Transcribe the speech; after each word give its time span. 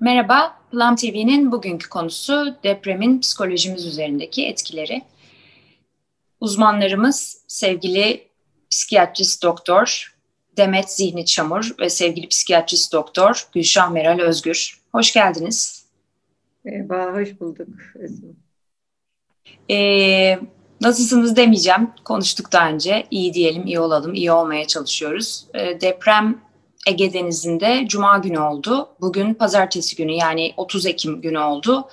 Merhaba, 0.00 0.58
Plum 0.70 0.96
TV'nin 0.96 1.52
bugünkü 1.52 1.88
konusu 1.88 2.56
depremin 2.64 3.20
psikolojimiz 3.20 3.86
üzerindeki 3.86 4.46
etkileri. 4.46 5.02
Uzmanlarımız 6.40 7.44
sevgili 7.48 8.28
psikiyatrist 8.70 9.42
doktor 9.42 10.16
Demet 10.56 10.90
Zihni 10.90 11.26
Çamur 11.26 11.74
ve 11.80 11.90
sevgili 11.90 12.28
psikiyatrist 12.28 12.92
doktor 12.92 13.48
Gülşah 13.52 13.90
Meral 13.90 14.18
Özgür. 14.18 14.80
Hoş 14.92 15.12
geldiniz. 15.12 15.86
Merhaba, 16.64 17.20
hoş 17.20 17.40
bulduk. 17.40 17.68
Ee, 19.70 20.38
nasılsınız 20.80 21.36
demeyeceğim. 21.36 21.90
Konuştuk 22.04 22.52
daha 22.52 22.70
önce. 22.70 23.06
İyi 23.10 23.34
diyelim, 23.34 23.66
iyi 23.66 23.80
olalım, 23.80 24.14
iyi 24.14 24.32
olmaya 24.32 24.66
çalışıyoruz. 24.66 25.46
Ee, 25.54 25.80
deprem 25.80 26.47
Ege 26.88 27.12
Denizi'nde 27.12 27.84
Cuma 27.88 28.18
günü 28.18 28.38
oldu. 28.38 28.88
Bugün 29.00 29.34
pazartesi 29.34 29.96
günü 29.96 30.12
yani 30.12 30.54
30 30.56 30.86
Ekim 30.86 31.20
günü 31.20 31.38
oldu. 31.38 31.88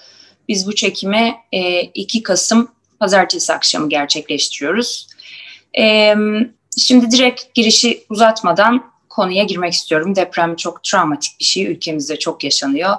Biz 0.48 0.68
bu 0.68 0.76
çekimi 0.76 1.36
e, 1.52 1.82
2 1.82 2.24
Kasım 2.24 2.72
pazartesi 3.00 3.54
akşamı 3.54 3.90
gerçekleştiriyoruz. 3.90 5.08
E, 5.78 6.16
şimdi 6.78 7.12
direkt 7.12 7.54
girişi 7.54 8.04
uzatmadan 8.10 8.92
konuya 9.10 9.44
girmek 9.44 9.74
istiyorum. 9.74 10.16
Deprem 10.16 10.56
çok 10.56 10.84
travmatik 10.84 11.40
bir 11.40 11.46
şey. 11.46 11.66
Ülkemizde 11.66 12.20
çok 12.20 12.44
yaşanıyor. 12.44 12.96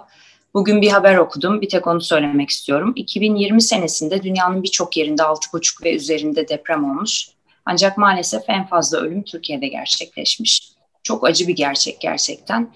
Bugün 0.55 0.83
bir 0.83 0.89
haber 0.89 1.17
okudum. 1.17 1.61
Bir 1.61 1.69
tek 1.69 1.87
onu 1.87 2.01
söylemek 2.01 2.51
istiyorum. 2.51 2.93
2020 2.97 3.63
senesinde 3.63 4.23
dünyanın 4.23 4.63
birçok 4.63 4.97
yerinde 4.97 5.23
6,5 5.23 5.85
ve 5.85 5.95
üzerinde 5.95 6.49
deprem 6.49 6.85
olmuş. 6.85 7.29
Ancak 7.67 7.99
maalesef 7.99 8.43
en 8.49 8.67
fazla 8.67 8.99
ölüm 8.99 9.23
Türkiye'de 9.23 9.69
gerçekleşmiş. 9.69 10.76
Çok 11.07 11.27
acı 11.27 11.49
bir 11.49 11.57
gerçek 11.57 12.01
gerçekten. 12.01 12.71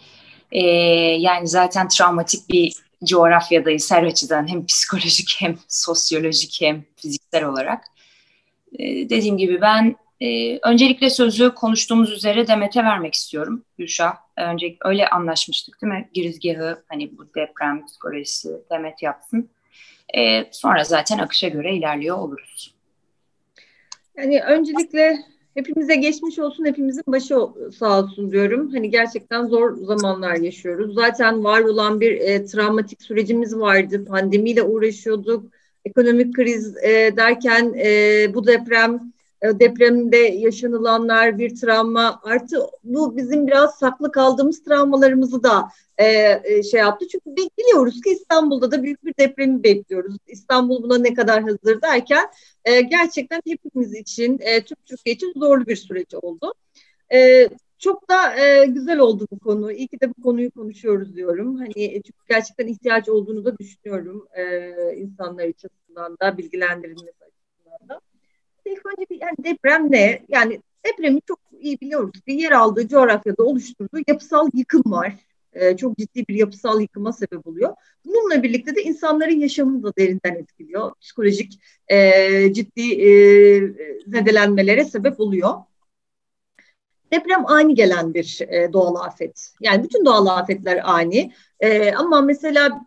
Ee, 0.52 0.61
yani 1.19 1.47
zaten 1.47 1.89
travmatik 1.89 2.48
bir 2.48 2.73
coğrafyadayız 3.05 3.91
her 3.91 4.03
açıdan 4.03 4.48
hem 4.48 4.66
psikolojik 4.66 5.37
hem 5.39 5.59
sosyolojik 5.69 6.58
hem 6.61 6.84
fiziksel 6.97 7.45
olarak. 7.45 7.84
Ee, 8.78 8.84
dediğim 8.84 9.39
gibi 9.39 9.61
ben 9.61 9.97
e, 10.20 10.58
öncelikle 10.58 11.11
sözü 11.11 11.55
konuştuğumuz 11.55 12.12
üzere 12.12 12.47
Demet'e 12.47 12.84
vermek 12.84 13.14
istiyorum 13.14 13.64
Gülşah. 13.78 14.14
Önce 14.36 14.77
öyle 14.84 15.08
anlaşmıştık 15.08 15.83
değil 15.83 15.92
mi? 15.92 16.08
Girizgahı 16.14 16.83
hani 16.89 17.19
bu 17.19 17.34
deprem 17.34 17.86
psikolojisi 17.86 18.48
Demet 18.70 19.03
yapsın. 19.03 19.51
Ee, 20.17 20.45
sonra 20.51 20.84
zaten 20.84 21.19
akışa 21.19 21.48
göre 21.48 21.77
ilerliyor 21.77 22.19
oluruz. 22.19 22.75
Yani 24.17 24.41
öncelikle 24.41 25.19
Hepimize 25.55 25.97
geçmiş 25.97 26.39
olsun, 26.39 26.65
hepimizin 26.65 27.03
başı 27.06 27.34
sağ 27.79 28.01
olsun 28.01 28.31
diyorum. 28.31 28.70
Hani 28.73 28.91
gerçekten 28.91 29.47
zor 29.47 29.77
zamanlar 29.77 30.34
yaşıyoruz. 30.34 30.95
Zaten 30.95 31.45
var 31.45 31.61
olan 31.61 32.01
bir 32.01 32.20
e, 32.20 32.45
travmatik 32.45 33.03
sürecimiz 33.03 33.57
vardı. 33.57 34.05
Pandemiyle 34.05 34.62
uğraşıyorduk. 34.62 35.53
Ekonomik 35.84 36.34
kriz 36.34 36.77
e, 36.77 37.17
derken 37.17 37.75
e, 37.84 38.34
bu 38.34 38.47
deprem, 38.47 39.12
depremde 39.42 40.16
yaşanılanlar 40.16 41.38
bir 41.38 41.56
travma. 41.56 42.20
Artı 42.22 42.66
bu 42.84 43.16
bizim 43.16 43.46
biraz 43.46 43.78
saklı 43.78 44.12
kaldığımız 44.12 44.64
travmalarımızı 44.64 45.42
da 45.42 45.69
e, 45.98 46.41
e, 46.44 46.62
şey 46.62 46.80
yaptı. 46.80 47.08
Çünkü 47.08 47.36
biliyoruz 47.36 48.00
ki 48.00 48.11
İstanbul'da 48.11 48.70
da 48.70 48.83
büyük 48.83 49.05
bir 49.05 49.14
depremi 49.18 49.62
bekliyoruz. 49.62 50.16
İstanbul 50.27 50.83
buna 50.83 50.98
ne 50.98 51.14
kadar 51.14 51.42
hazır 51.42 51.83
derken 51.83 52.27
e, 52.64 52.80
gerçekten 52.80 53.42
hepimiz 53.46 53.94
için, 53.94 54.38
e, 54.41 54.64
tüm 54.64 54.77
Türkiye 54.86 55.14
için 55.14 55.33
zorlu 55.36 55.66
bir 55.66 55.77
süreç 55.77 56.14
oldu. 56.14 56.55
E, 57.12 57.48
çok 57.78 58.11
da 58.11 58.36
e, 58.36 58.66
güzel 58.66 58.98
oldu 58.98 59.27
bu 59.30 59.38
konu. 59.38 59.72
İyi 59.72 59.88
ki 59.88 60.00
de 60.00 60.08
bu 60.08 60.22
konuyu 60.22 60.50
konuşuyoruz 60.50 61.16
diyorum. 61.16 61.56
Hani 61.56 61.84
e, 61.84 62.02
çünkü 62.02 62.18
gerçekten 62.28 62.66
ihtiyaç 62.66 63.08
olduğunu 63.08 63.44
da 63.44 63.58
düşünüyorum 63.58 64.28
e, 64.34 64.72
insanlar 64.96 65.44
açısından 65.44 66.16
da 66.22 66.38
bilgilendirilmesi. 66.38 67.30
İlk 68.64 68.86
önce 68.86 69.06
bir 69.11 69.20
yani 69.20 69.36
deprem 69.44 69.92
ne? 69.92 70.23
Yani 70.29 70.61
depremi 70.86 71.20
çok 71.29 71.39
iyi 71.61 71.80
biliyoruz 71.80 72.20
ki 72.20 72.33
yer 72.33 72.52
aldığı 72.52 72.89
coğrafyada 72.89 73.42
oluşturduğu 73.45 73.98
yapısal 74.08 74.48
yıkım 74.55 74.83
var. 74.86 75.14
E, 75.52 75.77
çok 75.77 75.98
ciddi 75.98 76.24
bir 76.29 76.35
yapısal 76.35 76.80
yıkıma 76.80 77.12
sebep 77.12 77.46
oluyor. 77.46 77.74
Bununla 78.05 78.42
birlikte 78.42 78.74
de 78.77 78.83
insanların 78.83 79.40
yaşamını 79.40 79.83
da 79.83 79.92
derinden 79.98 80.35
etkiliyor. 80.35 80.92
Psikolojik 81.01 81.61
e, 81.89 82.52
ciddi 82.52 82.92
e, 83.02 83.08
zedelenmelere 84.07 84.85
sebep 84.85 85.20
oluyor. 85.20 85.55
Deprem 87.12 87.46
ani 87.46 87.74
gelen 87.74 88.14
bir 88.14 88.40
e, 88.48 88.73
doğal 88.73 88.95
afet. 88.95 89.52
Yani 89.61 89.85
bütün 89.85 90.05
doğal 90.05 90.27
afetler 90.27 90.80
ani. 90.85 91.33
E, 91.61 91.92
ama 91.92 92.20
mesela 92.20 92.80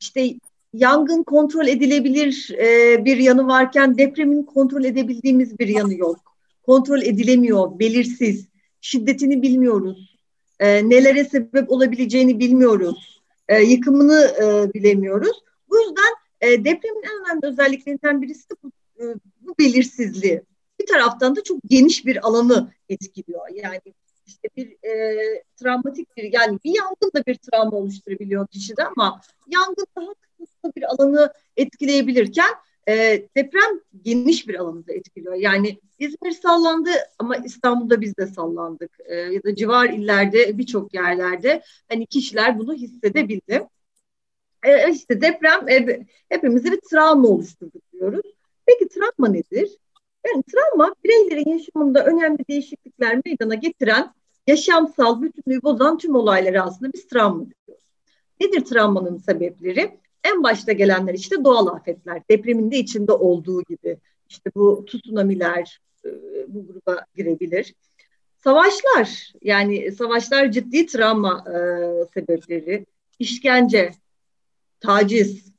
işte 0.00 0.34
yangın 0.78 1.22
kontrol 1.22 1.66
edilebilir 1.66 2.50
e, 2.58 3.04
bir 3.04 3.16
yanı 3.16 3.46
varken 3.46 3.98
depremin 3.98 4.42
kontrol 4.42 4.84
edebildiğimiz 4.84 5.58
bir 5.58 5.68
yanı 5.68 5.94
yok. 5.94 6.36
Kontrol 6.62 7.02
edilemiyor, 7.02 7.78
belirsiz, 7.78 8.48
şiddetini 8.80 9.42
bilmiyoruz 9.42 10.16
e, 10.60 10.88
nelere 10.88 11.24
sebep 11.24 11.70
olabileceğini 11.70 12.38
bilmiyoruz. 12.38 13.22
E, 13.48 13.62
yıkımını 13.62 14.34
e, 14.42 14.74
bilemiyoruz. 14.74 15.42
Bu 15.70 15.78
yüzden 15.78 16.14
e, 16.40 16.64
depremin 16.64 17.02
en 17.02 17.24
önemli 17.24 17.46
özelliklerinden 17.46 18.22
birisi 18.22 18.50
de 18.50 18.54
bu, 18.62 18.70
e, 19.00 19.04
bu 19.40 19.54
belirsizliği. 19.58 20.42
Bir 20.80 20.86
taraftan 20.86 21.36
da 21.36 21.42
çok 21.42 21.58
geniş 21.66 22.06
bir 22.06 22.26
alanı 22.26 22.72
etkiliyor. 22.88 23.40
Yani 23.54 23.80
işte 24.26 24.48
bir 24.56 24.88
e, 24.88 25.42
travmatik 25.56 26.16
bir 26.16 26.32
yani 26.32 26.58
bir 26.64 26.76
yangın 26.76 27.10
da 27.14 27.26
bir 27.26 27.34
travma 27.34 27.76
oluşturabiliyor 27.76 28.46
kişide 28.46 28.84
ama 28.84 29.20
yangın 29.46 29.86
daha 29.96 30.14
kısa 30.38 30.74
bir 30.76 30.82
alanı 30.82 31.32
etkileyebilirken 31.56 32.54
e, 32.88 33.22
deprem 33.36 33.80
geniş 34.02 34.48
bir 34.48 34.54
alanı 34.54 34.86
da 34.86 34.92
etkiliyor. 34.92 35.34
Yani 35.34 35.80
İzmir 35.98 36.30
sallandı 36.30 36.90
ama 37.18 37.36
İstanbul'da 37.36 38.00
biz 38.00 38.16
de 38.16 38.26
sallandık. 38.26 38.90
E, 39.04 39.14
ya 39.14 39.42
da 39.42 39.54
civar 39.54 39.88
illerde 39.88 40.58
birçok 40.58 40.94
yerlerde 40.94 41.62
hani 41.88 42.06
kişiler 42.06 42.58
bunu 42.58 42.74
hissedebildi. 42.74 43.66
E, 44.64 44.92
işte 44.92 45.20
deprem 45.20 45.68
e, 45.68 46.06
hepimize 46.28 46.72
bir 46.72 46.80
travma 46.90 47.28
oluşturdu 47.28 47.78
diyoruz. 47.92 48.32
Peki 48.66 48.88
travma 48.88 49.28
nedir? 49.28 49.78
Yani 50.26 50.42
travma 50.42 50.94
bireylerin 51.04 51.50
yaşamında 51.50 52.04
önemli 52.04 52.38
değişiklikler 52.48 53.20
meydana 53.24 53.54
getiren 53.54 54.14
yaşamsal 54.46 55.22
bütünlüğü 55.22 55.62
bozan 55.62 55.98
tüm 55.98 56.14
olayları 56.14 56.62
aslında 56.62 56.92
biz 56.92 57.06
travma 57.06 57.44
diyoruz. 57.44 57.84
Nedir 58.40 58.64
travmanın 58.64 59.18
sebepleri? 59.18 59.98
En 60.24 60.42
başta 60.42 60.72
gelenler 60.72 61.14
işte 61.14 61.44
doğal 61.44 61.66
afetler, 61.66 62.22
depremin 62.30 62.70
de 62.70 62.78
içinde 62.78 63.12
olduğu 63.12 63.62
gibi. 63.62 63.98
İşte 64.28 64.50
bu 64.54 64.86
tsunamiler 64.86 65.80
e, 66.04 66.08
bu 66.48 66.66
gruba 66.66 67.06
girebilir. 67.16 67.74
Savaşlar, 68.44 69.32
yani 69.42 69.92
savaşlar 69.92 70.52
ciddi 70.52 70.86
travma 70.86 71.44
e, 71.48 71.58
sebepleri. 72.14 72.86
İşkence, 73.18 73.92
taciz, 74.80 75.52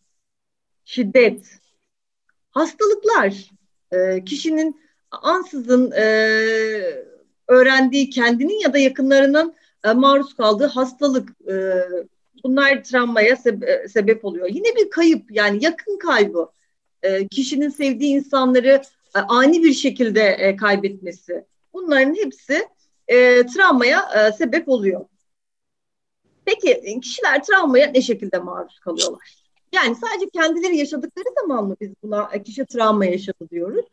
şiddet, 0.85 1.59
hastalıklar, 2.51 3.51
e, 3.91 4.23
kişinin 4.25 4.81
ansızın 5.11 5.91
e, 5.91 6.05
öğrendiği 7.47 8.09
kendinin 8.09 8.59
ya 8.59 8.73
da 8.73 8.77
yakınlarının 8.77 9.55
e, 9.85 9.93
maruz 9.93 10.33
kaldığı 10.33 10.67
hastalık, 10.67 11.29
e, 11.51 11.83
bunlar 12.43 12.83
travmaya 12.83 13.35
sebe- 13.35 13.89
sebep 13.89 14.25
oluyor. 14.25 14.47
Yine 14.49 14.75
bir 14.75 14.89
kayıp 14.89 15.31
yani 15.31 15.63
yakın 15.65 15.97
kaybı. 15.97 16.49
E, 17.03 17.27
kişinin 17.27 17.69
sevdiği 17.69 18.15
insanları 18.15 18.81
e, 19.15 19.19
ani 19.19 19.63
bir 19.63 19.73
şekilde 19.73 20.21
e, 20.21 20.55
kaybetmesi. 20.55 21.45
Bunların 21.73 22.15
hepsi 22.15 22.67
e, 23.07 23.45
travmaya 23.45 24.09
e, 24.15 24.31
sebep 24.31 24.69
oluyor. 24.69 25.05
Peki 26.45 26.99
kişiler 27.01 27.43
travmaya 27.43 27.87
ne 27.87 28.01
şekilde 28.01 28.39
maruz 28.39 28.79
kalıyorlar? 28.79 29.46
Yani 29.71 29.95
sadece 29.95 30.29
kendileri 30.29 30.77
yaşadıkları 30.77 31.25
zaman 31.39 31.65
mı 31.65 31.75
biz 31.81 31.89
buna 32.03 32.29
e, 32.33 32.43
kişi 32.43 32.65
travma 32.65 33.05
yaşadı 33.05 33.49
diyoruz? 33.51 33.85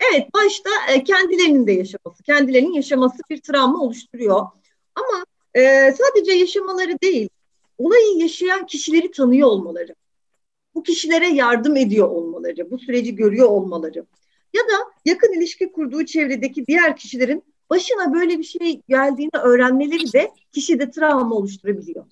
Evet 0.00 0.34
başta 0.34 0.70
e, 0.92 1.04
kendilerinin 1.04 1.66
de 1.66 1.72
yaşaması, 1.72 2.22
kendilerinin 2.22 2.72
yaşaması 2.72 3.18
bir 3.30 3.40
travma 3.40 3.80
oluşturuyor. 3.80 4.46
Ama 4.94 5.24
e, 5.54 5.92
sadece 5.92 6.32
yaşamaları 6.32 7.00
değil, 7.00 7.28
olayı 7.78 8.18
yaşayan 8.18 8.66
kişileri 8.66 9.10
tanıyor 9.10 9.48
olmaları, 9.48 9.94
bu 10.74 10.82
kişilere 10.82 11.28
yardım 11.28 11.76
ediyor 11.76 12.08
olmaları, 12.08 12.70
bu 12.70 12.78
süreci 12.78 13.14
görüyor 13.14 13.48
olmaları 13.48 14.06
ya 14.54 14.62
da 14.62 14.92
yakın 15.04 15.32
ilişki 15.32 15.72
kurduğu 15.72 16.04
çevredeki 16.04 16.66
diğer 16.66 16.96
kişilerin 16.96 17.44
başına 17.70 18.14
böyle 18.14 18.38
bir 18.38 18.44
şey 18.44 18.80
geldiğini 18.88 19.30
öğrenmeleri 19.42 20.12
de 20.12 20.30
kişide 20.52 20.90
travma 20.90 21.34
oluşturabiliyor. 21.34 22.04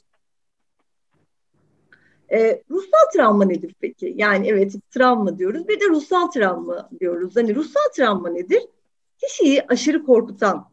E, 2.33 2.63
ruhsal 2.71 3.11
travma 3.15 3.45
nedir 3.45 3.75
peki? 3.81 4.15
Yani 4.17 4.49
evet 4.49 4.75
travma 4.91 5.39
diyoruz. 5.39 5.69
Bir 5.69 5.81
de 5.81 5.85
ruhsal 5.85 6.27
travma 6.27 6.91
diyoruz. 7.01 7.37
Hani 7.37 7.55
ruhsal 7.55 7.89
travma 7.97 8.29
nedir? 8.29 8.63
Kişiyi 9.19 9.63
aşırı 9.69 10.05
korkutan, 10.05 10.71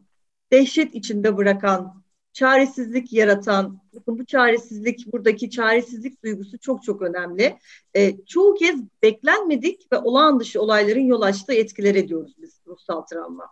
dehşet 0.52 0.94
içinde 0.94 1.36
bırakan, 1.36 2.04
çaresizlik 2.32 3.12
yaratan, 3.12 3.80
bakın 3.94 4.18
bu 4.18 4.26
çaresizlik, 4.26 5.12
buradaki 5.12 5.50
çaresizlik 5.50 6.24
duygusu 6.24 6.58
çok 6.58 6.82
çok 6.82 7.02
önemli. 7.02 7.58
E, 7.96 8.24
çoğu 8.26 8.54
kez 8.54 8.80
beklenmedik 9.02 9.92
ve 9.92 9.98
olağan 9.98 10.40
dışı 10.40 10.62
olayların 10.62 11.00
yol 11.00 11.22
açtığı 11.22 11.52
etkiler 11.54 11.94
ediyoruz 11.94 12.34
biz 12.38 12.60
ruhsal 12.66 13.00
travma. 13.00 13.48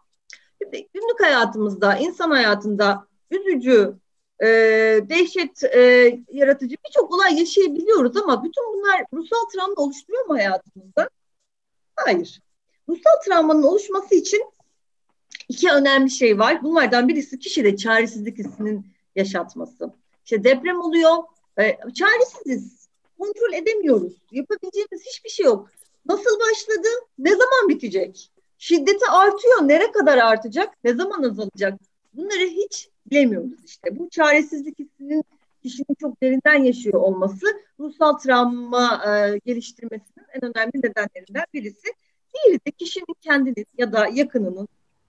Şimdi 0.62 0.88
günlük 0.94 1.22
hayatımızda, 1.22 1.96
insan 1.96 2.30
hayatında 2.30 3.06
üzücü, 3.30 3.94
e, 4.42 4.46
dehşet 5.08 5.64
e, 5.64 5.80
yaratıcı 6.32 6.76
birçok 6.86 7.14
olay 7.14 7.38
yaşayabiliyoruz 7.38 8.16
ama 8.16 8.44
bütün 8.44 8.64
bunlar 8.72 9.04
ruhsal 9.12 9.48
travma 9.54 9.74
oluşturuyor 9.76 10.26
mu 10.26 10.34
hayatımızda? 10.34 11.08
Hayır. 11.96 12.40
Ruhsal 12.88 13.20
travmanın 13.24 13.62
oluşması 13.62 14.14
için 14.14 14.42
iki 15.48 15.70
önemli 15.70 16.10
şey 16.10 16.38
var. 16.38 16.62
Bunlardan 16.62 17.08
birisi 17.08 17.38
kişide 17.38 17.76
çaresizlik 17.76 18.38
hissinin 18.38 18.86
yaşatması. 19.16 19.92
İşte 20.24 20.44
deprem 20.44 20.80
oluyor, 20.80 21.16
e, 21.58 21.78
çaresiziz, 21.94 22.88
kontrol 23.18 23.52
edemiyoruz, 23.52 24.12
yapabileceğimiz 24.30 25.06
hiçbir 25.06 25.30
şey 25.30 25.46
yok. 25.46 25.70
Nasıl 26.06 26.40
başladı, 26.40 26.88
ne 27.18 27.30
zaman 27.30 27.68
bitecek? 27.68 28.30
Şiddeti 28.58 29.06
artıyor, 29.10 29.68
nere 29.68 29.92
kadar 29.92 30.18
artacak, 30.18 30.74
ne 30.84 30.94
zaman 30.94 31.22
azalacak? 31.22 31.80
Bunları 32.14 32.46
hiç 32.46 32.88
bilemiyoruz 33.10 33.64
işte. 33.64 33.98
Bu 33.98 34.08
çaresizlik 34.10 34.78
hissinin 34.78 35.24
kişinin 35.62 35.96
çok 36.00 36.22
derinden 36.22 36.62
yaşıyor 36.62 37.00
olması 37.00 37.46
ruhsal 37.80 38.12
travma 38.12 39.02
e, 39.06 39.38
geliştirmesinin 39.46 40.26
en 40.32 40.44
önemli 40.44 40.72
nedenlerinden 40.74 41.44
birisi. 41.54 41.88
Diğeri 42.34 42.58
de 42.66 42.70
kişinin 42.70 43.16
kendinin 43.20 43.66
ya 43.78 43.92
da 43.92 44.08
yakınının 44.12 44.68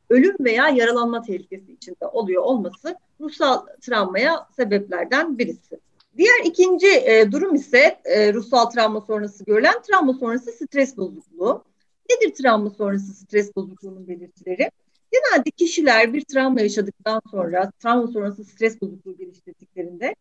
ölüm 0.10 0.36
veya 0.40 0.70
yaralanma 0.70 1.22
tehlikesi 1.22 1.74
içinde 1.74 2.08
oluyor 2.08 2.44
olması 2.44 2.96
ruhsal 3.22 3.66
travmaya 3.82 4.48
sebeplerden 4.56 5.38
birisi. 5.38 5.80
Diğer 6.18 6.46
ikinci 6.46 6.88
e, 6.88 7.32
durum 7.32 7.56
ise 7.56 8.00
e, 8.06 8.34
ruhsal 8.34 8.66
travma 8.66 9.02
sonrası 9.02 9.46
görülen 9.46 9.82
travma 9.82 10.14
sonrası 10.14 10.52
stres 10.52 10.98
bozukluğu. 10.98 11.64
Nedir 12.10 12.36
travma 12.36 12.70
sonrası 12.70 13.14
stres 13.14 13.56
bozukluğunun 13.56 14.08
belirtileri? 14.08 14.70
Genelde 15.13 15.51
kişiler 15.51 16.13
bir 16.13 16.21
travma 16.21 16.62
yaşadıktan 16.62 17.21
sonra, 17.31 17.71
travma 17.71 18.07
sonrası 18.07 18.44
stres 18.44 18.81
bozukluğu 18.81 19.18
geliştirdiklerinde 19.18 20.15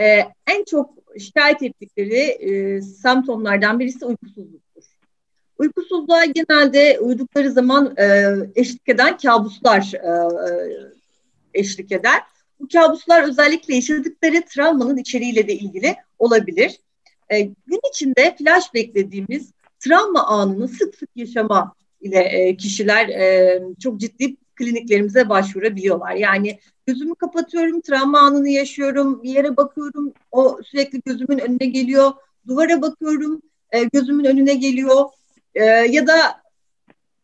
e, 0.00 0.06
en 0.46 0.64
çok 0.64 0.94
şikayet 1.18 1.62
ettikleri 1.62 2.18
e, 2.18 2.82
semptomlardan 2.82 3.80
birisi 3.80 4.04
uykusuzluktur. 4.04 4.84
Uykusuzluğa 5.58 6.24
genelde 6.24 7.00
uyudukları 7.00 7.50
zaman 7.52 7.94
e, 7.96 8.34
eşlik 8.54 8.88
eden 8.88 9.16
kabuslar 9.18 9.92
e, 9.94 10.08
e, 10.50 10.50
eşlik 11.54 11.92
eder. 11.92 12.22
Bu 12.60 12.68
kabuslar 12.68 13.28
özellikle 13.28 13.74
yaşadıkları 13.74 14.42
travmanın 14.44 14.96
içeriğiyle 14.96 15.48
de 15.48 15.54
ilgili 15.54 15.96
olabilir. 16.18 16.80
E, 17.28 17.40
gün 17.40 17.80
içinde 17.90 18.36
flash 18.38 18.74
beklediğimiz 18.74 19.52
travma 19.80 20.26
anını 20.26 20.68
sık 20.68 20.94
sık 20.94 21.08
yaşama 21.16 21.74
ile 22.00 22.18
e, 22.18 22.56
kişiler 22.56 23.08
e, 23.08 23.62
çok 23.82 24.00
ciddi 24.00 24.36
kliniklerimize 24.56 25.28
başvurabiliyorlar. 25.28 26.14
Yani 26.14 26.58
gözümü 26.86 27.14
kapatıyorum, 27.14 27.80
travma 27.80 28.20
anını 28.20 28.48
yaşıyorum, 28.48 29.22
bir 29.22 29.30
yere 29.30 29.56
bakıyorum, 29.56 30.12
o 30.32 30.58
sürekli 30.64 31.00
gözümün 31.00 31.38
önüne 31.38 31.66
geliyor, 31.66 32.12
duvara 32.46 32.82
bakıyorum, 32.82 33.42
e, 33.72 33.84
gözümün 33.84 34.24
önüne 34.24 34.54
geliyor 34.54 35.04
ya 35.90 36.06
da 36.06 36.42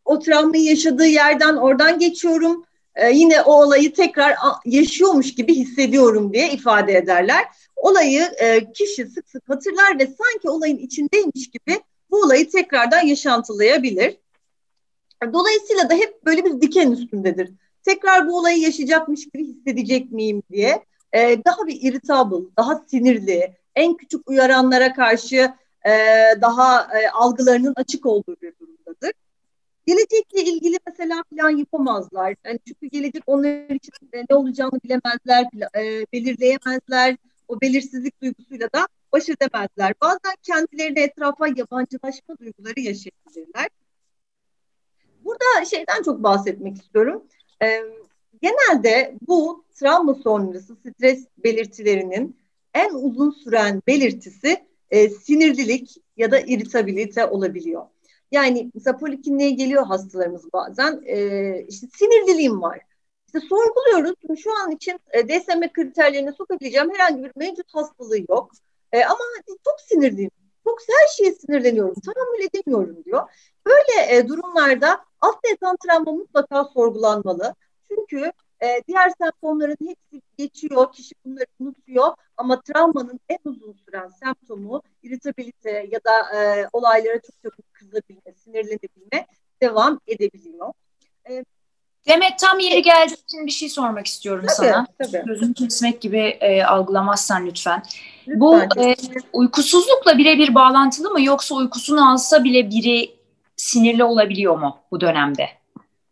o 0.05 0.19
travmayı 0.19 0.63
yaşadığı 0.63 1.05
yerden 1.05 1.55
oradan 1.55 1.99
geçiyorum, 1.99 2.65
yine 3.13 3.41
o 3.41 3.53
olayı 3.63 3.93
tekrar 3.93 4.35
yaşıyormuş 4.65 5.35
gibi 5.35 5.55
hissediyorum 5.55 6.33
diye 6.33 6.51
ifade 6.51 6.93
ederler. 6.93 7.45
Olayı 7.75 8.27
kişi 8.73 9.05
sık 9.05 9.29
sık 9.29 9.49
hatırlar 9.49 9.99
ve 9.99 10.07
sanki 10.07 10.49
olayın 10.49 10.77
içindeymiş 10.77 11.49
gibi 11.49 11.81
bu 12.11 12.17
olayı 12.17 12.49
tekrardan 12.49 13.05
yaşantılayabilir. 13.05 14.17
Dolayısıyla 15.33 15.89
da 15.89 15.93
hep 15.93 16.25
böyle 16.25 16.45
bir 16.45 16.61
diken 16.61 16.91
üstündedir. 16.91 17.51
Tekrar 17.83 18.27
bu 18.27 18.37
olayı 18.37 18.59
yaşayacakmış 18.59 19.25
gibi 19.25 19.47
hissedecek 19.47 20.11
miyim 20.11 20.43
diye. 20.51 20.85
Ee, 21.13 21.37
daha 21.45 21.67
bir 21.67 21.81
irritable, 21.81 22.45
daha 22.57 22.83
sinirli, 22.87 23.53
en 23.75 23.97
küçük 23.97 24.29
uyaranlara 24.29 24.93
karşı 24.93 25.53
e, 25.85 25.91
daha 26.41 26.99
e, 26.99 27.09
algılarının 27.09 27.73
açık 27.75 28.05
olduğu 28.05 28.35
bir 28.41 28.53
durumdadır. 28.59 29.11
Gelecekle 29.87 30.43
ilgili 30.43 30.77
mesela 30.87 31.23
plan 31.31 31.49
yapamazlar. 31.49 32.35
Yani 32.45 32.59
çünkü 32.67 32.87
gelecek 32.87 33.23
onlar 33.27 33.69
için 33.69 33.91
ne 34.29 34.35
olacağını 34.35 34.79
bilemezler, 34.83 35.45
e, 35.77 36.05
belirleyemezler. 36.13 37.17
O 37.47 37.61
belirsizlik 37.61 38.21
duygusuyla 38.21 38.69
da 38.75 38.87
baş 39.13 39.29
edemezler. 39.29 39.93
Bazen 40.01 40.35
kendilerine 40.43 41.01
etrafa 41.03 41.47
yabancılaşma 41.47 42.37
duyguları 42.39 42.79
yaşayabilirler. 42.79 43.69
Burada 45.25 45.65
şeyden 45.65 46.03
çok 46.05 46.23
bahsetmek 46.23 46.77
istiyorum. 46.77 47.23
E, 47.63 47.81
genelde 48.41 49.15
bu 49.27 49.65
travma 49.73 50.13
sonrası 50.13 50.75
stres 50.75 51.25
belirtilerinin 51.37 52.37
en 52.73 52.93
uzun 52.93 53.31
süren 53.31 53.81
belirtisi 53.87 54.65
e, 54.89 55.09
sinirlilik 55.09 55.97
ya 56.17 56.31
da 56.31 56.39
iritabilite 56.39 57.25
olabiliyor. 57.25 57.85
Yani 58.31 58.71
mesela 58.73 58.97
polikliniğe 58.97 59.51
geliyor 59.51 59.85
hastalarımız 59.85 60.53
bazen 60.53 61.01
e, 61.05 61.17
işte 61.67 61.87
sinirliliğim 61.97 62.61
var. 62.61 62.79
İşte 63.27 63.39
sorguluyoruz. 63.39 64.41
Şu 64.43 64.57
an 64.59 64.71
için 64.71 64.99
e, 65.11 65.27
DSM 65.27 65.61
kriterlerine 65.73 66.31
sokabileceğim 66.31 66.93
herhangi 66.93 67.23
bir 67.23 67.31
mevcut 67.35 67.75
hastalığı 67.75 68.19
yok. 68.29 68.51
E, 68.91 69.03
ama 69.03 69.19
çok 69.45 69.81
sinirliyim. 69.81 70.31
Çok 70.63 70.79
her 70.89 71.07
şeye 71.07 71.31
sinirleniyorum. 71.31 71.95
Tahammül 72.05 72.43
edemiyorum 72.43 73.05
diyor. 73.05 73.23
Böyle 73.65 74.17
e, 74.17 74.27
durumlarda 74.27 75.05
alt 75.21 75.37
yatan 75.49 75.77
travma 75.85 76.11
mutlaka 76.11 76.63
sorgulanmalı. 76.63 77.55
Çünkü 77.91 78.31
e, 78.61 78.81
diğer 78.87 79.11
semptomların 79.21 79.77
hepsi 79.87 80.21
geçiyor, 80.37 80.91
kişi 80.91 81.15
bunları 81.25 81.45
unutuyor 81.59 82.13
ama 82.37 82.61
travmanın 82.61 83.19
en 83.29 83.39
uzun 83.45 83.73
süren 83.85 84.09
semptomu 84.09 84.81
iritabilite 85.03 85.87
ya 85.91 85.99
da 86.05 86.39
e, 86.39 86.67
olaylara 86.73 87.19
çok 87.21 87.41
çabuk 87.43 87.73
kızabilme, 87.73 88.33
sinirlenebilme 88.43 89.27
devam 89.61 89.99
edebiliyor. 90.07 90.73
E, 91.29 91.45
Demet 92.07 92.39
tam 92.39 92.59
yeri 92.59 92.81
geldiği 92.81 93.23
için 93.23 93.45
bir 93.45 93.51
şey 93.51 93.69
sormak 93.69 94.07
istiyorum 94.07 94.45
tabii, 94.47 94.67
sana. 94.67 94.87
Tabii. 94.99 95.25
Gözünü 95.25 95.53
kesmek 95.53 96.01
gibi 96.01 96.19
e, 96.19 96.63
algılamazsan 96.63 97.45
lütfen. 97.45 97.83
lütfen 98.27 98.39
Bu 98.39 98.59
e, 98.77 98.95
uykusuzlukla 99.33 100.17
birebir 100.17 100.55
bağlantılı 100.55 101.09
mı 101.11 101.21
yoksa 101.21 101.55
uykusunu 101.55 102.11
alsa 102.11 102.43
bile 102.43 102.69
biri 102.69 103.14
sinirli 103.65 104.03
olabiliyor 104.03 104.57
mu 104.57 104.77
bu 104.91 105.01
dönemde? 105.01 105.49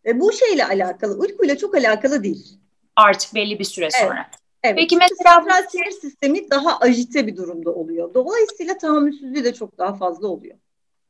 E, 0.06 0.20
bu 0.20 0.32
şeyle 0.32 0.66
alakalı, 0.66 1.14
uykuyla 1.18 1.56
çok 1.56 1.74
alakalı 1.74 2.22
değil. 2.22 2.58
Artık 2.96 3.34
belli 3.34 3.58
bir 3.58 3.64
süre 3.64 3.84
evet. 3.84 3.94
sonra. 4.08 4.30
Evet. 4.62 4.76
Peki 4.78 4.96
mesela 4.96 5.34
sentral 5.34 5.68
sinir 5.70 5.90
sistemi 5.90 6.50
daha 6.50 6.78
ajite 6.78 7.26
bir 7.26 7.36
durumda 7.36 7.70
oluyor. 7.70 8.14
Dolayısıyla 8.14 8.78
tahammülsüzlüğü 8.78 9.44
de 9.44 9.54
çok 9.54 9.78
daha 9.78 9.94
fazla 9.94 10.28
oluyor. 10.28 10.56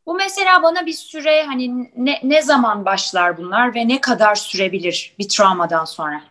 Bu 0.07 0.15
mesela 0.15 0.63
bana 0.63 0.87
bir 0.87 0.93
süre 0.93 1.43
hani 1.43 1.91
ne, 1.97 2.21
ne 2.23 2.43
zaman 2.43 2.85
başlar 2.85 3.37
bunlar 3.37 3.75
ve 3.75 3.89
ne 3.89 4.01
kadar 4.01 4.35
sürebilir 4.35 5.15
bir 5.19 5.29
travmadan 5.29 5.85
sonra? 5.85 6.23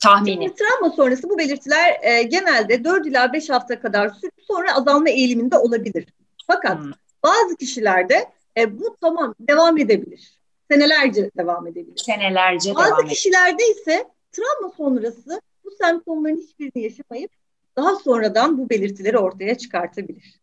Tahmini. 0.00 0.44
Şimdi, 0.44 0.54
travma 0.54 0.94
sonrası 0.94 1.30
bu 1.30 1.38
belirtiler 1.38 1.96
e, 2.02 2.22
genelde 2.22 2.84
4 2.84 3.06
ila 3.06 3.32
5 3.32 3.50
hafta 3.50 3.80
kadar 3.80 4.08
sürüp 4.08 4.34
sonra 4.48 4.74
azalma 4.76 5.08
eğiliminde 5.08 5.58
olabilir. 5.58 6.06
Fakat 6.46 6.78
hmm. 6.78 6.92
bazı 7.22 7.56
kişilerde 7.56 8.26
e, 8.58 8.78
bu 8.78 8.96
tamam 9.00 9.34
devam 9.40 9.78
edebilir. 9.78 10.38
Senelerce 10.70 11.30
devam 11.36 11.66
edebilir. 11.66 11.96
Senelerce 11.96 12.74
Bazı 12.74 12.86
devam 12.86 13.00
edebilir. 13.00 13.14
kişilerde 13.14 13.62
ise 13.70 14.04
travma 14.32 14.74
sonrası 14.76 15.40
bu 15.64 15.70
semptomların 15.80 16.36
hiçbirini 16.36 16.84
yaşamayıp 16.84 17.30
daha 17.76 17.96
sonradan 17.96 18.58
bu 18.58 18.70
belirtileri 18.70 19.18
ortaya 19.18 19.58
çıkartabilir. 19.58 20.40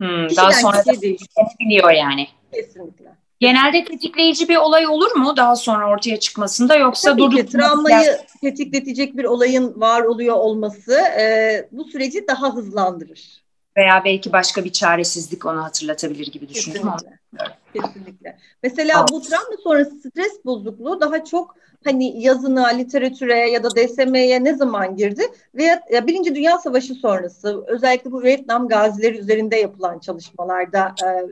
Hmm, 0.00 0.36
daha 0.36 0.52
sonra 0.52 0.82
biliyor 1.60 1.90
yani. 1.90 2.28
Kesinlikle. 2.52 3.10
Genelde 3.40 3.84
tetikleyici 3.84 4.48
bir 4.48 4.56
olay 4.56 4.86
olur 4.86 5.16
mu 5.16 5.36
daha 5.36 5.56
sonra 5.56 5.90
ortaya 5.90 6.20
çıkmasında 6.20 6.76
yoksa 6.76 7.10
Tabii 7.10 7.36
ki 7.36 7.46
travmayı 7.46 8.18
tetikletecek 8.40 9.16
bir 9.16 9.24
olayın 9.24 9.80
var 9.80 10.02
oluyor 10.02 10.36
olması 10.36 10.92
e, 10.94 11.68
bu 11.72 11.84
süreci 11.84 12.26
daha 12.28 12.54
hızlandırır. 12.54 13.39
Veya 13.76 14.02
belki 14.04 14.32
başka 14.32 14.64
bir 14.64 14.72
çaresizlik 14.72 15.46
onu 15.46 15.64
hatırlatabilir 15.64 16.26
gibi 16.26 16.48
düşündüm. 16.48 16.82
Kesinlikle. 16.82 17.20
Kesinlikle. 17.74 18.38
Mesela 18.62 18.98
evet. 18.98 19.08
bu 19.12 19.22
travma 19.22 19.56
sonrası 19.62 19.96
stres 19.96 20.44
bozukluğu 20.44 21.00
daha 21.00 21.24
çok 21.24 21.54
hani 21.84 22.22
yazına, 22.22 22.68
literatüre 22.68 23.50
ya 23.50 23.64
da 23.64 23.70
DSM'ye 23.70 24.44
ne 24.44 24.54
zaman 24.54 24.96
girdi? 24.96 25.22
Ve 25.54 25.80
ya 25.92 26.06
Birinci 26.06 26.34
Dünya 26.34 26.58
Savaşı 26.58 26.94
sonrası 26.94 27.64
özellikle 27.66 28.12
bu 28.12 28.22
Vietnam 28.22 28.68
gazileri 28.68 29.18
üzerinde 29.18 29.56
yapılan 29.56 29.98
çalışmalarda 29.98 30.94
e, 31.04 31.06
e, 31.06 31.26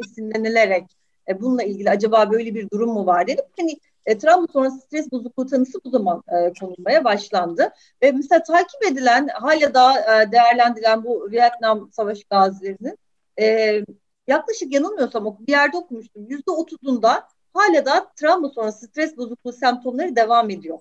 esinlenilerek 0.00 0.84
e, 1.28 1.40
bununla 1.40 1.62
ilgili 1.62 1.90
acaba 1.90 2.30
böyle 2.30 2.54
bir 2.54 2.70
durum 2.70 2.90
mu 2.90 3.06
var 3.06 3.26
dedim. 3.26 3.44
Hani 3.58 3.78
e, 4.08 4.18
travma 4.18 4.46
sonrası 4.52 4.78
stres 4.78 5.12
bozukluğu 5.12 5.46
tanısı 5.46 5.78
bu 5.84 5.90
zaman 5.90 6.22
e, 6.28 6.52
konulmaya 6.60 7.04
başlandı. 7.04 7.70
Ve 8.02 8.12
mesela 8.12 8.42
takip 8.42 8.82
edilen, 8.92 9.28
hala 9.28 9.74
daha 9.74 10.22
e, 10.22 10.32
değerlendirilen 10.32 11.04
bu 11.04 11.30
Vietnam 11.30 11.92
Savaşı 11.92 12.22
gazilerinin 12.30 12.98
e, 13.40 13.80
yaklaşık 14.26 14.74
yanılmıyorsam 14.74 15.38
bir 15.40 15.52
yerde 15.52 15.76
okumuştum. 15.76 16.26
Yüzde 16.28 16.50
otuzunda 16.50 17.28
hala 17.54 17.86
da 17.86 18.12
travma 18.16 18.48
sonrası 18.48 18.86
stres 18.86 19.16
bozukluğu 19.16 19.52
semptomları 19.52 20.16
devam 20.16 20.50
ediyor. 20.50 20.78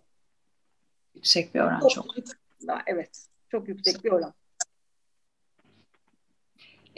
Yüksek 1.16 1.56
bir 1.56 1.60
oran 1.60 1.88
çok. 1.88 2.06
Evet, 2.88 3.28
çok 3.50 3.68
yüksek 3.68 4.04
bir 4.04 4.12
oran. 4.12 4.34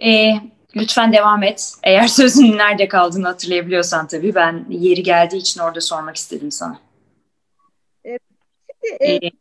E, 0.04 0.34
lütfen 0.76 1.14
devam 1.14 1.44
et. 1.44 1.74
Eğer 1.84 2.08
sözün 2.08 2.58
nerede 2.58 2.88
kaldığını 2.88 3.28
hatırlayabiliyorsan 3.28 4.08
tabii. 4.08 4.36
Ben 4.36 4.66
yeri 4.70 5.04
geldiği 5.04 5.38
için 5.38 5.60
orada 5.60 5.82
sormak 5.82 6.16
istedim 6.16 6.52
sana. 6.52 6.80
E, 8.06 8.18
şimdi, 8.86 9.04
e, 9.04 9.16
e, 9.16 9.32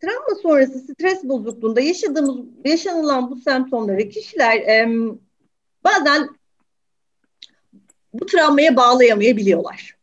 travma 0.00 0.40
sonrası 0.42 0.78
stres 0.78 1.24
bozukluğunda 1.24 1.80
yaşadığımız, 1.80 2.36
yaşanılan 2.64 3.30
bu 3.30 3.36
semptomları 3.36 4.08
kişiler 4.08 4.56
e, 4.56 4.88
bazen 5.84 6.28
bu 8.12 8.26
travmaya 8.26 8.76
bağlayamayabiliyorlar. 8.76 9.96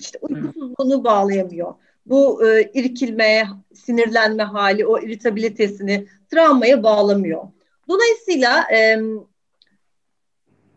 İşte 0.00 0.18
uykusuzluğunu 0.22 1.04
bağlayamıyor. 1.04 1.74
Bu 2.06 2.48
e, 2.48 2.70
irkilme, 2.74 3.48
sinirlenme 3.74 4.42
hali, 4.42 4.86
o 4.86 4.98
iritabilitesini 4.98 6.06
travmaya 6.30 6.82
bağlamıyor. 6.82 7.42
Dolayısıyla 7.88 8.72
e, 8.72 8.98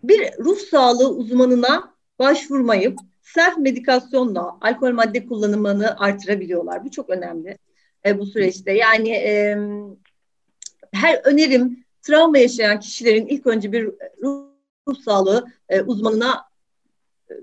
bir 0.03 0.31
ruh 0.39 0.57
sağlığı 0.57 1.09
uzmanına 1.09 1.93
başvurmayıp 2.19 2.99
self 3.21 3.57
medikasyonla 3.57 4.57
alkol 4.61 4.91
madde 4.91 5.25
kullanımını 5.25 5.99
artırabiliyorlar. 5.99 6.85
Bu 6.85 6.91
çok 6.91 7.09
önemli 7.09 7.57
e, 8.05 8.19
bu 8.19 8.25
süreçte. 8.25 8.71
Yani 8.71 9.09
e, 9.09 9.57
her 10.91 11.21
önerim 11.23 11.83
travma 12.01 12.37
yaşayan 12.37 12.79
kişilerin 12.79 13.27
ilk 13.27 13.47
önce 13.47 13.71
bir 13.71 13.85
ruh, 14.21 14.47
ruh 14.87 14.95
sağlığı 15.05 15.45
e, 15.69 15.81
uzmanına 15.81 16.43
e, 17.29 17.33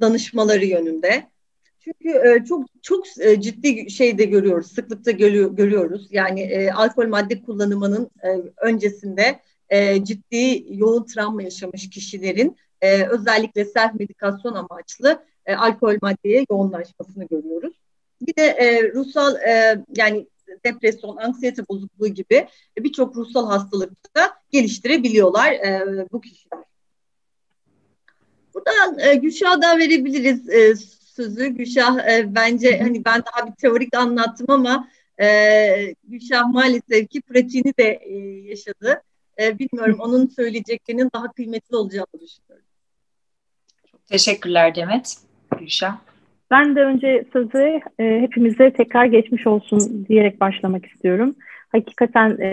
danışmaları 0.00 0.64
yönünde. 0.64 1.32
Çünkü 1.80 2.08
e, 2.08 2.44
çok 2.44 2.66
çok 2.82 3.04
e, 3.20 3.40
ciddi 3.40 3.90
şeyde 3.90 4.24
görüyoruz, 4.24 4.72
sıklıkta 4.72 5.10
görüyor, 5.10 5.56
görüyoruz. 5.56 6.08
Yani 6.10 6.40
e, 6.40 6.70
alkol 6.70 7.08
madde 7.08 7.42
kullanımının 7.42 8.10
e, 8.24 8.28
öncesinde 8.56 9.40
e, 9.72 10.04
ciddi 10.04 10.64
yoğun 10.68 11.04
travma 11.04 11.42
yaşamış 11.42 11.90
kişilerin 11.90 12.56
e, 12.80 13.06
özellikle 13.06 13.64
self 13.64 13.94
medikasyon 13.94 14.54
amaçlı 14.54 15.24
e, 15.46 15.54
alkol 15.54 15.96
maddeye 16.02 16.46
yoğunlaşmasını 16.50 17.24
görüyoruz. 17.24 17.74
Bir 18.20 18.36
de 18.36 18.42
e, 18.42 18.92
ruhsal 18.92 19.36
e, 19.36 19.84
yani 19.96 20.26
depresyon, 20.64 21.16
anksiyete 21.16 21.68
bozukluğu 21.68 22.08
gibi 22.08 22.46
birçok 22.78 23.16
ruhsal 23.16 23.46
hastalıkta 23.46 24.38
geliştirebiliyorlar 24.50 25.52
e, 25.52 26.06
bu 26.12 26.20
kişiler. 26.20 26.64
Buradan 28.54 28.98
e, 28.98 29.14
Gülşah'dan 29.14 29.78
verebiliriz 29.78 30.50
e, 30.50 30.76
sözü. 31.16 31.46
Gülşah 31.46 32.08
e, 32.08 32.34
bence 32.34 32.78
hani 32.78 33.04
ben 33.04 33.22
daha 33.26 33.46
bir 33.46 33.52
teorik 33.52 33.96
anlattım 33.96 34.46
ama 34.48 34.88
e, 35.22 35.94
Gülşah 36.04 36.52
maalesef 36.52 37.08
ki 37.08 37.20
pratiğini 37.20 37.76
de 37.78 38.00
e, 38.02 38.14
yaşadı. 38.48 39.02
E, 39.40 39.58
bilmiyorum 39.58 39.96
onun 40.00 40.26
söyleyeceklerinin 40.26 41.10
daha 41.14 41.32
kıymetli 41.32 41.76
olacağını 41.76 42.20
düşünüyorum. 42.20 42.66
Çok 43.90 44.06
teşekkürler 44.06 44.74
Demet. 44.74 45.16
Gülşah. 45.58 45.98
Ben 46.50 46.76
de 46.76 46.80
önce 46.80 47.24
sözü 47.32 47.80
e, 48.00 48.20
hepimize 48.20 48.72
tekrar 48.72 49.04
geçmiş 49.04 49.46
olsun 49.46 50.06
diyerek 50.08 50.40
başlamak 50.40 50.86
istiyorum. 50.86 51.34
Hakikaten 51.72 52.30
e, 52.40 52.50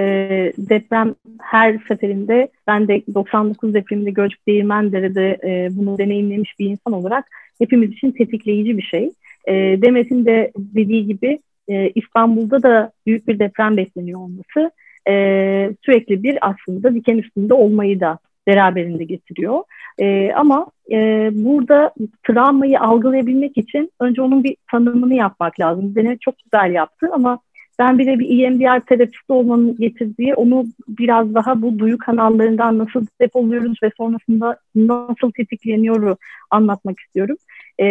deprem 0.57 1.15
her 1.41 1.79
seferinde 1.87 2.49
ben 2.67 2.87
de 2.87 3.01
99 3.13 3.73
depreminde 3.73 4.11
Gölcük 4.11 4.47
Değirmendere'de 4.47 5.37
e, 5.43 5.69
bunu 5.71 5.97
deneyimlemiş 5.97 6.59
bir 6.59 6.65
insan 6.65 6.93
olarak 6.93 7.25
hepimiz 7.59 7.91
için 7.91 8.11
tetikleyici 8.11 8.77
bir 8.77 8.83
şey. 8.83 9.11
E, 9.45 9.53
Demet'in 9.81 10.25
de 10.25 10.51
dediği 10.57 11.07
gibi 11.07 11.39
e, 11.67 11.89
İstanbul'da 11.89 12.63
da 12.63 12.91
büyük 13.05 13.27
bir 13.27 13.39
deprem 13.39 13.77
bekleniyor 13.77 14.19
olması 14.19 14.71
e, 15.09 15.73
sürekli 15.85 16.23
bir 16.23 16.37
aslında 16.41 16.95
diken 16.95 17.17
üstünde 17.17 17.53
olmayı 17.53 17.99
da 17.99 18.19
beraberinde 18.47 19.03
getiriyor. 19.03 19.63
E, 19.99 20.31
ama 20.33 20.67
e, 20.91 21.29
burada 21.33 21.93
travmayı 22.27 22.79
algılayabilmek 22.79 23.57
için 23.57 23.91
önce 23.99 24.21
onun 24.21 24.43
bir 24.43 24.57
tanımını 24.71 25.15
yapmak 25.15 25.59
lazım. 25.59 25.95
Denet 25.95 26.21
çok 26.21 26.35
güzel 26.43 26.73
yaptı 26.73 27.09
ama 27.13 27.39
ben 27.79 27.99
bir 27.99 28.05
de 28.05 28.19
bir 28.19 28.43
EMDR 28.43 28.79
terapisti 28.79 29.33
olmanın 29.33 29.77
getirdiği 29.77 30.35
onu 30.35 30.65
biraz 30.87 31.33
daha 31.33 31.61
bu 31.61 31.79
duyu 31.79 31.97
kanallarından 31.97 32.77
nasıl 32.77 33.05
depoluyoruz 33.21 33.77
ve 33.83 33.91
sonrasında 33.97 34.57
nasıl 34.75 35.31
tetikleniyoru 35.31 36.17
anlatmak 36.51 36.99
istiyorum. 36.99 37.35
E, 37.81 37.85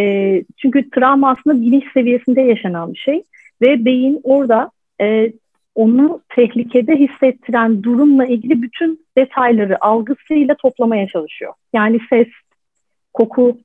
çünkü 0.57 0.91
travma 0.91 1.31
aslında 1.31 1.61
bilinç 1.61 1.85
seviyesinde 1.95 2.41
yaşanan 2.41 2.93
bir 2.93 2.99
şey 2.99 3.23
ve 3.63 3.85
beyin 3.85 4.21
orada 4.25 4.71
e, 5.01 5.33
onu 5.79 6.21
tehlikede 6.29 6.97
hissettiren 6.97 7.83
durumla 7.83 8.27
ilgili 8.27 8.63
bütün 8.63 9.07
detayları 9.19 9.85
algısıyla 9.85 10.55
toplamaya 10.55 11.09
çalışıyor. 11.09 11.53
Yani 11.73 12.01
ses, 12.11 12.27
koku, 13.15 13.59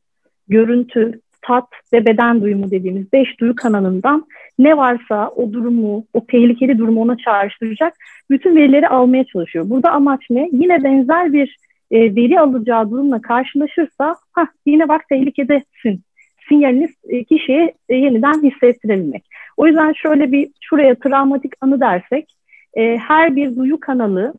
görüntü, 0.48 1.20
tat 1.42 1.68
ve 1.94 2.06
beden 2.06 2.42
duyumu 2.42 2.72
dediğimiz 2.72 3.14
beş 3.14 3.40
duyu 3.40 3.56
kanalından 3.56 4.26
ne 4.60 4.78
varsa 4.78 5.30
o 5.30 5.54
durumu, 5.54 6.06
o 6.14 6.26
tehlikeli 6.26 6.78
durumu 6.78 7.02
ona 7.02 7.18
çağrıştıracak 7.18 7.94
bütün 8.30 8.56
verileri 8.56 8.88
almaya 8.88 9.24
çalışıyor. 9.26 9.70
Burada 9.70 9.92
amaç 9.92 10.22
ne? 10.30 10.50
Yine 10.52 10.84
benzer 10.84 11.34
bir 11.34 11.58
e, 11.92 12.16
veri 12.16 12.40
alacağı 12.40 12.92
durumla 12.92 13.22
karşılaşırsa 13.22 14.16
ha 14.32 14.48
yine 14.66 14.88
bak 14.88 15.02
tehlikedesin 15.10 16.02
sinyalini 16.50 16.88
e, 17.10 17.24
kişiye 17.24 17.74
e, 17.90 17.96
yeniden 17.96 18.44
hissettirebilmek. 18.44 19.24
O 19.58 19.68
yüzden 19.68 19.94
şöyle 19.94 20.32
bir 20.32 20.50
şuraya 20.62 20.96
travmatik 20.96 21.54
anı 21.62 21.80
dersek 21.80 22.36
e, 22.74 22.98
her 22.98 23.36
bir 23.36 23.56
duyu 23.56 23.80
kanalı 23.80 24.34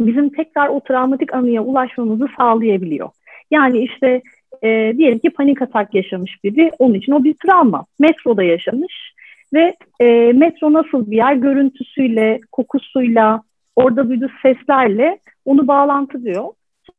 bizim 0.00 0.30
tekrar 0.30 0.68
o 0.68 0.80
travmatik 0.80 1.34
anıya 1.34 1.62
ulaşmamızı 1.62 2.26
sağlayabiliyor. 2.36 3.10
Yani 3.50 3.78
işte 3.78 4.22
e, 4.62 4.94
diyelim 4.96 5.18
ki 5.18 5.30
panik 5.30 5.62
atak 5.62 5.94
yaşamış 5.94 6.44
biri 6.44 6.70
onun 6.78 6.94
için 6.94 7.12
o 7.12 7.24
bir 7.24 7.34
travma. 7.34 7.86
Metroda 7.98 8.42
yaşamış 8.42 9.14
ve 9.54 9.76
e, 10.00 10.32
metro 10.32 10.72
nasıl 10.72 11.10
bir 11.10 11.16
yer 11.16 11.34
görüntüsüyle, 11.34 12.40
kokusuyla, 12.52 13.42
orada 13.76 14.08
duyduğu 14.08 14.30
seslerle 14.42 15.18
onu 15.44 15.68
bağlantılıyor. 15.68 16.44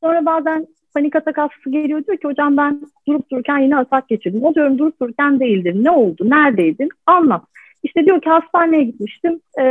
Sonra 0.02 0.26
bazen 0.26 0.68
panik 0.96 1.16
atak 1.16 1.38
hastası 1.38 1.70
geliyor 1.70 2.06
diyor 2.06 2.18
ki 2.18 2.28
hocam 2.28 2.58
ben 2.58 2.82
durup 3.08 3.32
dururken 3.32 3.58
yine 3.58 3.78
atak 3.78 4.08
geçirdim. 4.08 4.44
O 4.44 4.56
diyorum 4.56 4.78
durup 4.78 5.02
dururken 5.02 5.40
değildir. 5.40 5.76
Ne 5.84 5.92
oldu? 5.92 6.30
Neredeydin? 6.30 6.90
Anlat. 7.06 7.42
İşte 7.84 8.06
diyor 8.06 8.22
ki 8.22 8.30
hastaneye 8.30 8.84
gitmiştim. 8.84 9.40
E, 9.60 9.64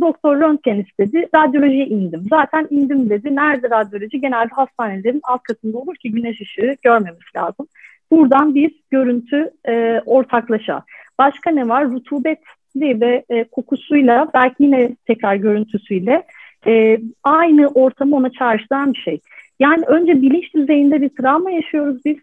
doktor 0.00 0.40
röntgen 0.40 0.78
istedi. 0.78 1.28
Radyolojiye 1.34 1.86
indim. 1.86 2.22
Zaten 2.30 2.66
indim 2.70 3.10
dedi. 3.10 3.36
Nerede 3.36 3.70
radyoloji? 3.70 4.20
Genelde 4.20 4.50
hastanelerin 4.54 5.20
alt 5.22 5.42
katında 5.42 5.78
olur 5.78 5.96
ki 5.96 6.12
güneş 6.12 6.40
ışığı 6.40 6.76
görmemiz 6.82 7.26
lazım. 7.36 7.66
Buradan 8.10 8.54
bir 8.54 8.74
görüntü 8.90 9.50
e, 9.68 10.00
ortaklaşa. 10.06 10.82
Başka 11.18 11.50
ne 11.50 11.68
var? 11.68 11.90
Rutubetli 11.90 13.00
ve 13.00 13.24
e, 13.28 13.44
kokusuyla 13.44 14.28
belki 14.34 14.62
yine 14.62 14.96
tekrar 15.06 15.34
görüntüsüyle 15.34 16.22
e, 16.66 16.98
aynı 17.24 17.68
ortamı 17.68 18.16
ona 18.16 18.30
çağrıştıran 18.30 18.92
bir 18.92 18.98
şey. 18.98 19.20
Yani 19.60 19.84
önce 19.86 20.22
bilinç 20.22 20.54
düzeyinde 20.54 21.00
bir 21.00 21.08
travma 21.08 21.50
yaşıyoruz 21.50 22.04
biz. 22.04 22.16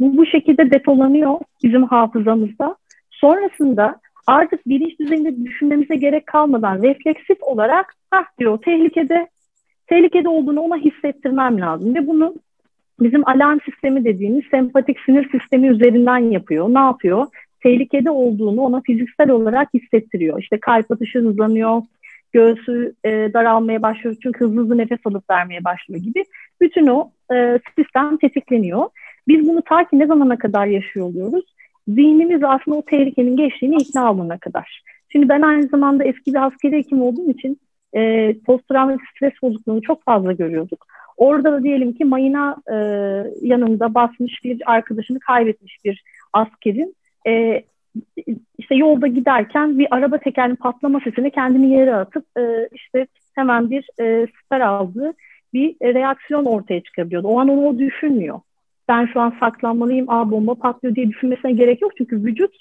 Bu 0.00 0.16
bu 0.16 0.26
şekilde 0.26 0.70
depolanıyor 0.70 1.38
bizim 1.62 1.84
hafızamızda. 1.84 2.76
Sonrasında 3.10 4.00
artık 4.26 4.68
bilinç 4.68 5.00
düzeyinde 5.00 5.44
düşünmemize 5.44 5.96
gerek 5.96 6.26
kalmadan 6.26 6.82
refleksif 6.82 7.42
olarak 7.42 7.94
ah 8.10 8.24
diyor 8.38 8.58
tehlikede 8.58 9.28
tehlikede 9.86 10.28
olduğunu 10.28 10.60
ona 10.60 10.76
hissettirmem 10.76 11.60
lazım 11.60 11.94
ve 11.94 12.06
bunu 12.06 12.34
bizim 13.00 13.28
alarm 13.28 13.58
sistemi 13.64 14.04
dediğimiz 14.04 14.44
sempatik 14.50 15.00
sinir 15.00 15.30
sistemi 15.30 15.68
üzerinden 15.68 16.18
yapıyor. 16.18 16.74
Ne 16.74 16.78
yapıyor? 16.78 17.26
Tehlikede 17.62 18.10
olduğunu 18.10 18.60
ona 18.60 18.80
fiziksel 18.80 19.30
olarak 19.30 19.68
hissettiriyor. 19.74 20.42
İşte 20.42 20.60
kalp 20.60 20.90
atışı 20.90 21.18
hızlanıyor, 21.18 21.82
göğsü 22.32 22.94
e, 23.04 23.10
daralmaya 23.10 23.82
başlıyor 23.82 24.16
çünkü 24.22 24.44
hızlı 24.44 24.60
hızlı 24.62 24.78
nefes 24.78 24.98
alıp 25.04 25.30
vermeye 25.30 25.64
başlıyor 25.64 26.00
gibi. 26.00 26.24
Bütün 26.60 26.86
o 26.86 27.10
e, 27.32 27.58
sistem 27.78 28.16
tetikleniyor. 28.16 28.88
Biz 29.28 29.48
bunu 29.48 29.62
ta 29.62 29.88
ki 29.88 29.98
ne 29.98 30.06
zamana 30.06 30.38
kadar 30.38 30.66
yaşıyor 30.66 31.06
oluyoruz? 31.06 31.44
Zihnimiz 31.88 32.44
aslında 32.44 32.76
o 32.76 32.82
tehlikenin 32.82 33.36
geçtiğini 33.36 33.76
ikna 33.76 34.12
olana 34.12 34.38
kadar. 34.38 34.82
Şimdi 35.12 35.28
ben 35.28 35.42
aynı 35.42 35.68
zamanda 35.68 36.04
eski 36.04 36.34
bir 36.34 36.46
askeri 36.46 36.76
hekim 36.76 37.02
olduğum 37.02 37.30
için 37.30 37.60
e, 37.96 38.34
post-travmatik 38.46 39.08
stres 39.16 39.32
bozukluğunu 39.42 39.82
çok 39.82 40.04
fazla 40.04 40.32
görüyorduk. 40.32 40.86
Orada 41.16 41.52
da 41.52 41.62
diyelim 41.62 41.92
ki 41.92 42.04
mayına 42.04 42.56
e, 42.68 42.74
yanında 43.42 43.94
basmış 43.94 44.44
bir 44.44 44.62
arkadaşını 44.66 45.20
kaybetmiş 45.20 45.84
bir 45.84 46.04
askerin 46.32 46.96
e, 47.26 47.62
işte 48.58 48.74
yolda 48.74 49.06
giderken 49.06 49.78
bir 49.78 49.86
araba 49.90 50.18
tekerinin 50.18 50.56
patlama 50.56 51.00
sesini 51.00 51.30
kendini 51.30 51.72
yere 51.72 51.94
atıp 51.94 52.24
e, 52.38 52.68
işte 52.72 53.06
hemen 53.34 53.70
bir 53.70 53.88
e, 54.00 54.26
siper 54.26 54.60
aldığı 54.60 55.12
bir 55.54 55.76
reaksiyon 55.82 56.44
ortaya 56.44 56.80
çıkabiliyordu. 56.80 57.28
O 57.28 57.40
an 57.40 57.48
onu 57.48 57.66
o 57.66 57.78
düşünmüyor. 57.78 58.40
Ben 58.88 59.06
şu 59.06 59.20
an 59.20 59.34
saklanmalıyım, 59.40 60.10
a 60.10 60.30
bomba 60.30 60.54
patlıyor 60.54 60.94
diye 60.94 61.08
düşünmesine 61.08 61.52
gerek 61.52 61.82
yok. 61.82 61.92
Çünkü 61.98 62.16
vücut 62.16 62.54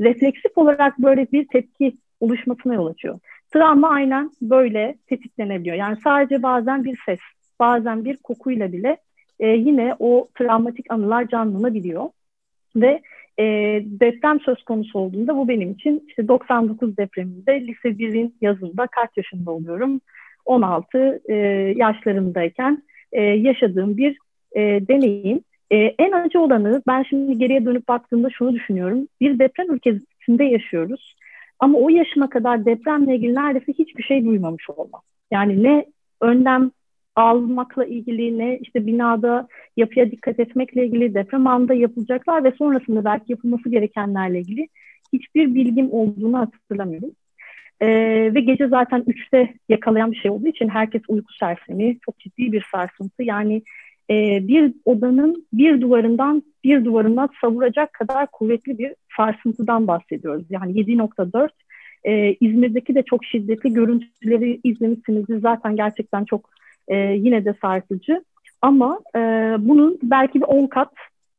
refleksif 0.00 0.58
olarak 0.58 0.98
böyle 0.98 1.26
bir 1.32 1.48
tepki 1.48 1.96
oluşmasına 2.20 2.74
yol 2.74 2.86
açıyor. 2.86 3.18
Travma 3.52 3.88
aynen 3.88 4.30
böyle 4.42 4.96
tetiklenebiliyor. 5.06 5.76
Yani 5.76 5.98
sadece 6.04 6.42
bazen 6.42 6.84
bir 6.84 6.98
ses, 7.06 7.18
bazen 7.60 8.04
bir 8.04 8.16
kokuyla 8.16 8.72
bile 8.72 8.96
e, 9.40 9.48
yine 9.48 9.96
o 9.98 10.28
travmatik 10.34 10.92
anılar 10.92 11.28
canlanabiliyor. 11.28 12.08
Ve 12.76 13.02
e, 13.38 13.44
deprem 13.84 14.40
söz 14.40 14.62
konusu 14.64 14.98
olduğunda 14.98 15.36
bu 15.36 15.48
benim 15.48 15.70
için 15.70 16.04
işte 16.08 16.28
99 16.28 16.96
depreminde 16.96 17.60
lise 17.60 17.88
1'in 17.88 18.34
yazında 18.40 18.86
kaç 18.86 19.10
yaşında 19.16 19.50
oluyorum? 19.50 20.00
16 20.44 21.20
e, 21.28 21.34
yaşlarımdayken 21.76 22.82
e, 23.12 23.22
yaşadığım 23.22 23.96
bir 23.96 24.18
e, 24.56 24.60
deneyim. 24.60 25.40
E, 25.70 25.76
en 25.76 26.12
acı 26.12 26.40
olanı 26.40 26.82
ben 26.86 27.02
şimdi 27.02 27.38
geriye 27.38 27.64
dönüp 27.64 27.88
baktığımda 27.88 28.30
şunu 28.30 28.54
düşünüyorum. 28.54 29.08
Bir 29.20 29.38
deprem 29.38 29.74
ülkesinde 29.74 30.44
yaşıyoruz. 30.44 31.16
Ama 31.58 31.78
o 31.78 31.88
yaşıma 31.88 32.28
kadar 32.30 32.64
depremle 32.64 33.16
ilgili 33.16 33.34
neredeyse 33.34 33.72
hiçbir 33.72 34.02
şey 34.02 34.24
duymamış 34.24 34.70
olmam. 34.70 35.02
Yani 35.30 35.62
ne 35.62 35.86
önlem 36.20 36.70
almakla 37.16 37.84
ilgili 37.84 38.38
ne 38.38 38.58
işte 38.58 38.86
binada 38.86 39.48
yapıya 39.76 40.10
dikkat 40.10 40.40
etmekle 40.40 40.86
ilgili 40.86 41.14
deprem 41.14 41.46
anında 41.46 41.74
yapılacaklar 41.74 42.44
ve 42.44 42.52
sonrasında 42.52 43.04
belki 43.04 43.32
yapılması 43.32 43.68
gerekenlerle 43.68 44.40
ilgili 44.40 44.68
hiçbir 45.12 45.54
bilgim 45.54 45.92
olduğunu 45.92 46.38
hatırlamıyorum. 46.38 47.10
Ee, 47.84 48.34
ve 48.34 48.40
gece 48.40 48.68
zaten 48.68 49.00
3'te 49.00 49.54
yakalayan 49.68 50.12
bir 50.12 50.16
şey 50.16 50.30
olduğu 50.30 50.48
için 50.48 50.68
herkes 50.68 51.02
uyku 51.08 51.32
sersemi, 51.34 51.98
çok 52.00 52.18
ciddi 52.18 52.52
bir 52.52 52.66
sarsıntı. 52.72 53.22
Yani 53.22 53.62
e, 54.10 54.48
bir 54.48 54.74
odanın 54.84 55.46
bir 55.52 55.80
duvarından 55.80 56.42
bir 56.64 56.84
duvarından 56.84 57.28
savuracak 57.40 57.92
kadar 57.92 58.26
kuvvetli 58.26 58.78
bir 58.78 58.94
sarsıntıdan 59.16 59.86
bahsediyoruz. 59.86 60.46
Yani 60.50 60.72
7.4 60.72 61.48
e, 62.04 62.34
İzmir'deki 62.40 62.94
de 62.94 63.02
çok 63.02 63.24
şiddetli 63.24 63.72
görüntüleri 63.72 64.60
izlemişsiniz. 64.64 65.24
Zaten 65.40 65.76
gerçekten 65.76 66.24
çok 66.24 66.50
e, 66.88 66.96
yine 66.96 67.44
de 67.44 67.54
sarsıcı. 67.62 68.24
Ama 68.62 69.00
e, 69.16 69.18
bunun 69.58 69.98
belki 70.02 70.40
de 70.40 70.44
10 70.44 70.66
kat 70.66 70.92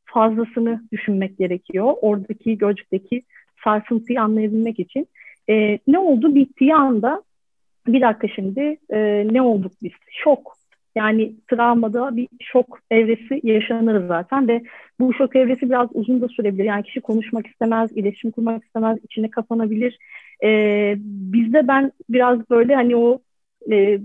fazlasını 0.05 0.83
düşünmek 0.91 1.37
gerekiyor. 1.37 1.93
Oradaki 2.01 2.57
Gölcük'teki 2.57 3.23
sarsıntıyı 3.63 4.21
anlayabilmek 4.21 4.79
için. 4.79 5.07
E, 5.49 5.79
ne 5.87 5.99
oldu? 5.99 6.35
Bittiği 6.35 6.75
anda 6.75 7.23
bir 7.87 8.01
dakika 8.01 8.27
şimdi 8.27 8.77
e, 8.89 9.27
ne 9.31 9.41
olduk 9.41 9.71
biz? 9.83 9.91
Şok. 10.23 10.55
Yani 10.95 11.35
travmada 11.47 12.15
bir 12.15 12.27
şok 12.41 12.79
evresi 12.91 13.41
yaşanır 13.43 14.07
zaten 14.07 14.47
ve 14.47 14.63
bu 14.99 15.13
şok 15.13 15.35
evresi 15.35 15.69
biraz 15.69 15.89
uzun 15.93 16.21
da 16.21 16.27
sürebilir. 16.27 16.63
Yani 16.63 16.83
kişi 16.83 17.01
konuşmak 17.01 17.47
istemez, 17.47 17.91
iletişim 17.95 18.31
kurmak 18.31 18.63
istemez, 18.63 18.97
içine 19.03 19.29
kapanabilir. 19.29 19.97
Ee, 20.43 20.95
bizde 21.07 21.67
ben 21.67 21.91
biraz 22.09 22.49
böyle 22.49 22.75
hani 22.75 22.95
o 22.95 23.19
e, 23.71 23.99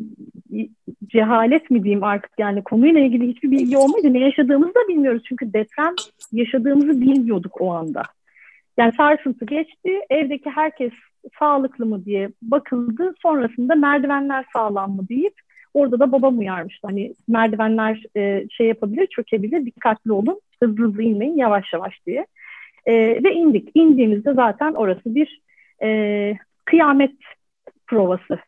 cehalet 1.07 1.71
mi 1.71 1.83
diyeyim 1.85 2.05
artık 2.05 2.31
yani 2.39 2.63
konuyla 2.63 3.01
ilgili 3.01 3.29
hiçbir 3.29 3.51
bilgi 3.51 3.77
olmayınca 3.77 4.11
ne 4.11 4.19
yaşadığımızı 4.19 4.75
da 4.75 4.89
bilmiyoruz. 4.89 5.23
Çünkü 5.29 5.53
deprem 5.53 5.95
yaşadığımızı 6.33 7.01
bilmiyorduk 7.01 7.61
o 7.61 7.73
anda. 7.73 8.03
Yani 8.79 8.93
sarsıntı 8.97 9.45
geçti, 9.45 10.01
evdeki 10.11 10.51
herkes 10.51 10.93
sağlıklı 11.39 11.87
mı 11.87 12.05
diye 12.05 12.31
bakıldı. 12.43 13.15
Sonrasında 13.23 13.75
merdivenler 13.75 14.45
sağlam 14.53 14.97
mı 14.97 15.09
deyip 15.09 15.35
orada 15.75 16.01
da 16.01 16.13
babam 16.13 16.39
uyarmıştı. 16.39 16.87
Hani 16.87 17.15
merdivenler 17.29 18.03
e, 18.17 18.47
şey 18.51 18.67
yapabilir, 18.67 19.07
çökebilir, 19.07 19.67
dikkatli 19.67 20.13
olun, 20.13 20.41
hızlı 20.63 20.85
hızlı 20.85 21.03
inmeyin, 21.03 21.37
yavaş 21.37 21.73
yavaş 21.73 22.07
diye. 22.07 22.27
E, 22.87 22.95
ve 23.25 23.33
indik. 23.35 23.69
İndiğimizde 23.75 24.35
zaten 24.35 24.73
orası 24.73 25.15
bir 25.15 25.41
e, 25.83 26.39
kıyamet 26.65 27.17
provası 27.87 28.39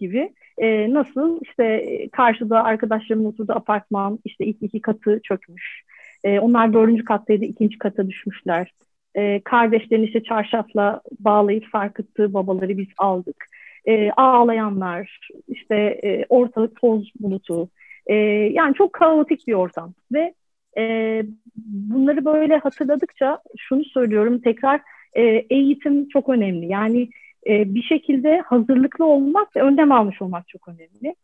gibi. 0.00 0.32
E, 0.58 0.94
nasıl 0.94 1.40
işte 1.42 1.86
karşıda 2.12 2.64
arkadaşlarımın 2.64 3.24
oturduğu 3.24 3.52
apartman 3.52 4.18
işte 4.24 4.44
ilk 4.46 4.62
iki 4.62 4.80
katı 4.80 5.20
çökmüş. 5.22 5.82
E, 6.24 6.40
onlar 6.40 6.72
dördüncü 6.72 7.04
kattaydı 7.04 7.44
ikinci 7.44 7.78
kata 7.78 8.08
düşmüşler. 8.08 8.72
E, 9.14 9.40
kardeşlerini 9.44 10.06
işte 10.06 10.22
çarşafla 10.22 11.00
bağlayıp 11.20 11.64
sarkıttığı 11.72 12.34
babaları 12.34 12.78
biz 12.78 12.88
aldık. 12.98 13.46
E, 13.88 14.10
ağlayanlar, 14.10 15.28
işte 15.48 15.76
e, 15.76 16.26
ortalık 16.28 16.80
toz 16.80 17.12
bulutu. 17.20 17.68
E, 18.06 18.14
yani 18.52 18.74
çok 18.74 18.92
kaotik 18.92 19.46
bir 19.46 19.54
ortam 19.54 19.94
ve 20.12 20.34
e, 20.78 21.22
bunları 21.66 22.24
böyle 22.24 22.56
hatırladıkça 22.56 23.38
şunu 23.58 23.84
söylüyorum 23.84 24.38
tekrar 24.38 24.80
e, 25.14 25.22
eğitim 25.50 26.08
çok 26.08 26.28
önemli. 26.28 26.66
Yani 26.66 27.08
e, 27.46 27.74
bir 27.74 27.82
şekilde 27.82 28.40
hazırlıklı 28.40 29.04
olmak 29.04 29.56
ve 29.56 29.62
önlem 29.62 29.92
almış 29.92 30.22
olmak 30.22 30.48
çok 30.48 30.68
önemli. 30.68 31.14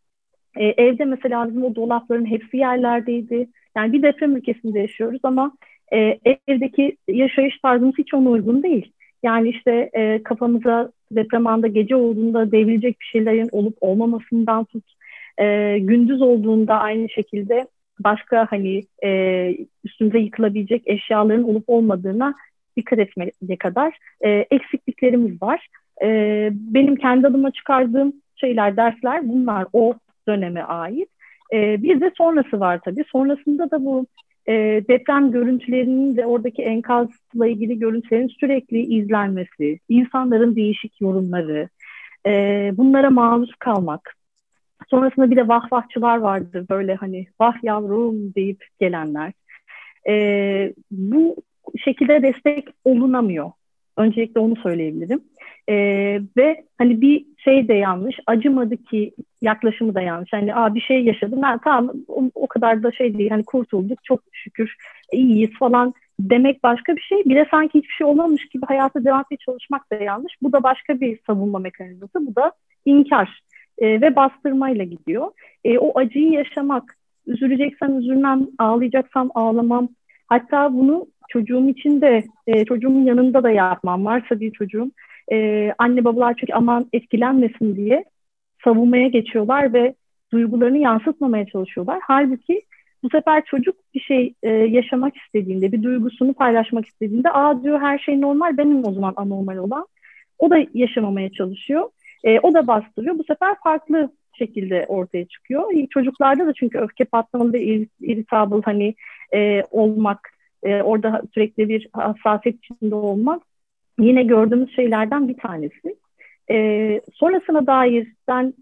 E, 0.55 0.65
evde 0.65 1.05
mesela 1.05 1.49
bizim 1.49 1.63
o 1.63 1.75
dolapların 1.75 2.25
hepsi 2.25 2.57
yerlerdeydi. 2.57 3.49
Yani 3.77 3.93
bir 3.93 4.03
deprem 4.03 4.35
ülkesinde 4.35 4.79
yaşıyoruz 4.79 5.19
ama 5.23 5.51
e, 5.93 6.19
evdeki 6.47 6.97
yaşayış 7.07 7.59
tarzımız 7.59 7.95
hiç 7.97 8.13
ona 8.13 8.29
uygun 8.29 8.63
değil. 8.63 8.91
Yani 9.23 9.49
işte 9.49 9.89
e, 9.93 10.23
kafamıza 10.23 10.91
deprem 11.11 11.47
anında 11.47 11.67
gece 11.67 11.95
olduğunda 11.95 12.51
devrilecek 12.51 12.99
bir 12.99 13.05
şeylerin 13.05 13.49
olup 13.51 13.77
olmamasından 13.81 14.65
tut, 14.65 14.83
e, 15.37 15.77
gündüz 15.79 16.21
olduğunda 16.21 16.79
aynı 16.79 17.09
şekilde 17.09 17.67
başka 17.99 18.47
hani 18.49 18.83
e, 19.03 19.51
üstümüze 19.83 20.19
yıkılabilecek 20.19 20.83
eşyaların 20.85 21.49
olup 21.49 21.63
olmadığına 21.67 22.35
dikkat 22.77 22.99
etmeye 22.99 23.57
kadar 23.59 23.97
e, 24.21 24.29
eksikliklerimiz 24.29 25.41
var. 25.41 25.67
E, 26.03 26.07
benim 26.53 26.95
kendi 26.95 27.27
adıma 27.27 27.51
çıkardığım 27.51 28.13
şeyler, 28.35 28.77
dersler 28.77 29.29
bunlar 29.29 29.65
o 29.73 29.93
döneme 30.27 30.61
ait. 30.61 31.09
E, 31.53 31.83
bir 31.83 32.01
de 32.01 32.11
sonrası 32.17 32.59
var 32.59 32.79
tabii. 32.85 33.03
Sonrasında 33.11 33.71
da 33.71 33.85
bu 33.85 34.05
e, 34.49 34.53
deprem 34.87 35.31
görüntülerinin 35.31 36.17
de 36.17 36.25
oradaki 36.25 36.61
enkazla 36.63 37.47
ilgili 37.47 37.79
görüntülerin 37.79 38.27
sürekli 38.27 38.79
izlenmesi, 38.81 39.79
insanların 39.89 40.55
değişik 40.55 41.01
yorumları, 41.01 41.69
e, 42.25 42.31
bunlara 42.77 43.09
maruz 43.09 43.55
kalmak. 43.59 44.15
Sonrasında 44.89 45.31
bir 45.31 45.35
de 45.35 45.47
vah 45.47 45.71
vahçılar 45.71 46.17
vardır 46.17 46.65
böyle 46.69 46.95
hani 46.95 47.27
vah 47.39 47.63
yavrum 47.63 48.33
deyip 48.35 48.65
gelenler. 48.79 49.33
E, 50.09 50.73
bu 50.91 51.35
şekilde 51.77 52.21
destek 52.21 52.67
olunamıyor. 52.85 53.51
Öncelikle 53.97 54.39
onu 54.39 54.55
söyleyebilirim. 54.55 55.21
Ee, 55.69 56.21
ve 56.37 56.63
hani 56.77 57.01
bir 57.01 57.25
şey 57.37 57.67
de 57.67 57.73
yanlış, 57.73 58.15
acımadı 58.27 58.77
ki 58.77 59.13
yaklaşımı 59.41 59.95
da 59.95 60.01
yanlış. 60.01 60.33
Hani 60.33 60.55
Aa, 60.55 60.75
bir 60.75 60.81
şey 60.81 61.03
yaşadım, 61.03 61.39
ben 61.41 61.57
tamam 61.57 61.95
o, 62.07 62.23
o 62.35 62.47
kadar 62.47 62.83
da 62.83 62.91
şey 62.91 63.17
değil, 63.17 63.29
hani 63.29 63.43
kurtulduk, 63.43 64.03
çok 64.03 64.21
şükür 64.31 64.75
iyiyiz 65.11 65.51
falan 65.59 65.93
demek 66.19 66.63
başka 66.63 66.95
bir 66.95 67.01
şey. 67.01 67.25
Bir 67.25 67.35
de 67.35 67.47
sanki 67.51 67.79
hiçbir 67.79 67.93
şey 67.93 68.07
olmamış 68.07 68.45
gibi 68.49 68.65
hayata 68.65 69.05
devam 69.05 69.21
etmeye 69.21 69.37
çalışmak 69.37 69.91
da 69.91 69.95
yanlış. 69.95 70.33
Bu 70.41 70.53
da 70.53 70.63
başka 70.63 70.99
bir 70.99 71.19
savunma 71.27 71.59
mekanizması. 71.59 72.27
Bu 72.27 72.35
da 72.35 72.51
inkar 72.85 73.41
e, 73.77 74.01
ve 74.01 74.15
bastırmayla 74.15 74.83
gidiyor. 74.83 75.31
E, 75.63 75.77
o 75.77 75.99
acıyı 75.99 76.31
yaşamak, 76.31 76.97
üzüleceksem 77.27 77.99
üzülmem, 77.99 78.47
ağlayacaksam 78.59 79.29
ağlamam. 79.35 79.89
Hatta 80.27 80.73
bunu 80.73 81.07
çocuğum 81.29 81.69
için 81.69 82.01
de, 82.01 82.23
e, 82.47 82.65
çocuğumun 82.65 83.05
yanında 83.05 83.43
da 83.43 83.49
yapmam. 83.49 84.05
Varsa 84.05 84.39
bir 84.39 84.51
çocuğum, 84.51 84.91
e, 85.31 85.71
anne 85.77 86.05
babalar 86.05 86.35
çünkü 86.39 86.53
aman 86.53 86.85
etkilenmesin 86.93 87.75
diye 87.75 88.05
savunmaya 88.63 89.07
geçiyorlar 89.07 89.73
ve 89.73 89.95
duygularını 90.31 90.77
yansıtmamaya 90.77 91.45
çalışıyorlar. 91.45 91.99
Halbuki 92.03 92.61
bu 93.03 93.09
sefer 93.09 93.45
çocuk 93.45 93.75
bir 93.93 93.99
şey 93.99 94.33
e, 94.43 94.49
yaşamak 94.49 95.17
istediğinde, 95.17 95.71
bir 95.71 95.83
duygusunu 95.83 96.33
paylaşmak 96.33 96.85
istediğinde, 96.85 97.31
aa 97.31 97.63
diyor 97.63 97.81
her 97.81 97.99
şey 97.99 98.21
normal, 98.21 98.57
benim 98.57 98.85
o 98.85 98.91
zaman 98.93 99.13
anormal 99.15 99.57
olan. 99.57 99.87
O 100.39 100.49
da 100.49 100.57
yaşamamaya 100.73 101.31
çalışıyor. 101.31 101.89
E, 102.23 102.39
o 102.39 102.53
da 102.53 102.67
bastırıyor. 102.67 103.19
Bu 103.19 103.23
sefer 103.23 103.55
farklı 103.63 104.11
şekilde 104.37 104.85
ortaya 104.87 105.25
çıkıyor. 105.25 105.63
Çocuklarda 105.89 106.47
da 106.47 106.53
çünkü 106.53 106.77
öfke 106.77 107.05
patlamalı 107.05 107.53
ve 107.53 107.63
irritable 107.99 108.61
hani 108.65 108.95
e, 109.33 109.63
olmak, 109.71 110.29
e, 110.63 110.81
orada 110.81 111.21
sürekli 111.33 111.69
bir 111.69 111.87
hassasiyet 111.93 112.57
içinde 112.57 112.95
olmak 112.95 113.43
yine 113.99 114.23
gördüğümüz 114.23 114.75
şeylerden 114.75 115.27
bir 115.27 115.37
tanesi. 115.37 115.95
E, 116.51 117.01
sonrasına 117.13 117.67
dair 117.67 118.07
ben 118.27 118.53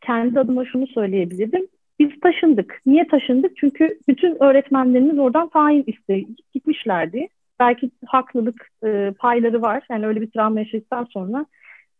kendi 0.00 0.40
adıma 0.40 0.64
şunu 0.64 0.86
söyleyebilirim. 0.86 1.66
Biz 1.98 2.20
taşındık. 2.20 2.80
Niye 2.86 3.06
taşındık? 3.06 3.56
Çünkü 3.56 3.98
bütün 4.08 4.42
öğretmenlerimiz 4.42 5.18
oradan 5.18 5.48
tayin 5.48 5.84
iste 5.86 6.24
gitmişlerdi. 6.54 7.28
belki 7.60 7.90
haklılık 8.06 8.68
e, 8.84 9.12
payları 9.18 9.62
var. 9.62 9.82
Yani 9.90 10.06
öyle 10.06 10.20
bir 10.20 10.30
travma 10.30 10.58
yaşadıktan 10.60 11.04
sonra 11.04 11.46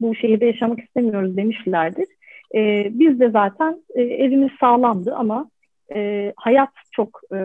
bu 0.01 0.14
şehirde 0.14 0.46
yaşamak 0.46 0.79
istemiyoruz 0.81 1.37
demişlerdir. 1.37 2.07
E, 2.55 2.90
biz 2.90 3.20
de 3.20 3.31
zaten 3.31 3.83
e, 3.94 4.03
evimiz 4.03 4.51
sağlamdı 4.61 5.14
ama 5.14 5.51
e, 5.94 6.33
hayat 6.37 6.70
çok 6.92 7.20
e, 7.35 7.38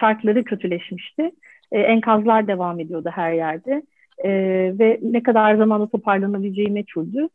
şartları 0.00 0.44
kötüleşmişti. 0.44 1.30
E, 1.72 1.80
enkazlar 1.80 2.46
devam 2.46 2.80
ediyordu 2.80 3.10
her 3.14 3.32
yerde. 3.32 3.82
E, 4.24 4.30
ve 4.78 4.98
ne 5.02 5.22
kadar 5.22 5.54
zamanda 5.54 5.86
toparlanabileceği 5.86 6.70
meçhuldü. 6.70 7.28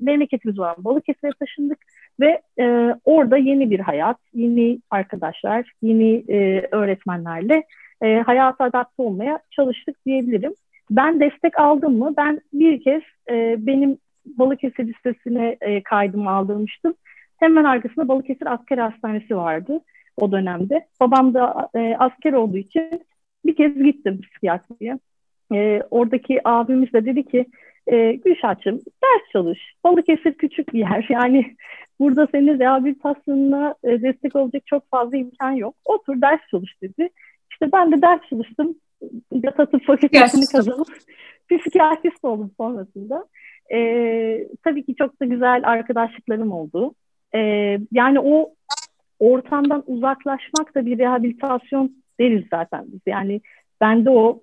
memleketimiz 0.00 0.58
var. 0.58 0.76
Balıkesir'e 0.78 1.30
taşındık 1.40 1.78
ve 2.20 2.42
e, 2.58 2.94
orada 3.04 3.36
yeni 3.36 3.70
bir 3.70 3.80
hayat, 3.80 4.16
yeni 4.34 4.80
arkadaşlar, 4.90 5.72
yeni 5.82 6.24
e, 6.28 6.68
öğretmenlerle 6.72 7.64
e, 8.02 8.16
hayata 8.26 8.64
adapte 8.64 9.02
olmaya 9.02 9.38
çalıştık 9.50 10.06
diyebilirim. 10.06 10.52
Ben 10.90 11.20
destek 11.20 11.60
aldım 11.60 11.98
mı? 11.98 12.14
Ben 12.16 12.40
bir 12.52 12.82
kez 12.82 13.02
e, 13.30 13.56
benim 13.66 13.98
Balıkesir 14.26 14.86
listesine 14.86 15.56
e, 15.60 15.82
kaydımı 15.82 16.30
aldırmıştım. 16.30 16.94
Hemen 17.36 17.64
arkasında 17.64 18.08
Balıkesir 18.08 18.52
Asker 18.52 18.78
Hastanesi 18.78 19.36
vardı 19.36 19.80
o 20.16 20.32
dönemde. 20.32 20.86
Babam 21.00 21.34
da 21.34 21.68
e, 21.74 21.96
asker 21.98 22.32
olduğu 22.32 22.56
için 22.56 23.02
bir 23.44 23.56
kez 23.56 23.74
gittim 23.74 24.20
psikiyatriye. 24.20 24.98
E, 25.54 25.82
oradaki 25.90 26.40
abimiz 26.44 26.92
de 26.92 27.04
dedi 27.04 27.22
ki 27.24 27.46
e, 27.86 28.12
Gülşah'cığım 28.12 28.76
ders 28.76 29.32
çalış. 29.32 29.58
Balıkesir 29.84 30.32
küçük 30.32 30.72
bir 30.72 30.78
yer. 30.78 31.06
Yani 31.10 31.56
burada 32.00 32.26
senin 32.32 32.58
rehabilitasyonuna 32.58 33.74
e, 33.84 34.02
destek 34.02 34.36
olacak 34.36 34.62
çok 34.66 34.90
fazla 34.90 35.16
imkan 35.16 35.52
yok. 35.52 35.74
Otur 35.84 36.20
ders 36.20 36.40
çalış 36.50 36.82
dedi. 36.82 37.08
İşte 37.50 37.72
ben 37.72 37.92
de 37.92 38.02
ders 38.02 38.20
çalıştım. 38.30 38.74
Yata 39.32 39.66
tıp 39.66 39.84
fakültesini 39.86 40.46
kazanıp 40.46 40.88
psikiyatrist 41.50 42.24
oldum 42.24 42.50
sonrasında. 42.56 43.26
E, 43.72 43.78
tabii 44.64 44.84
ki 44.84 44.94
çok 44.94 45.20
da 45.20 45.24
güzel 45.24 45.60
arkadaşlıklarım 45.64 46.52
oldu. 46.52 46.94
E, 47.34 47.38
yani 47.92 48.20
o 48.20 48.54
ortamdan 49.18 49.82
uzaklaşmak 49.86 50.74
da 50.74 50.86
bir 50.86 50.98
rehabilitasyon 50.98 51.92
deriz 52.20 52.44
zaten 52.50 52.84
biz. 52.86 53.00
Yani 53.06 53.40
ben 53.82 54.04
de 54.04 54.10
o 54.10 54.42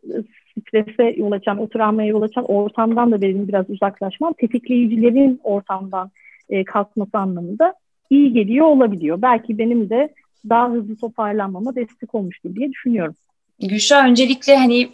strese 0.61 1.03
yol 1.17 1.31
açan, 1.31 1.57
o 1.57 1.69
travmaya 1.69 2.07
yol 2.07 2.21
açan 2.21 2.45
ortamdan 2.45 3.11
da 3.11 3.21
benim 3.21 3.47
biraz 3.47 3.69
uzaklaşmam 3.69 4.33
tetikleyicilerin 4.33 5.39
ortamdan 5.43 6.11
e, 6.49 6.63
kalkması 6.63 7.17
anlamında 7.17 7.73
iyi 8.09 8.33
geliyor 8.33 8.65
olabiliyor. 8.65 9.21
Belki 9.21 9.57
benim 9.57 9.89
de 9.89 10.13
daha 10.49 10.69
hızlı 10.69 10.97
toparlanmama 10.97 11.75
destek 11.75 12.15
olmuştur 12.15 12.55
diye 12.55 12.71
düşünüyorum. 12.71 13.15
Gülşah 13.59 14.05
öncelikle 14.05 14.55
hani 14.55 14.89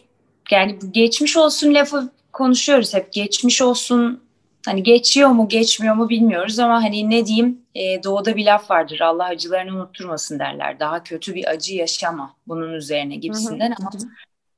yani 0.51 0.75
geçmiş 0.91 1.37
olsun 1.37 1.73
lafı 1.73 2.09
konuşuyoruz 2.33 2.93
hep. 2.93 3.13
Geçmiş 3.13 3.61
olsun 3.61 4.21
hani 4.65 4.83
geçiyor 4.83 5.29
mu 5.29 5.47
geçmiyor 5.47 5.95
mu 5.95 6.09
bilmiyoruz 6.09 6.59
ama 6.59 6.83
hani 6.83 7.09
ne 7.09 7.25
diyeyim 7.25 7.61
e, 7.75 8.03
doğuda 8.03 8.35
bir 8.35 8.45
laf 8.45 8.71
vardır 8.71 8.99
Allah 8.99 9.25
acılarını 9.25 9.75
unutturmasın 9.75 10.39
derler. 10.39 10.79
Daha 10.79 11.03
kötü 11.03 11.35
bir 11.35 11.47
acı 11.47 11.75
yaşama 11.75 12.33
bunun 12.47 12.73
üzerine 12.73 13.15
gibisinden 13.15 13.73
ama 13.79 13.89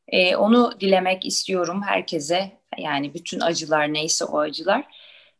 e, 0.07 0.35
onu 0.35 0.73
dilemek 0.79 1.25
istiyorum 1.25 1.81
herkese 1.85 2.51
yani 2.77 3.13
bütün 3.13 3.39
acılar 3.39 3.93
neyse 3.93 4.25
o 4.25 4.39
acılar. 4.39 4.83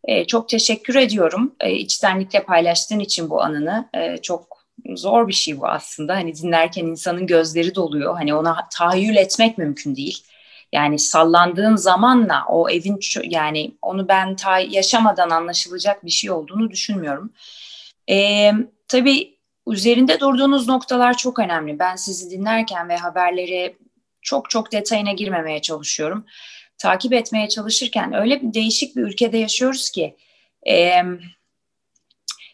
E, 0.04 0.28
çok 0.28 0.50
teşekkür 0.50 0.96
ediyorum 0.96 1.56
e, 1.60 1.74
içtenlikle 1.74 2.44
paylaştığın 2.44 3.00
için 3.00 3.30
bu 3.30 3.42
anını. 3.42 3.90
E, 3.94 4.18
çok 4.18 4.58
zor 4.96 5.28
bir 5.28 5.34
şey 5.34 5.60
bu 5.60 5.68
aslında. 5.68 6.16
Hani 6.16 6.36
dinlerken 6.36 6.86
insanın 6.86 7.28
gözleri 7.28 7.76
doluyor. 7.76 8.16
Hani 8.16 8.36
ona 8.36 8.68
tahayyül 8.72 9.16
etmek 9.16 9.58
mümkün 9.58 9.96
değil. 9.96 10.24
Yani 10.74 11.00
sallandığın 11.00 11.76
zamanla 11.76 12.46
o 12.50 12.70
evin 12.70 13.00
yani 13.24 13.72
onu 13.82 14.08
ben 14.08 14.36
ta 14.36 14.60
yaşamadan 14.60 15.30
anlaşılacak 15.30 16.06
bir 16.06 16.10
şey 16.12 16.32
olduğunu 16.32 16.72
düşünmüyorum. 16.72 17.34
Ee, 18.10 18.52
tabii 18.88 19.38
üzerinde 19.68 20.20
durduğunuz 20.20 20.68
noktalar 20.68 21.18
çok 21.18 21.40
önemli. 21.40 21.80
Ben 21.80 21.96
sizi 21.96 22.32
dinlerken 22.32 22.90
ve 22.90 22.98
haberleri 22.98 23.78
çok 24.28 24.50
çok 24.50 24.72
detayına 24.72 25.12
girmemeye 25.12 25.62
çalışıyorum. 25.62 26.26
Takip 26.78 27.14
etmeye 27.14 27.50
çalışırken 27.50 28.14
öyle 28.14 28.42
bir 28.42 28.54
değişik 28.54 28.96
bir 28.96 29.02
ülkede 29.02 29.38
yaşıyoruz 29.38 29.90
ki 29.90 30.16
e, 30.70 31.04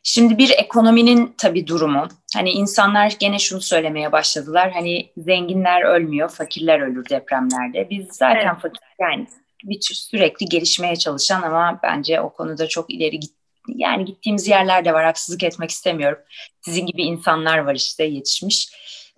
Şimdi 0.06 0.38
bir 0.38 0.50
ekonominin 0.58 1.36
tabii 1.38 1.68
durumu. 1.68 2.08
Hani 2.36 2.52
insanlar 2.52 3.16
gene 3.20 3.40
şunu 3.40 3.62
söylemeye 3.62 4.12
başladılar. 4.12 4.72
Hani 4.72 5.12
zenginler 5.18 5.82
ölmüyor, 5.82 6.30
fakirler 6.30 6.80
ölür 6.80 7.10
depremlerde. 7.10 7.90
Biz 7.90 8.08
zaten 8.12 8.48
evet. 8.52 8.62
fakir 8.62 8.80
yani 9.02 9.28
bir 9.64 9.80
sürekli 9.82 10.46
gelişmeye 10.46 10.96
çalışan 10.96 11.42
ama 11.42 11.80
bence 11.84 12.22
o 12.22 12.34
konuda 12.34 12.68
çok 12.68 12.90
ileri 12.90 13.20
git 13.20 13.34
yani 13.68 14.06
gittiğimiz 14.06 14.48
yerlerde 14.48 14.94
var. 14.94 15.06
Haksızlık 15.06 15.44
etmek 15.44 15.72
istemiyorum. 15.72 16.20
Sizin 16.62 16.86
gibi 16.86 17.04
insanlar 17.04 17.58
var 17.58 17.76
işte 17.76 18.04
yetişmiş. 18.04 18.70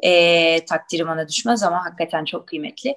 E, 0.04 0.66
takdirim 0.66 1.10
ona 1.10 1.28
düşmez 1.28 1.64
ama 1.64 1.86
hakikaten 1.86 2.26
çok 2.26 2.48
kıymetli. 2.48 2.96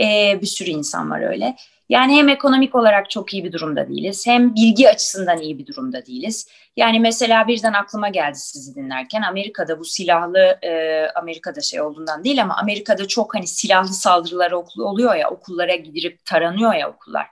E, 0.00 0.38
bir 0.40 0.46
sürü 0.46 0.70
insan 0.70 1.10
var 1.10 1.30
öyle. 1.30 1.56
Yani 1.88 2.16
hem 2.16 2.28
ekonomik 2.28 2.74
olarak 2.74 3.10
çok 3.10 3.34
iyi 3.34 3.44
bir 3.44 3.52
durumda 3.52 3.88
değiliz, 3.88 4.26
hem 4.26 4.54
bilgi 4.54 4.88
açısından 4.88 5.38
iyi 5.38 5.58
bir 5.58 5.66
durumda 5.66 6.06
değiliz. 6.06 6.48
Yani 6.76 7.00
mesela 7.00 7.48
birden 7.48 7.72
aklıma 7.72 8.08
geldi 8.08 8.38
sizi 8.38 8.74
dinlerken 8.74 9.22
Amerika'da 9.22 9.78
bu 9.78 9.84
silahlı 9.84 10.58
e, 10.62 11.06
Amerika'da 11.14 11.60
şey 11.60 11.80
olduğundan 11.80 12.24
değil 12.24 12.42
ama 12.42 12.56
Amerika'da 12.56 13.08
çok 13.08 13.34
hani 13.34 13.46
silahlı 13.46 13.88
saldırılar 13.88 14.52
oluyor 14.78 15.14
ya 15.14 15.30
okullara 15.30 15.74
gidip 15.74 16.24
taranıyor 16.24 16.74
ya 16.74 16.90
okullar. 16.90 17.26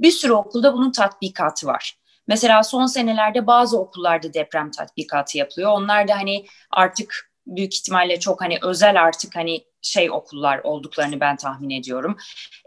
Bir 0.00 0.10
sürü 0.10 0.32
okulda 0.32 0.74
bunun 0.74 0.92
tatbikatı 0.92 1.66
var. 1.66 1.98
Mesela 2.28 2.62
son 2.62 2.86
senelerde 2.86 3.46
bazı 3.46 3.80
okullarda 3.80 4.34
deprem 4.34 4.70
tatbikatı 4.70 5.38
yapılıyor. 5.38 5.70
Onlar 5.70 6.08
da 6.08 6.16
hani 6.16 6.46
artık 6.70 7.33
büyük 7.46 7.74
ihtimalle 7.74 8.20
çok 8.20 8.40
hani 8.40 8.58
özel 8.62 9.02
artık 9.02 9.36
hani 9.36 9.64
şey 9.82 10.10
okullar 10.10 10.58
olduklarını 10.58 11.20
ben 11.20 11.36
tahmin 11.36 11.70
ediyorum. 11.70 12.16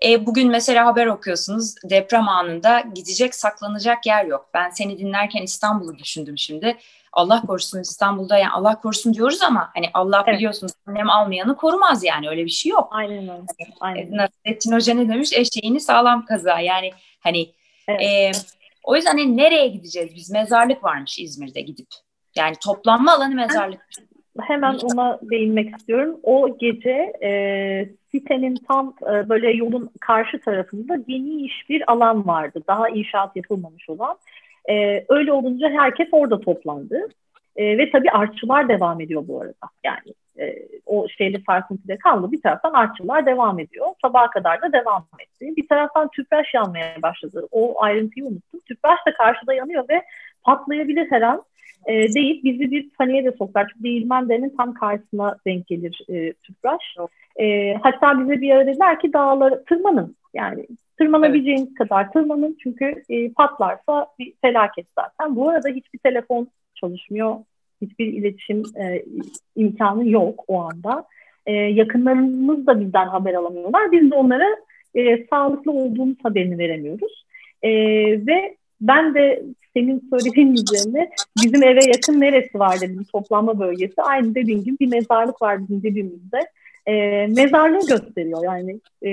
E, 0.06 0.26
bugün 0.26 0.50
mesela 0.50 0.86
haber 0.86 1.08
okuyorsunuz 1.08 1.76
deprem 1.84 2.30
anında 2.30 2.80
gidecek 2.96 3.36
saklanacak 3.36 4.06
yer 4.06 4.26
yok. 4.26 4.50
Ben 4.54 4.70
seni 4.70 5.00
dinlerken 5.00 5.42
İstanbul'u 5.42 5.98
düşündüm 5.98 6.38
şimdi. 6.38 6.78
Allah 7.14 7.42
korusun 7.42 7.82
İstanbul'da 7.82 8.38
yani 8.38 8.50
Allah 8.50 8.82
korusun 8.82 9.14
diyoruz 9.14 9.42
ama 9.42 9.70
hani 9.74 9.90
Allah 9.94 10.24
evet. 10.28 10.38
biliyorsunuz 10.38 10.74
annem 10.88 11.10
almayanı 11.10 11.56
korumaz 11.56 12.04
yani 12.04 12.30
öyle 12.30 12.46
bir 12.46 12.50
şey 12.50 12.70
yok. 12.70 12.88
Aynen 12.92 13.30
öyle. 13.30 13.46
Aynen. 13.80 14.12
E, 14.12 14.18
Nasrettin 14.18 14.72
Hoca 14.72 14.94
ne 14.94 15.10
demiş? 15.10 15.34
Eşeğini 15.34 15.80
sağlam 15.80 16.26
kaza 16.26 16.60
yani 16.60 16.92
hani 17.20 17.52
evet. 17.88 18.02
e, 18.02 18.32
o 18.84 18.96
yüzden 18.96 19.18
hani 19.18 19.38
nereye 19.38 19.68
gideceğiz 19.68 20.16
biz? 20.16 20.32
Mezarlık 20.32 20.84
varmış 20.84 21.20
İzmir'de 21.20 21.62
gidip. 21.62 21.88
Yani 22.36 22.56
toplanma 22.64 23.14
alanı 23.14 23.36
mezarlık. 23.36 23.82
Hemen 24.42 24.78
ona 24.94 25.20
değinmek 25.22 25.78
istiyorum. 25.78 26.20
O 26.24 26.58
gece 26.58 27.14
e, 27.24 27.90
sitenin 28.12 28.56
tam 28.68 28.94
e, 29.02 29.30
böyle 29.30 29.52
yolun 29.52 29.90
karşı 30.02 30.40
tarafında 30.40 30.96
geniş 30.96 31.70
bir 31.70 31.92
alan 31.92 32.28
vardı. 32.28 32.64
Daha 32.68 32.90
inşaat 32.90 33.36
yapılmamış 33.36 33.90
olan. 33.90 34.18
E, 34.70 35.06
öyle 35.10 35.32
olunca 35.32 35.70
herkes 35.70 36.08
orada 36.12 36.40
toplandı. 36.40 37.08
E, 37.56 37.78
ve 37.78 37.92
tabii 37.92 38.12
artçılar 38.12 38.70
devam 38.70 39.02
ediyor 39.02 39.24
bu 39.28 39.42
arada. 39.42 39.68
Yani 39.84 40.14
e, 40.40 40.56
o 40.86 41.08
şeyli 41.18 41.44
farkıntıda 41.44 41.98
kaldı. 41.98 42.32
Bir 42.32 42.42
taraftan 42.42 42.74
artçılar 42.74 43.26
devam 43.26 43.60
ediyor. 43.60 43.88
Sabaha 44.02 44.30
kadar 44.30 44.62
da 44.62 44.74
devam 44.74 45.06
etti. 45.20 45.54
Bir 45.58 45.68
taraftan 45.68 46.08
tüpraş 46.08 46.54
yanmaya 46.54 47.02
başladı. 47.02 47.48
O 47.52 47.84
ayrıntıyı 47.84 48.26
unuttum. 48.26 48.60
Tüpraş 48.66 49.00
da 49.08 49.14
karşıda 49.14 49.54
yanıyor 49.54 49.90
ve 49.90 50.04
patlayabilir 50.44 51.12
her 51.12 51.22
an 51.22 51.44
e, 51.86 52.14
deyip 52.14 52.44
bizi 52.44 52.72
bir 52.72 52.90
paniğe 52.90 53.26
de 53.26 53.32
sokar. 53.32 53.68
Çünkü 53.74 53.84
değirmen 53.84 54.30
derenin 54.30 54.56
tam 54.58 54.74
karşısına 54.74 55.36
denk 55.46 55.68
gelir 55.68 56.06
e, 56.10 56.34
tüpraş. 56.34 56.96
E, 57.40 57.74
hatta 57.74 58.20
bize 58.20 58.42
bir 58.42 58.52
ara 58.52 58.68
dediler 58.68 59.00
ki 59.00 59.14
dağlara 59.14 59.64
tırmanın. 59.64 60.16
Yani 60.34 60.68
tırmanabileceğiniz 60.98 61.68
evet. 61.68 61.78
kadar 61.78 62.12
tırmanın 62.12 62.58
çünkü 62.64 63.04
e, 63.10 63.32
patlarsa 63.32 64.08
bir 64.20 64.34
felaket 64.42 64.88
zaten. 64.96 65.36
Bu 65.36 65.50
arada 65.50 65.70
hiçbir 65.70 66.00
telefon 66.00 66.48
çalışmıyor. 66.76 67.36
Hiçbir 67.82 68.06
iletişim 68.06 68.64
e, 68.82 69.04
imkanı 69.56 70.10
yok 70.10 70.44
o 70.48 70.62
anda. 70.62 71.06
E, 71.46 71.54
yakınlarımız 71.54 72.68
da 72.68 72.80
bizden 72.80 73.08
haber 73.08 73.34
alamıyorlar. 73.34 73.92
Biz 73.92 74.12
de 74.12 74.16
onlara 74.16 74.48
e, 74.96 75.26
sağlıklı 75.26 75.72
olduğumuz 75.72 76.18
haberini 76.24 76.58
veremiyoruz. 76.58 77.26
E, 77.64 77.70
ve 78.28 78.58
ben 78.82 79.16
de 79.16 79.44
senin 79.74 80.10
söylediğin 80.10 80.54
üzerine 80.54 81.10
bizim 81.44 81.64
eve 81.64 81.86
yakın 81.86 82.22
neresi 82.22 82.60
var 82.60 82.82
dedim 82.82 83.06
toplanma 83.12 83.60
bölgesi. 83.60 84.02
Aynı 84.02 84.36
dediğin 84.36 84.64
gibi 84.64 84.80
bir 84.80 84.88
mezarlık 84.88 85.42
var 85.42 85.62
bizim 85.62 85.84
dibimizde. 85.84 86.40
E, 86.86 86.94
mezarlığı 87.28 87.88
gösteriyor 87.88 88.44
yani. 88.44 88.80
E, 89.02 89.12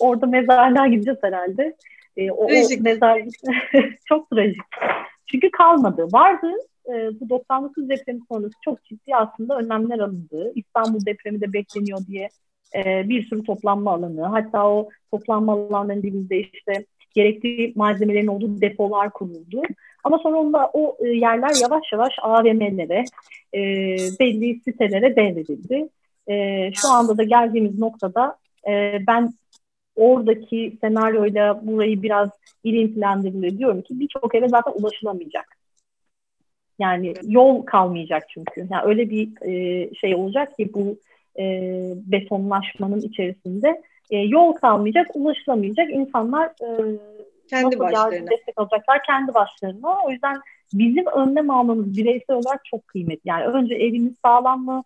orada 0.00 0.26
mezarlığa 0.26 0.86
gideceğiz 0.86 1.18
herhalde. 1.22 1.76
E, 2.16 2.30
o, 2.30 2.44
o 2.44 2.48
mezarlık 2.80 3.34
çok 4.04 4.30
trajik. 4.30 4.62
Çünkü 5.26 5.50
kalmadı. 5.50 6.08
Vardı 6.12 6.52
e, 6.88 7.20
bu 7.20 7.28
99 7.28 7.88
depremi 7.88 8.20
sonrası 8.28 8.54
çok 8.64 8.84
ciddi 8.84 9.16
aslında 9.16 9.58
önlemler 9.58 9.98
alındı. 9.98 10.52
İstanbul 10.54 11.06
depremi 11.06 11.40
de 11.40 11.52
bekleniyor 11.52 11.98
diye 12.06 12.28
e, 12.74 13.08
bir 13.08 13.26
sürü 13.26 13.44
toplanma 13.44 13.92
alanı, 13.92 14.22
hatta 14.26 14.68
o 14.68 14.88
toplanma 15.10 15.52
alanlarının 15.52 16.02
dibinde 16.02 16.40
işte 16.40 16.84
gerekli 17.16 17.72
malzemelerin 17.76 18.26
olduğu 18.26 18.60
depolar 18.60 19.10
kuruldu. 19.10 19.62
Ama 20.04 20.18
sonra 20.18 20.36
onda 20.36 20.70
o 20.72 20.96
e, 21.04 21.08
yerler 21.08 21.54
yavaş 21.62 21.92
yavaş 21.92 22.12
AVM'lere, 22.22 23.04
e, 23.54 23.60
belli 24.20 24.60
sitelere 24.60 25.16
devredildi. 25.16 25.88
E, 26.28 26.70
şu 26.72 26.88
anda 26.88 27.18
da 27.18 27.22
geldiğimiz 27.22 27.78
noktada 27.78 28.36
e, 28.68 28.98
ben 29.06 29.34
oradaki 29.96 30.78
senaryoyla 30.80 31.66
burayı 31.66 32.02
biraz 32.02 32.30
ilintilendiriliyor 32.64 33.58
diyorum 33.58 33.82
ki 33.82 34.00
birçok 34.00 34.34
eve 34.34 34.48
zaten 34.48 34.72
ulaşılamayacak. 34.72 35.56
Yani 36.78 37.14
yol 37.22 37.62
kalmayacak 37.62 38.22
çünkü. 38.28 38.68
Yani 38.70 38.82
öyle 38.84 39.10
bir 39.10 39.28
e, 39.42 39.94
şey 39.94 40.14
olacak 40.14 40.56
ki 40.56 40.70
bu 40.74 40.98
e, 41.38 41.44
betonlaşmanın 41.96 43.00
içerisinde 43.00 43.82
e, 44.10 44.18
yol 44.18 44.52
kalmayacak, 44.52 45.06
ulaşılamayacak. 45.14 45.90
İnsanlar 45.90 46.46
e, 46.46 46.98
kendi 47.48 47.78
başlarına 47.78 48.30
destek 48.30 48.54
alacaklar 48.56 49.02
kendi 49.06 49.34
başlarına. 49.34 49.96
O 50.04 50.10
yüzden 50.10 50.36
bizim 50.72 51.06
önlem 51.06 51.50
almamız 51.50 51.96
bireysel 51.96 52.36
olarak 52.36 52.64
çok 52.64 52.88
kıymetli. 52.88 53.28
Yani 53.28 53.44
önce 53.44 53.74
evimiz 53.74 54.14
sağlam 54.24 54.64
mı? 54.64 54.82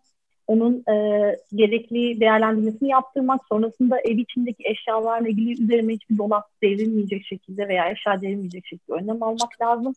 Onun 0.46 0.84
e, 0.88 1.36
gerekli 1.54 2.20
değerlendirmesini 2.20 2.88
yaptırmak, 2.88 3.40
sonrasında 3.48 4.00
ev 4.00 4.18
içindeki 4.18 4.62
eşyalarla 4.64 5.28
ilgili 5.28 5.62
üzerine 5.62 5.92
hiçbir 5.92 6.18
dolap 6.18 6.44
devrilmeyecek 6.62 7.26
şekilde 7.26 7.68
veya 7.68 7.90
eşya 7.90 8.22
devrilmeyecek 8.22 8.66
şekilde 8.66 8.92
önlem 8.92 9.22
almak 9.22 9.60
lazım. 9.62 9.94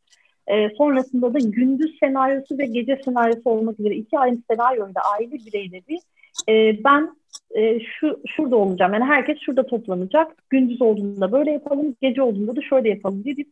E, 0.47 0.69
sonrasında 0.69 1.33
da 1.33 1.39
gündüz 1.39 1.99
senaryosu 1.99 2.57
ve 2.57 2.65
gece 2.65 3.01
senaryosu 3.05 3.49
olmak 3.49 3.79
üzere 3.79 3.95
iki 3.95 4.19
ayrı 4.19 4.37
senaryoyla 4.51 5.01
aile 5.13 5.31
bireyleri 5.31 5.99
e, 6.49 6.83
ben 6.83 7.15
e, 7.55 7.79
şu 7.79 8.19
şurada 8.27 8.55
olacağım. 8.55 8.93
Yani 8.93 9.05
herkes 9.05 9.37
şurada 9.39 9.65
toplanacak. 9.65 10.43
Gündüz 10.49 10.81
olduğunda 10.81 11.31
böyle 11.31 11.51
yapalım, 11.51 11.95
gece 12.01 12.21
olduğunda 12.21 12.55
da 12.55 12.61
şöyle 12.61 12.89
yapalım 12.89 13.23
diye 13.23 13.37
bir 13.37 13.45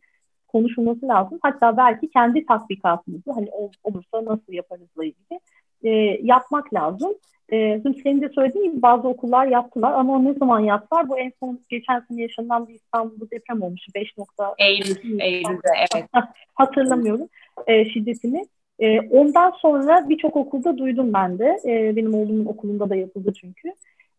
konuşulması 0.48 1.08
lazım. 1.08 1.38
Hatta 1.42 1.76
belki 1.76 2.10
kendi 2.10 2.46
tatbikatımızı 2.46 3.32
hani 3.32 3.48
olursa 3.82 4.24
nasıl 4.24 4.52
yaparızla 4.52 5.04
ilgili 5.04 5.40
e, 5.84 5.90
yapmak 6.22 6.74
lazım. 6.74 7.12
E, 7.52 7.80
şimdi 7.82 8.02
senin 8.02 8.22
de 8.22 8.28
söylediğin 8.28 8.70
gibi 8.70 8.82
bazı 8.82 9.08
okullar 9.08 9.46
yaptılar 9.46 9.92
ama 9.92 10.18
ne 10.18 10.34
zaman 10.34 10.60
yaptılar? 10.60 11.08
Bu 11.08 11.18
en 11.18 11.32
son 11.40 11.60
geçen 11.68 12.00
sene 12.00 12.22
yaşanan 12.22 12.68
bir 12.68 12.74
İstanbul'da 12.74 13.30
deprem 13.30 13.62
olmuş. 13.62 13.80
5 13.94 14.18
nokta 14.18 14.54
Eylül, 14.58 15.20
Eylül'de 15.20 15.68
evet. 15.94 16.06
Hatırlamıyorum 16.54 17.28
e, 17.66 17.84
şiddetini. 17.90 18.46
E, 18.82 19.00
ondan 19.00 19.50
sonra 19.50 20.08
birçok 20.08 20.36
okulda 20.36 20.78
duydum 20.78 21.12
ben 21.12 21.38
de. 21.38 21.60
E, 21.64 21.96
benim 21.96 22.14
oğlumun 22.14 22.46
okulunda 22.46 22.90
da 22.90 22.96
yapıldı 22.96 23.32
çünkü. 23.40 23.72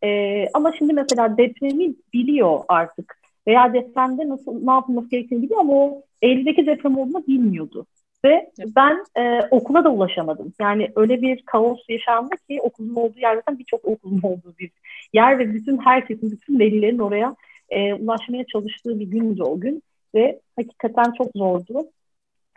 E, 0.04 0.48
ama 0.54 0.72
şimdi 0.78 0.94
mesela 0.94 1.38
depremi 1.38 1.94
biliyor 2.14 2.60
artık. 2.68 3.18
Veya 3.48 3.74
depremde 3.74 4.30
nasıl 4.30 4.66
ne 4.66 4.72
yapılması 4.72 5.10
gerektiğini 5.10 5.42
biliyor 5.42 5.60
ama 5.60 5.74
o 5.74 6.02
Eylül'deki 6.22 6.66
deprem 6.66 6.98
olduğunu 6.98 7.28
bilmiyordu. 7.28 7.86
Ve 8.26 8.52
ben 8.76 9.06
e, 9.18 9.40
okula 9.52 9.84
da 9.84 9.90
ulaşamadım. 9.90 10.54
Yani 10.62 10.92
öyle 10.96 11.22
bir 11.22 11.42
kaos 11.42 11.80
yaşandı 11.90 12.36
ki 12.50 12.62
okulun 12.62 12.96
olduğu 12.96 13.20
yerden 13.20 13.60
birçok 13.60 13.86
okulun 13.86 14.20
olduğu 14.24 14.54
bir 14.60 14.72
yer 15.14 15.40
ve 15.40 15.54
bütün 15.54 15.78
herkesin, 15.78 16.32
bütün 16.32 16.60
velilerin 16.60 17.00
oraya 17.00 17.36
e, 17.70 17.94
ulaşmaya 17.94 18.46
çalıştığı 18.46 19.00
bir 19.00 19.06
gündü 19.06 19.44
o 19.44 19.60
gün. 19.60 19.84
Ve 20.16 20.40
hakikaten 20.56 21.14
çok 21.18 21.32
zordu 21.36 21.86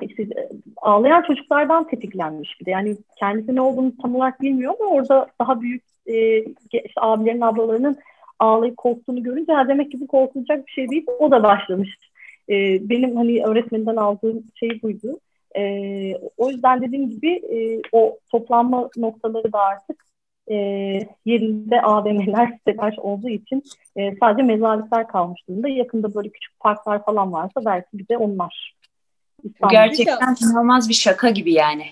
işte 0.02 0.22
e, 0.22 0.48
ağlayan 0.76 1.22
çocuklardan 1.22 1.88
tetiklenmiş 1.88 2.60
bir 2.60 2.66
de. 2.66 2.70
Yani 2.70 2.96
kendisi 3.18 3.54
ne 3.54 3.60
olduğunu 3.60 3.92
tam 4.02 4.14
olarak 4.14 4.40
bilmiyor 4.40 4.74
ama 4.80 4.90
orada 4.90 5.26
daha 5.40 5.60
büyük 5.60 5.82
e, 6.06 6.38
işte 6.72 7.00
abilerin 7.00 7.40
ablalarının 7.40 7.96
ağlayıp 8.38 8.76
korktuğunu 8.76 9.22
görünce 9.22 9.52
ha 9.52 9.68
demek 9.68 9.90
ki 9.90 10.00
bu 10.00 10.06
korkulacak 10.06 10.66
bir 10.66 10.72
şey 10.72 10.88
değil. 10.88 11.06
O 11.18 11.30
da 11.30 11.42
başlamış. 11.42 11.98
E, 12.48 12.54
benim 12.88 13.16
hani 13.16 13.44
öğretmeninden 13.44 13.96
aldığım 13.96 14.44
şey 14.54 14.82
buydu. 14.82 15.20
E, 15.56 15.62
o 16.36 16.50
yüzden 16.50 16.82
dediğim 16.82 17.10
gibi 17.10 17.30
e, 17.32 17.80
o 17.92 18.18
toplanma 18.30 18.90
noktaları 18.96 19.52
da 19.52 19.58
artık 19.58 20.04
e, 20.50 20.54
yerinde 21.24 21.82
AVM'ler, 21.82 22.52
siteler 22.58 22.96
olduğu 22.98 23.28
için 23.28 23.62
e, 23.96 24.16
sadece 24.16 24.42
mezarlıklar 24.42 25.08
kalmış 25.08 25.48
durumda. 25.48 25.68
Yakında 25.68 26.14
böyle 26.14 26.28
küçük 26.28 26.60
parklar 26.60 27.04
falan 27.04 27.32
varsa 27.32 27.64
belki 27.64 27.88
bir 27.92 28.08
de 28.08 28.16
onlar 28.16 28.76
İstanbul. 29.46 29.72
Gerçekten 29.72 30.36
inanılmaz 30.42 30.88
bir 30.88 30.94
şaka 30.94 31.30
gibi 31.30 31.52
yani. 31.52 31.86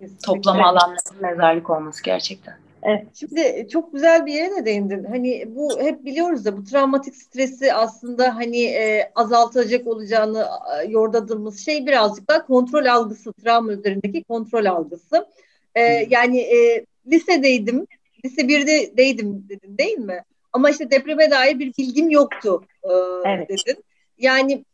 Kesinlikle. 0.00 0.26
Toplama 0.26 0.68
alanlarının 0.68 1.22
mezarlık 1.22 1.70
olması 1.70 2.02
gerçekten. 2.02 2.54
Evet. 2.84 3.06
Şimdi 3.14 3.68
çok 3.72 3.92
güzel 3.92 4.26
bir 4.26 4.32
yere 4.32 4.56
de 4.56 4.64
değindin. 4.64 5.04
Hani 5.04 5.44
bu 5.48 5.80
hep 5.80 6.04
biliyoruz 6.04 6.44
da 6.44 6.56
bu 6.56 6.64
travmatik 6.64 7.16
stresi 7.16 7.74
aslında 7.74 8.36
hani 8.36 8.64
e, 8.64 9.12
azaltacak 9.14 9.86
olacağını 9.86 10.46
e, 10.80 10.90
yordadığımız 10.90 11.64
şey 11.64 11.86
birazcık 11.86 12.28
daha 12.28 12.46
kontrol 12.46 12.86
algısı, 12.86 13.32
travma 13.32 13.72
üzerindeki 13.72 14.24
kontrol 14.24 14.64
algısı. 14.64 15.26
E, 15.74 15.82
yani 16.10 16.38
e, 16.40 16.86
lisedeydim, 17.12 17.86
lise 18.24 18.42
1'de 18.42 18.96
deydim 18.96 19.46
dedin 19.48 19.78
değil 19.78 19.98
mi? 19.98 20.24
Ama 20.52 20.70
işte 20.70 20.90
depreme 20.90 21.30
dair 21.30 21.58
bir 21.58 21.72
bilgim 21.78 22.10
yoktu 22.10 22.64
e, 22.82 22.90
evet. 23.24 23.48
dedin. 23.48 23.84
Yani 24.18 24.64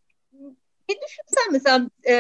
bir 0.91 1.01
düşünsen 1.07 1.53
mesela 1.53 1.91
e, 2.07 2.13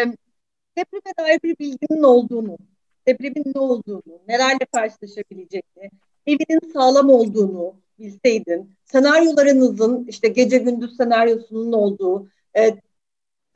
depreme 0.79 1.13
dair 1.19 1.41
bir 1.43 1.59
bilginin 1.59 2.03
olduğunu, 2.03 2.59
depremin 3.07 3.53
ne 3.55 3.61
olduğunu, 3.61 4.21
nelerle 4.29 4.67
karşılaşabileceğini, 4.73 5.91
evinin 6.27 6.73
sağlam 6.73 7.11
olduğunu 7.11 7.75
bilseydin, 7.99 8.77
senaryolarınızın 8.85 10.07
işte 10.09 10.29
gece 10.29 10.59
gündüz 10.59 10.97
senaryosunun 10.97 11.73
olduğu, 11.73 12.29
e, 12.57 12.77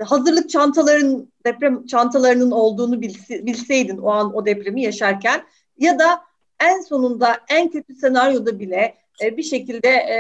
hazırlık 0.03 0.51
çantaların 0.51 1.33
deprem 1.47 1.87
çantalarının 1.87 2.51
olduğunu 2.51 3.01
bilse, 3.01 3.47
bilseydin 3.47 3.99
o 3.99 4.11
an 4.11 4.37
o 4.37 4.47
depremi 4.47 4.83
yaşarken 4.83 5.45
ya 5.79 5.99
da 5.99 6.21
en 6.61 6.81
sonunda 6.81 7.41
en 7.49 7.71
kötü 7.71 7.95
senaryoda 7.95 8.59
bile 8.59 8.95
e, 9.23 9.37
bir 9.37 9.43
şekilde 9.43 9.89
e, 9.89 10.17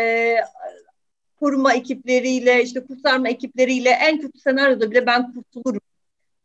koruma 1.44 1.74
ekipleriyle, 1.74 2.62
işte 2.62 2.80
kurtarma 2.80 3.28
ekipleriyle 3.28 3.90
en 3.90 4.20
kötü 4.20 4.38
senaryoda 4.38 4.90
bile 4.90 5.06
ben 5.06 5.32
kurtulurum. 5.32 5.80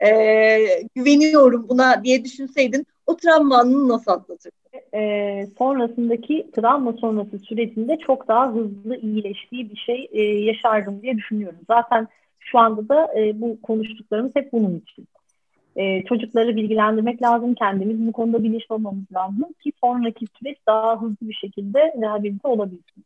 Ee, 0.06 0.84
güveniyorum 0.96 1.70
buna 1.70 2.04
diye 2.04 2.26
düşünseydin 2.26 2.86
o 3.08 3.16
travmanı 3.18 3.90
nasıl 3.90 4.12
atlatırdın? 4.12 4.60
E, 4.94 5.48
sonrasındaki 5.58 6.48
travma 6.56 6.94
sonrası 6.94 7.40
sürecinde 7.40 7.98
çok 7.98 8.28
daha 8.28 8.54
hızlı 8.54 8.96
iyileştiği 8.98 9.72
bir 9.72 9.76
şey 9.76 10.10
e, 10.12 10.22
yaşardım 10.22 11.02
diye 11.02 11.18
düşünüyorum. 11.18 11.60
Zaten 11.68 12.08
şu 12.40 12.60
anda 12.60 12.90
da 12.90 13.20
e, 13.20 13.42
bu 13.42 13.62
konuştuklarımız 13.62 14.36
hep 14.36 14.54
bunun 14.54 14.80
için. 14.80 15.08
E, 15.76 16.04
çocukları 16.04 16.56
bilgilendirmek 16.56 17.22
lazım, 17.22 17.56
kendimiz 17.56 18.08
bu 18.08 18.12
konuda 18.12 18.44
bilinçli 18.44 18.74
olmamız 18.74 19.12
lazım 19.14 19.54
ki 19.64 19.72
sonraki 19.82 20.26
süreç 20.40 20.58
daha 20.68 21.02
hızlı 21.02 21.30
bir 21.30 21.34
şekilde 21.34 21.94
rehabilite 22.02 22.48
olabilsin. 22.48 23.06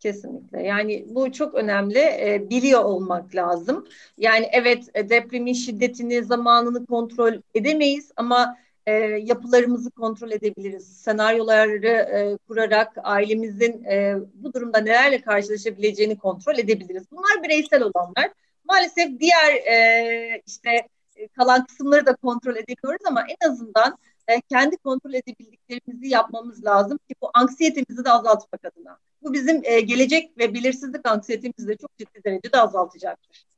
Kesinlikle. 0.00 0.62
Yani 0.62 1.04
bu 1.08 1.32
çok 1.32 1.54
önemli. 1.54 1.98
E, 1.98 2.46
biliyor 2.50 2.84
olmak 2.84 3.34
lazım. 3.34 3.86
Yani 4.18 4.48
evet 4.52 4.84
e, 4.94 5.08
depremin 5.08 5.52
şiddetini, 5.52 6.24
zamanını 6.24 6.86
kontrol 6.86 7.34
edemeyiz 7.54 8.12
ama 8.16 8.56
e, 8.86 8.92
yapılarımızı 9.02 9.90
kontrol 9.90 10.30
edebiliriz. 10.30 11.02
Senaryoları 11.02 11.86
e, 11.88 12.38
kurarak 12.48 12.92
ailemizin 13.02 13.84
e, 13.84 14.16
bu 14.34 14.52
durumda 14.52 14.78
nelerle 14.78 15.20
karşılaşabileceğini 15.20 16.18
kontrol 16.18 16.58
edebiliriz. 16.58 17.04
Bunlar 17.12 17.42
bireysel 17.42 17.82
olanlar. 17.82 18.30
Maalesef 18.64 19.20
diğer 19.20 19.54
e, 19.54 20.42
işte 20.46 20.70
e, 21.16 21.28
kalan 21.28 21.66
kısımları 21.66 22.06
da 22.06 22.14
kontrol 22.16 22.56
edemiyoruz 22.56 23.06
ama 23.06 23.24
en 23.28 23.48
azından 23.50 23.98
e, 24.28 24.40
kendi 24.40 24.76
kontrol 24.76 25.14
edebildiklerimizi 25.14 26.08
yapmamız 26.08 26.64
lazım 26.64 26.98
ki 26.98 27.14
bu 27.22 27.30
anksiyetemizi 27.34 28.04
de 28.04 28.10
azaltmak 28.10 28.64
adına. 28.64 28.98
Bu 29.22 29.32
bizim 29.32 29.60
e, 29.64 29.80
gelecek 29.80 30.38
ve 30.38 30.54
belirsizlik 30.54 31.08
anksiyetemizi 31.08 31.68
de 31.68 31.76
çok 31.76 31.98
ciddi 31.98 32.24
derecede 32.24 32.60
azaltacaktır. 32.60 33.48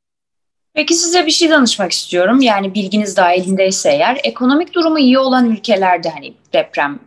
Peki 0.74 0.94
size 0.94 1.26
bir 1.26 1.30
şey 1.30 1.50
danışmak 1.50 1.92
istiyorum. 1.92 2.40
Yani 2.40 2.74
bilginiz 2.74 3.16
dahilindeyse 3.16 3.90
eğer 3.90 4.20
ekonomik 4.24 4.74
durumu 4.74 4.98
iyi 4.98 5.18
olan 5.18 5.50
ülkelerde 5.50 6.08
hani 6.08 6.34
deprem 6.52 6.98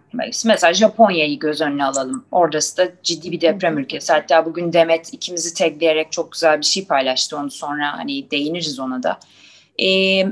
mesela 0.46 0.74
Japonya'yı 0.74 1.39
göz 1.39 1.62
önüne 1.62 1.86
alalım. 1.86 2.26
Orası 2.32 2.78
da 2.78 2.92
ciddi 3.04 3.32
bir 3.32 3.42
deprem 3.42 3.78
ülkesi. 3.78 4.13
Hatta 4.13 4.46
bugün 4.46 4.74
Demet 4.74 5.13
ikimizi 5.13 5.54
tagleyerek 5.54 6.12
çok 6.12 6.32
güzel 6.32 6.60
bir 6.60 6.66
şey 6.66 6.86
paylaştı. 6.86 7.38
Onu 7.38 7.52
sonra 7.52 7.98
hani 7.98 8.32
değiniriz 8.32 8.80
ona 8.80 9.04
da. 9.04 9.20
Ee, 9.84 10.26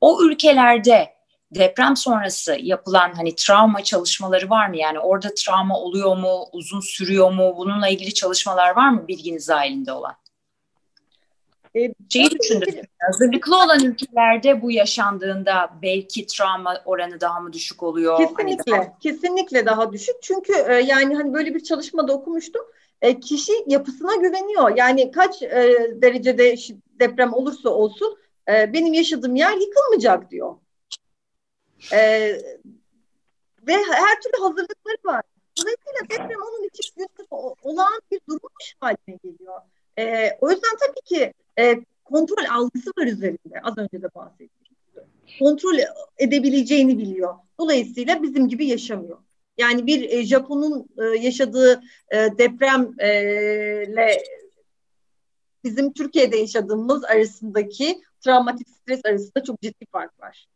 o 0.00 0.24
ülkelerde 0.24 1.08
deprem 1.50 1.96
sonrası 1.96 2.56
yapılan 2.60 3.12
hani 3.12 3.34
travma 3.36 3.84
çalışmaları 3.84 4.50
var 4.50 4.68
mı? 4.68 4.76
Yani 4.76 4.98
orada 4.98 5.34
travma 5.34 5.78
oluyor 5.80 6.16
mu, 6.16 6.44
uzun 6.52 6.80
sürüyor 6.80 7.32
mu? 7.32 7.54
Bununla 7.56 7.88
ilgili 7.88 8.14
çalışmalar 8.14 8.76
var 8.76 8.90
mı 8.90 9.08
bilginiz 9.08 9.48
dahilinde 9.48 9.92
olan? 9.92 10.14
E, 11.76 11.80
Şeyi 12.08 12.30
düşündüm. 12.30 12.74
Hazırlıklı 12.98 13.56
olan 13.56 13.84
ülkelerde 13.84 14.62
bu 14.62 14.70
yaşandığında 14.70 15.70
belki 15.82 16.26
travma 16.26 16.82
oranı 16.84 17.20
daha 17.20 17.40
mı 17.40 17.52
düşük 17.52 17.82
oluyor? 17.82 18.14
Hani 18.14 18.26
kesinlikle, 18.26 18.72
hani 18.72 18.86
daha... 18.86 18.98
kesinlikle 18.98 19.66
daha 19.66 19.92
düşük. 19.92 20.22
Çünkü 20.22 20.52
e, 20.68 20.74
yani 20.74 21.16
hani 21.16 21.32
böyle 21.34 21.54
bir 21.54 21.60
çalışmada 21.60 22.12
okumuştum. 22.12 22.62
E, 23.02 23.20
kişi 23.20 23.52
yapısına 23.66 24.16
güveniyor. 24.16 24.76
Yani 24.76 25.10
kaç 25.10 25.42
e, 25.42 25.76
derecede 25.94 26.56
deprem 27.00 27.34
olursa 27.34 27.68
olsun 27.68 28.18
e, 28.48 28.72
benim 28.72 28.94
yaşadığım 28.94 29.36
yer 29.36 29.52
yıkılmayacak 29.52 30.30
diyor. 30.30 30.54
E, 31.92 31.98
ve 33.66 33.72
her 33.72 34.20
türlü 34.20 34.42
hazırlıkları 34.42 34.96
var. 35.04 35.22
Dolayısıyla 35.58 36.00
deprem 36.10 36.40
onun 36.42 36.68
için 36.68 37.06
olağan 37.62 38.00
bir 38.10 38.20
durmuş 38.28 38.74
haline 38.80 39.18
geliyor. 39.24 39.60
E, 39.98 40.30
o 40.40 40.50
yüzden 40.50 40.76
tabii 40.80 41.00
ki 41.04 41.32
e, 41.58 41.76
kontrol 42.04 42.44
algısı 42.50 42.90
var 42.98 43.06
üzerinde. 43.06 43.60
Az 43.62 43.78
önce 43.78 44.02
de 44.02 44.14
bahsettiğim 44.14 44.60
Kontrol 45.38 45.78
edebileceğini 46.18 46.98
biliyor. 46.98 47.34
Dolayısıyla 47.58 48.22
bizim 48.22 48.48
gibi 48.48 48.66
yaşamıyor. 48.66 49.18
Yani 49.58 49.86
bir 49.86 50.10
e, 50.10 50.24
Japon'un 50.24 50.88
e, 50.98 51.04
yaşadığı 51.04 51.82
e, 52.10 52.16
depremle 52.38 54.22
bizim 55.64 55.92
Türkiye'de 55.92 56.36
yaşadığımız 56.36 57.04
arasındaki 57.04 58.00
travmatik 58.20 58.68
stres 58.68 59.00
arasında 59.04 59.44
çok 59.44 59.60
ciddi 59.60 59.86
fark 59.92 60.20
var. 60.20 60.48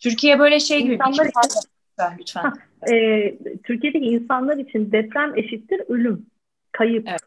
Türkiye 0.00 0.38
böyle 0.38 0.60
şey 0.60 0.82
gibi 0.82 0.94
insanlar 0.94 1.26
bir 1.26 1.32
şey 1.32 2.08
lütfen. 2.18 2.42
Ha, 2.42 2.52
e, 2.94 3.34
Türkiye'deki 3.64 4.04
insanlar 4.04 4.56
için 4.56 4.92
deprem 4.92 5.32
eşittir 5.36 5.82
ölüm, 5.88 6.26
kayıp. 6.72 7.08
Evet. 7.08 7.20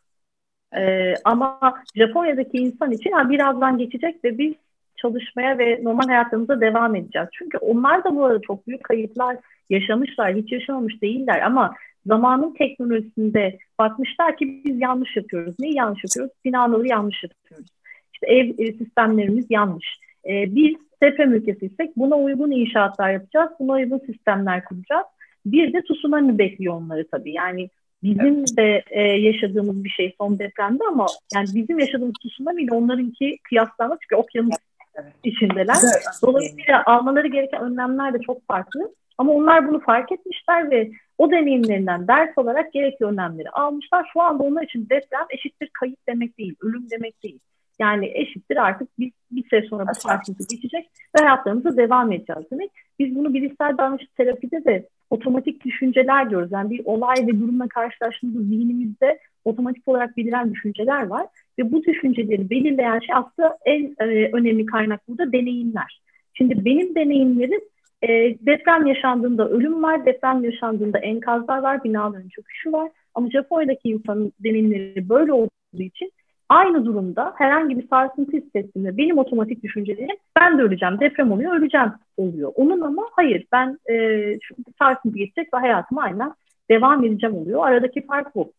E, 0.75 1.13
ama 1.23 1.59
Japonya'daki 1.95 2.57
insan 2.57 2.91
için 2.91 3.11
ha, 3.11 3.29
birazdan 3.29 3.77
geçecek 3.77 4.23
ve 4.23 4.37
biz 4.37 4.53
çalışmaya 4.95 5.57
ve 5.57 5.79
normal 5.83 6.07
hayatımıza 6.07 6.61
devam 6.61 6.95
edeceğiz. 6.95 7.27
Çünkü 7.33 7.57
onlar 7.57 8.03
da 8.03 8.15
bu 8.15 8.25
arada 8.25 8.41
çok 8.41 8.67
büyük 8.67 8.83
kayıplar 8.83 9.37
yaşamışlar, 9.69 10.35
hiç 10.35 10.51
yaşamamış 10.51 11.01
değiller 11.01 11.41
ama 11.41 11.75
zamanın 12.05 12.53
teknolojisinde 12.53 13.57
bakmışlar 13.79 14.37
ki 14.37 14.63
biz 14.65 14.81
yanlış 14.81 15.15
yapıyoruz. 15.15 15.55
Neyi 15.59 15.75
yanlış 15.75 16.03
yapıyoruz? 16.03 16.33
Binaları 16.45 16.87
yanlış 16.87 17.23
yapıyoruz. 17.23 17.67
İşte 18.13 18.27
ev 18.27 18.49
e, 18.57 18.73
sistemlerimiz 18.73 19.45
yanlış. 19.49 19.99
Ee, 20.25 20.55
biz 20.55 20.75
deprem 21.03 21.33
ülkesiysek 21.33 21.97
buna 21.97 22.15
uygun 22.15 22.51
inşaatlar 22.51 23.11
yapacağız, 23.11 23.51
buna 23.59 23.73
uygun 23.73 23.99
sistemler 23.99 24.65
kuracağız. 24.65 25.05
Bir 25.45 25.73
de 25.73 25.81
tsunami 25.81 26.37
bekliyor 26.37 26.73
onları 26.73 27.07
tabii. 27.11 27.31
Yani 27.31 27.69
bizim 28.03 28.37
evet. 28.37 28.57
de 28.57 28.83
e, 28.89 29.01
yaşadığımız 29.01 29.83
bir 29.83 29.89
şey 29.89 30.15
son 30.17 30.39
depremde 30.39 30.83
ama 30.91 31.05
yani 31.35 31.47
bizim 31.55 31.79
yaşadığımız 31.79 32.13
tsunami 32.13 32.63
ile 32.63 32.75
onlarınki 32.75 33.37
kıyaslanmaz 33.43 33.97
çünkü 34.01 34.15
okyanus 34.15 34.55
evet. 34.95 35.13
içindeler. 35.23 35.75
Evet. 35.83 36.03
Dolayısıyla 36.21 36.83
almaları 36.85 37.27
gereken 37.27 37.61
önlemler 37.61 38.13
de 38.13 38.19
çok 38.19 38.47
farklı. 38.47 38.93
Ama 39.17 39.31
onlar 39.31 39.67
bunu 39.67 39.79
fark 39.79 40.11
etmişler 40.11 40.71
ve 40.71 40.91
o 41.17 41.31
deneyimlerinden 41.31 42.07
ders 42.07 42.37
olarak 42.37 42.73
gerekli 42.73 43.05
önlemleri 43.05 43.49
almışlar. 43.49 44.09
Şu 44.13 44.21
anda 44.21 44.43
onlar 44.43 44.63
için 44.63 44.89
deprem 44.89 45.25
eşittir 45.29 45.69
kayıp 45.73 45.99
demek 46.07 46.37
değil, 46.37 46.55
ölüm 46.61 46.89
demek 46.91 47.23
değil. 47.23 47.39
Yani 47.79 48.11
eşittir 48.13 48.57
artık 48.57 48.99
bir, 48.99 49.11
bir 49.31 49.43
süre 49.49 49.67
sonra 49.67 49.85
bu 49.87 50.07
farkımızı 50.07 50.47
geçecek 50.55 50.89
ve 51.15 51.23
hayatlarımıza 51.23 51.77
devam 51.77 52.11
edeceğiz 52.11 52.51
demek. 52.51 52.71
Biz 52.99 53.15
bunu 53.15 53.33
bilişsel 53.33 53.77
davranış 53.77 54.07
terapide 54.17 54.65
de 54.65 54.87
otomatik 55.09 55.65
düşünceler 55.65 56.29
diyoruz. 56.29 56.51
Yani 56.51 56.69
bir 56.69 56.81
olay 56.85 57.15
ve 57.27 57.39
durumla 57.39 57.67
karşılaştığımızda 57.67 58.41
zihnimizde 58.41 59.19
otomatik 59.45 59.87
olarak 59.87 60.17
beliren 60.17 60.53
düşünceler 60.53 61.07
var. 61.07 61.27
Ve 61.59 61.71
bu 61.71 61.83
düşünceleri 61.83 62.49
belirleyen 62.49 62.99
şey 62.99 63.15
aslında 63.15 63.57
en 63.65 63.95
e, 63.99 64.29
önemli 64.33 64.65
kaynak 64.65 65.07
burada 65.07 65.31
deneyimler. 65.31 66.01
Şimdi 66.33 66.65
benim 66.65 66.95
deneyimlerim 66.95 67.61
e, 68.01 68.07
deprem 68.39 68.87
yaşandığında 68.87 69.49
ölüm 69.49 69.83
var, 69.83 70.05
deprem 70.05 70.43
yaşandığında 70.43 70.99
enkazlar 70.99 71.57
var, 71.57 71.83
binaların 71.83 72.29
çöküşü 72.29 72.71
var. 72.71 72.91
Ama 73.15 73.29
Japonya'daki 73.29 73.89
insanın 73.89 74.31
deneyimleri 74.39 75.09
böyle 75.09 75.33
olduğu 75.33 75.49
için 75.79 76.11
aynı 76.49 76.85
durumda 76.85 77.33
herhangi 77.37 77.77
bir 77.77 77.87
sarsıntı 77.87 78.37
hissettiğinde 78.37 78.97
benim 78.97 79.17
otomatik 79.17 79.63
düşüncelerim 79.63 80.17
ben 80.39 80.57
de 80.57 80.61
öleceğim, 80.61 80.99
deprem 80.99 81.31
oluyor, 81.31 81.55
öleceğim 81.55 81.91
oluyor. 82.17 82.51
Onun 82.55 82.81
ama 82.81 83.03
hayır 83.11 83.45
ben 83.51 83.79
e, 83.91 84.37
sarsıntı 84.79 85.17
geçecek 85.17 85.53
ve 85.53 85.57
hayatıma 85.57 86.03
aynen 86.03 86.33
devam 86.69 87.05
edeceğim 87.05 87.35
oluyor. 87.35 87.67
Aradaki 87.67 88.05
fark 88.05 88.35
bu. 88.35 88.53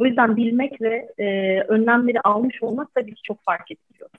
O 0.00 0.04
yüzden 0.06 0.36
bilmek 0.36 0.80
ve 0.80 1.08
e, 1.18 1.60
önlemleri 1.60 2.20
almış 2.20 2.62
olmak 2.62 2.94
tabii 2.94 3.14
ki 3.14 3.22
çok 3.22 3.44
fark 3.44 3.70
ediyor. 3.70 4.10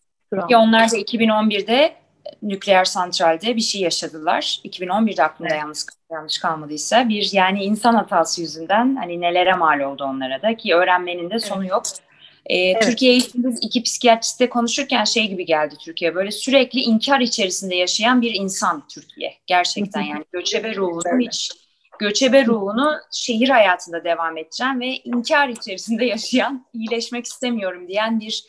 Ya 0.50 0.60
onlar 0.60 0.92
da 0.92 0.98
2011'de 0.98 1.94
nükleer 2.42 2.86
santralde 2.86 3.56
bir 3.56 3.62
şey 3.62 3.82
yaşadılar. 3.82 4.60
2011'de 4.66 5.24
aklımda 5.24 5.54
evet. 5.54 5.62
yalnız 5.62 5.88
yanlış 6.12 6.38
kalmadıysa 6.38 7.10
bir 7.10 7.30
yani 7.34 7.64
insan 7.64 7.96
hatası 7.96 8.42
yüzünden 8.42 8.96
hani 8.96 9.22
nelere 9.22 9.54
mal 9.54 9.80
oldu 9.80 10.04
onlara 10.04 10.42
da 10.42 10.58
ki 10.58 10.76
öğrenmenin 10.76 11.30
de 11.30 11.40
sonu 11.40 11.62
evet. 11.62 11.72
yok. 11.72 11.84
Ee, 12.46 12.58
evet. 12.58 12.84
Türkiye 12.84 13.20
biz 13.36 13.60
iki 13.62 13.84
psikiyatristle 13.84 14.50
konuşurken 14.50 15.04
şey 15.04 15.28
gibi 15.28 15.46
geldi 15.46 15.76
Türkiye. 15.80 16.16
Böyle 16.16 16.32
sürekli 16.32 16.80
inkar 16.80 17.20
içerisinde 17.20 17.76
yaşayan 17.76 18.22
bir 18.22 18.34
insan 18.34 18.88
Türkiye. 18.88 19.34
Gerçekten 19.48 20.02
yani 20.02 20.26
göçebe 20.32 20.76
ruhunu 20.76 21.20
hiç 21.20 21.52
göçebe 22.00 22.46
ruhunu 22.46 22.98
şehir 23.12 23.50
hayatında 23.50 24.04
devam 24.04 24.38
edeceğim 24.38 24.80
ve 24.80 24.98
inkar 24.98 25.50
içerisinde 25.50 26.06
yaşayan 26.16 26.66
iyileşmek 26.74 27.26
istemiyorum 27.26 27.88
diyen 27.88 28.20
bir 28.20 28.46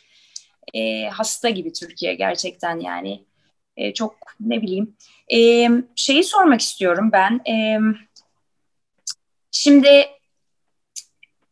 e, 0.73 1.09
hasta 1.09 1.49
gibi 1.49 1.73
Türkiye 1.73 2.13
gerçekten 2.13 2.79
yani. 2.79 3.23
E, 3.77 3.93
çok 3.93 4.15
ne 4.39 4.61
bileyim. 4.61 4.95
E, 5.33 5.69
şeyi 5.95 6.23
sormak 6.23 6.61
istiyorum 6.61 7.09
ben. 7.13 7.41
E, 7.51 7.79
şimdi 9.51 10.07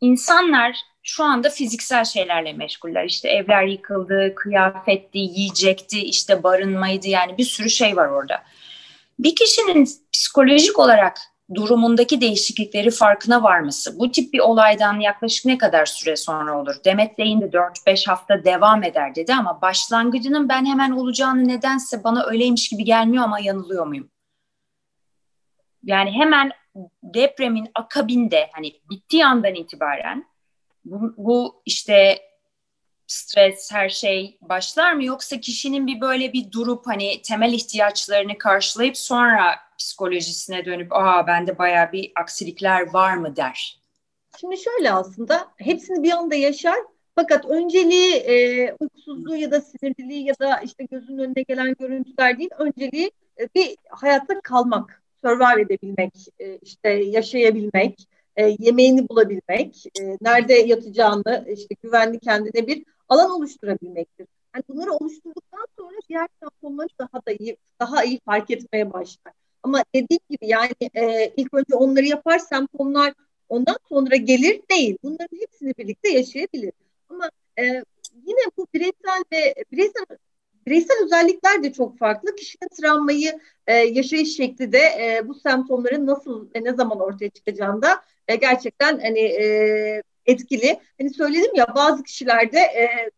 insanlar 0.01 0.77
şu 1.07 1.23
anda 1.23 1.49
fiziksel 1.49 2.05
şeylerle 2.05 2.53
meşguller. 2.53 3.05
İşte 3.05 3.29
evler 3.29 3.63
yıkıldı, 3.63 4.35
kıyafetti, 4.35 5.17
yiyecekti, 5.17 6.01
işte 6.01 6.43
barınmaydı 6.43 7.07
yani 7.07 7.37
bir 7.37 7.43
sürü 7.43 7.69
şey 7.69 7.95
var 7.95 8.07
orada. 8.07 8.43
Bir 9.19 9.35
kişinin 9.35 9.89
psikolojik 10.13 10.79
olarak 10.79 11.17
durumundaki 11.55 12.21
değişiklikleri 12.21 12.91
farkına 12.91 13.43
varması 13.43 13.99
bu 13.99 14.11
tip 14.11 14.33
bir 14.33 14.39
olaydan 14.39 14.99
yaklaşık 14.99 15.45
ne 15.45 15.57
kadar 15.57 15.85
süre 15.85 16.15
sonra 16.15 16.61
olur? 16.61 16.75
Demet 16.85 17.17
Bey'in 17.17 17.41
de 17.41 17.45
4-5 17.45 18.07
hafta 18.09 18.43
devam 18.43 18.83
eder 18.83 19.15
dedi 19.15 19.33
ama 19.33 19.61
başlangıcının 19.61 20.49
ben 20.49 20.65
hemen 20.65 20.91
olacağını 20.91 21.47
nedense 21.47 22.03
bana 22.03 22.25
öyleymiş 22.25 22.69
gibi 22.69 22.83
gelmiyor 22.83 23.23
ama 23.23 23.39
yanılıyor 23.39 23.87
muyum? 23.87 24.09
Yani 25.83 26.11
hemen 26.11 26.51
depremin 27.03 27.71
akabinde 27.75 28.49
hani 28.53 28.73
bittiği 28.89 29.25
andan 29.25 29.55
itibaren 29.55 30.34
bu, 30.85 31.13
bu 31.17 31.61
işte 31.65 32.19
stres 33.07 33.71
her 33.71 33.89
şey 33.89 34.37
başlar 34.41 34.93
mı? 34.93 35.05
Yoksa 35.05 35.39
kişinin 35.39 35.87
bir 35.87 36.01
böyle 36.01 36.33
bir 36.33 36.51
durup 36.51 36.87
hani 36.87 37.21
temel 37.21 37.53
ihtiyaçlarını 37.53 38.37
karşılayıp 38.37 38.97
sonra 38.97 39.55
psikolojisine 39.77 40.65
dönüp 40.65 40.93
aa 40.93 41.27
bende 41.27 41.57
baya 41.57 41.91
bir 41.91 42.11
aksilikler 42.15 42.93
var 42.93 43.17
mı? 43.17 43.35
der? 43.35 43.79
Şimdi 44.39 44.57
şöyle 44.57 44.91
aslında 44.91 45.47
hepsini 45.57 46.03
bir 46.03 46.11
anda 46.11 46.35
yaşar. 46.35 46.77
Fakat 47.15 47.45
önceliği 47.45 48.15
e, 48.15 48.73
uykusuzluğu 48.79 49.35
ya 49.35 49.51
da 49.51 49.61
sinirliliği 49.61 50.25
ya 50.25 50.39
da 50.39 50.57
işte 50.57 50.85
gözünün 50.85 51.17
önüne 51.17 51.41
gelen 51.41 51.75
görüntüler 51.79 52.39
değil 52.39 52.49
önceliği 52.59 53.11
e, 53.39 53.47
bir 53.55 53.77
hayatta 53.89 54.41
kalmak, 54.41 55.03
survive 55.21 55.61
edebilmek, 55.61 56.13
e, 56.39 56.57
işte 56.57 56.89
yaşayabilmek, 56.89 58.07
e, 58.35 58.55
yemeğini 58.59 59.09
bulabilmek, 59.09 59.85
e, 60.01 60.17
nerede 60.21 60.53
yatacağını, 60.53 61.47
işte 61.53 61.75
güvenli 61.83 62.19
kendine 62.19 62.67
bir 62.67 62.85
alan 63.09 63.31
oluşturabilmektir. 63.31 64.27
Yani 64.55 64.63
bunları 64.69 64.91
oluşturduktan 64.91 65.65
sonra 65.77 65.97
diğer 66.09 66.27
semptomları 66.39 66.87
daha 66.99 67.25
da 67.25 67.31
iyi, 67.31 67.57
daha 67.79 68.03
iyi 68.03 68.19
fark 68.25 68.51
etmeye 68.51 68.93
başlar. 68.93 69.33
Ama 69.63 69.83
dediğim 69.95 70.21
gibi 70.29 70.47
yani 70.47 70.71
e, 70.93 71.33
ilk 71.37 71.53
önce 71.53 71.75
onları 71.75 72.05
yapar 72.05 72.39
semptomlar 72.39 73.13
ondan 73.49 73.77
sonra 73.89 74.15
gelir 74.15 74.61
değil. 74.71 74.97
Bunların 75.03 75.37
hepsini 75.41 75.73
birlikte 75.77 76.09
yaşayabilir. 76.09 76.71
Ama 77.09 77.29
e, 77.59 77.63
yine 78.25 78.39
bu 78.57 78.67
bireysel 78.73 79.23
ve 79.31 79.55
bireysel 79.71 80.05
bireysel 80.66 80.97
özellikler 81.03 81.63
de 81.63 81.74
çok 81.74 81.97
farklı. 81.97 82.36
Kişinin 82.36 82.70
travmayı 82.82 83.39
e, 83.68 83.74
yaşayış 83.74 84.36
şekli 84.36 84.72
de 84.72 84.80
e, 84.80 85.28
bu 85.28 85.34
semptomların 85.34 86.07
nasıl 86.07 86.47
ve 86.55 86.63
ne 86.63 86.74
zaman 86.74 86.99
ortaya 86.99 87.30
çıkacağında 87.30 88.01
e, 88.28 88.36
gerçekten 88.36 88.99
hani 88.99 89.20
e, 89.20 90.03
etkili. 90.26 90.80
Hani 90.99 91.13
söyledim 91.13 91.55
ya 91.55 91.76
bazı 91.76 92.03
kişilerde 92.03 92.59
e, 92.59 93.09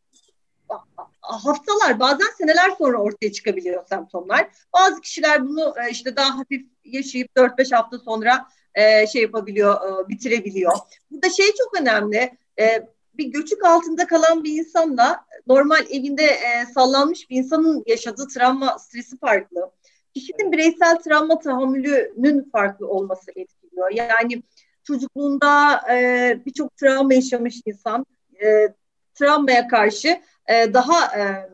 haftalar 1.21 1.99
bazen 1.99 2.27
seneler 2.37 2.69
sonra 2.77 2.97
ortaya 2.97 3.31
çıkabiliyor 3.31 3.85
semptomlar. 3.89 4.47
Bazı 4.73 5.01
kişiler 5.01 5.47
bunu 5.47 5.73
e, 5.85 5.91
işte 5.91 6.15
daha 6.15 6.37
hafif 6.37 6.65
yaşayıp 6.85 7.27
4-5 7.35 7.75
hafta 7.75 7.99
sonra 7.99 8.47
e, 8.75 9.07
şey 9.07 9.21
yapabiliyor, 9.21 9.75
e, 9.75 10.09
bitirebiliyor. 10.09 10.73
Burada 11.11 11.29
şey 11.29 11.45
çok 11.57 11.81
önemli. 11.81 12.37
E, 12.59 12.87
bir 13.17 13.25
göçük 13.25 13.65
altında 13.65 14.07
kalan 14.07 14.43
bir 14.43 14.59
insanla 14.59 15.25
normal 15.47 15.85
evinde 15.91 16.23
e, 16.23 16.65
sallanmış 16.73 17.29
bir 17.29 17.35
insanın 17.35 17.83
yaşadığı 17.87 18.27
travma 18.27 18.79
stresi 18.79 19.17
farklı. 19.17 19.71
Kişinin 20.13 20.51
bireysel 20.51 20.99
travma 20.99 21.39
tahammülünün 21.39 22.49
farklı 22.51 22.87
olması 22.87 23.31
etkiliyor. 23.35 23.91
Yani 23.91 24.43
çocukluğunda 24.83 25.81
e, 25.91 26.39
birçok 26.45 26.77
travma 26.77 27.13
yaşamış 27.13 27.61
insan 27.65 28.05
e, 28.43 28.73
travmaya 29.13 29.67
karşı 29.67 30.21
e, 30.47 30.73
daha 30.73 31.17
e, 31.17 31.49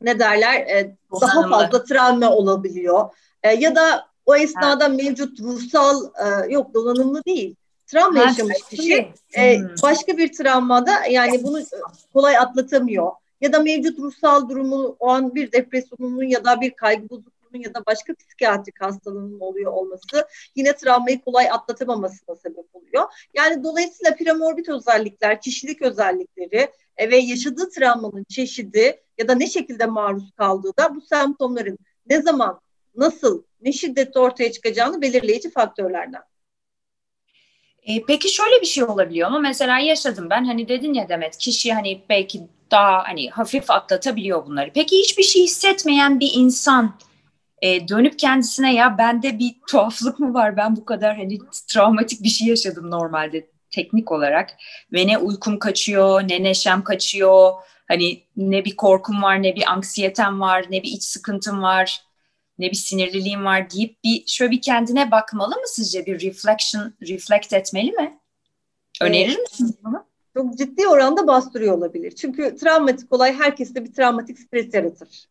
ne 0.00 0.18
derler 0.18 0.54
e, 0.54 0.96
daha 1.20 1.48
fazla 1.48 1.84
travma 1.84 2.30
olabiliyor. 2.30 3.10
E, 3.42 3.54
ya 3.54 3.76
da 3.76 4.06
o 4.26 4.36
esnada 4.36 4.86
evet. 4.86 5.04
mevcut 5.04 5.40
ruhsal 5.40 6.04
e, 6.04 6.52
yok 6.52 6.74
donanımlı 6.74 7.24
değil. 7.24 7.56
Travma 7.92 8.20
ha, 8.20 8.24
yaşamış 8.24 8.58
kişi 8.70 9.08
e, 9.32 9.58
hmm. 9.58 9.68
başka 9.82 10.16
bir 10.16 10.32
travmada 10.32 11.06
yani 11.10 11.42
bunu 11.42 11.58
kolay 12.12 12.38
atlatamıyor. 12.38 13.12
Ya 13.40 13.52
da 13.52 13.58
mevcut 13.58 13.98
ruhsal 13.98 14.48
durumu 14.48 14.96
o 15.00 15.08
an 15.08 15.34
bir 15.34 15.52
depresyonunun 15.52 16.24
ya 16.24 16.44
da 16.44 16.60
bir 16.60 16.70
kaygı 16.70 17.10
bozukluğunun 17.10 17.62
ya 17.62 17.74
da 17.74 17.86
başka 17.86 18.14
psikiyatrik 18.14 18.80
hastalığının 18.80 19.40
oluyor 19.40 19.72
olması 19.72 20.28
yine 20.56 20.76
travmayı 20.76 21.20
kolay 21.20 21.50
atlatamamasına 21.50 22.36
sebep 22.36 22.66
oluyor. 22.72 23.04
Yani 23.34 23.64
dolayısıyla 23.64 24.16
premorbid 24.16 24.66
özellikler, 24.66 25.40
kişilik 25.40 25.82
özellikleri 25.82 26.70
e, 26.96 27.10
ve 27.10 27.16
yaşadığı 27.16 27.70
travmanın 27.70 28.24
çeşidi 28.24 29.00
ya 29.18 29.28
da 29.28 29.34
ne 29.34 29.46
şekilde 29.46 29.86
maruz 29.86 30.30
kaldığı 30.36 30.76
da 30.78 30.94
bu 30.94 31.00
semptomların 31.00 31.78
ne 32.06 32.22
zaman, 32.22 32.60
nasıl, 32.96 33.42
ne 33.62 33.72
şiddette 33.72 34.18
ortaya 34.18 34.52
çıkacağını 34.52 35.02
belirleyici 35.02 35.50
faktörlerden. 35.50 36.22
E, 37.82 38.02
peki 38.02 38.34
şöyle 38.34 38.60
bir 38.60 38.66
şey 38.66 38.84
olabiliyor 38.84 39.30
mu? 39.30 39.40
Mesela 39.40 39.78
yaşadım 39.78 40.30
ben 40.30 40.44
hani 40.44 40.68
dedin 40.68 40.94
ya 40.94 41.08
Demet 41.08 41.38
kişi 41.38 41.72
hani 41.74 42.02
belki 42.08 42.40
daha 42.70 43.04
hani 43.04 43.30
hafif 43.30 43.70
atlatabiliyor 43.70 44.46
bunları. 44.46 44.70
Peki 44.74 44.98
hiçbir 44.98 45.22
şey 45.22 45.42
hissetmeyen 45.42 46.20
bir 46.20 46.30
insan 46.34 46.94
e, 47.62 47.88
dönüp 47.88 48.18
kendisine 48.18 48.74
ya 48.74 48.98
bende 48.98 49.38
bir 49.38 49.54
tuhaflık 49.68 50.18
mı 50.18 50.34
var 50.34 50.56
ben 50.56 50.76
bu 50.76 50.84
kadar 50.84 51.16
hani 51.16 51.38
travmatik 51.68 52.22
bir 52.22 52.28
şey 52.28 52.48
yaşadım 52.48 52.90
normalde 52.90 53.46
teknik 53.70 54.12
olarak 54.12 54.50
ve 54.92 55.06
ne 55.06 55.18
uykum 55.18 55.58
kaçıyor 55.58 56.22
ne 56.28 56.42
neşem 56.42 56.84
kaçıyor 56.84 57.52
hani 57.88 58.22
ne 58.36 58.64
bir 58.64 58.76
korkum 58.76 59.22
var 59.22 59.42
ne 59.42 59.56
bir 59.56 59.72
anksiyetem 59.72 60.40
var 60.40 60.64
ne 60.70 60.82
bir 60.82 60.88
iç 60.88 61.02
sıkıntım 61.02 61.62
var 61.62 62.02
ne 62.62 62.70
bir 62.70 62.76
sinirliliğim 62.76 63.44
var 63.44 63.70
deyip 63.70 64.04
bir 64.04 64.24
şöyle 64.26 64.50
bir 64.50 64.60
kendine 64.60 65.10
bakmalı 65.10 65.56
mı 65.56 65.66
sizce 65.66 66.06
bir 66.06 66.20
reflection 66.20 66.94
reflect 67.02 67.52
etmeli 67.52 67.92
mi? 67.92 68.18
Önerir 69.00 69.28
evet. 69.28 69.50
misiniz 69.50 69.74
bunu? 69.84 70.04
Çok 70.36 70.58
ciddi 70.58 70.88
oranda 70.88 71.26
bastırıyor 71.26 71.78
olabilir. 71.78 72.10
Çünkü 72.10 72.56
travmatik 72.56 73.12
olay 73.12 73.32
herkeste 73.32 73.84
bir 73.84 73.92
travmatik 73.92 74.38
stres 74.38 74.74
yaratır. 74.74 75.28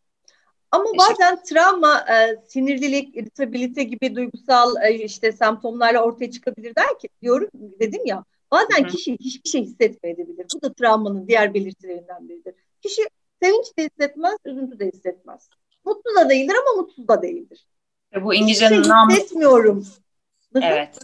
Ama 0.71 0.85
bazen 0.97 1.43
travma, 1.43 1.99
e, 1.99 2.37
sinirlilik, 2.47 3.17
irritabilite 3.17 3.83
gibi 3.83 4.15
duygusal 4.15 4.75
e, 4.83 4.93
işte 4.93 5.31
semptomlarla 5.31 6.03
ortaya 6.03 6.31
çıkabilir 6.31 6.75
der 6.75 6.99
ki 6.99 7.09
diyorum 7.21 7.49
dedim 7.53 8.05
ya. 8.05 8.23
Bazen 8.51 8.83
Hı-hı. 8.83 8.87
kişi 8.87 9.17
hiçbir 9.19 9.49
şey 9.49 9.61
hissetmeyebilir. 9.61 10.45
Bu 10.55 10.61
da 10.61 10.73
travmanın 10.73 11.27
diğer 11.27 11.53
belirtilerinden 11.53 12.29
biridir. 12.29 12.55
Kişi 12.81 13.01
sevinç 13.41 13.77
de 13.77 13.83
hissetmez, 13.83 14.37
üzüntü 14.45 14.79
de 14.79 14.87
hissetmez. 14.87 15.49
Mutlu 15.85 16.15
da 16.15 16.29
değildir 16.29 16.55
ama 16.61 16.81
mutsuz 16.81 17.07
da 17.07 17.21
değildir. 17.21 17.65
E 18.15 18.23
bu 18.23 18.33
İngilizcenin 18.33 18.83
nam. 18.83 19.09
Hissetmiyorum. 19.09 19.87
Evet. 20.55 20.99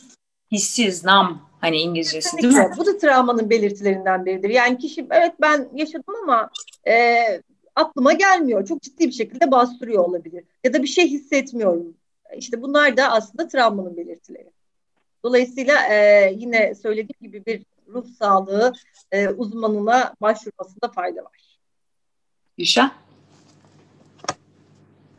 Hissiz, 0.52 1.04
nam. 1.04 1.48
Hani 1.62 1.78
İngilizcesi 1.78 2.38
değil 2.38 2.54
mi? 2.54 2.72
Bu 2.78 2.86
da 2.86 2.98
travmanın 2.98 3.50
belirtilerinden 3.50 4.26
biridir. 4.26 4.50
Yani 4.50 4.78
kişi 4.78 5.08
evet 5.12 5.34
ben 5.42 5.70
yaşadım 5.74 6.16
ama 6.24 6.50
e, 6.88 7.18
aklıma 7.76 8.14
gelmiyor. 8.14 8.66
Çok 8.66 8.82
ciddi 8.82 9.08
bir 9.08 9.12
şekilde 9.12 9.52
bastırıyor 9.52 10.04
olabilir. 10.04 10.44
Ya 10.64 10.74
da 10.74 10.84
bir 10.84 10.88
şey 10.88 11.08
hissetmiyorum. 11.08 11.94
İşte 12.38 12.62
bunlar 12.62 12.98
da 12.98 13.12
aslında 13.12 13.48
travmanın 13.48 13.98
belirtileri. 13.98 14.52
Dolayısıyla 15.24 15.88
e, 15.90 16.32
yine 16.38 16.76
söylediğim 16.76 17.20
gibi 17.22 17.46
bir 17.46 17.66
ruh 17.88 18.06
sağlığı 18.20 18.74
e, 19.12 19.30
uzmanına 19.30 20.14
başvurmasında 20.22 20.88
fayda 20.96 21.24
var. 21.24 21.60
Gülşah? 22.58 22.92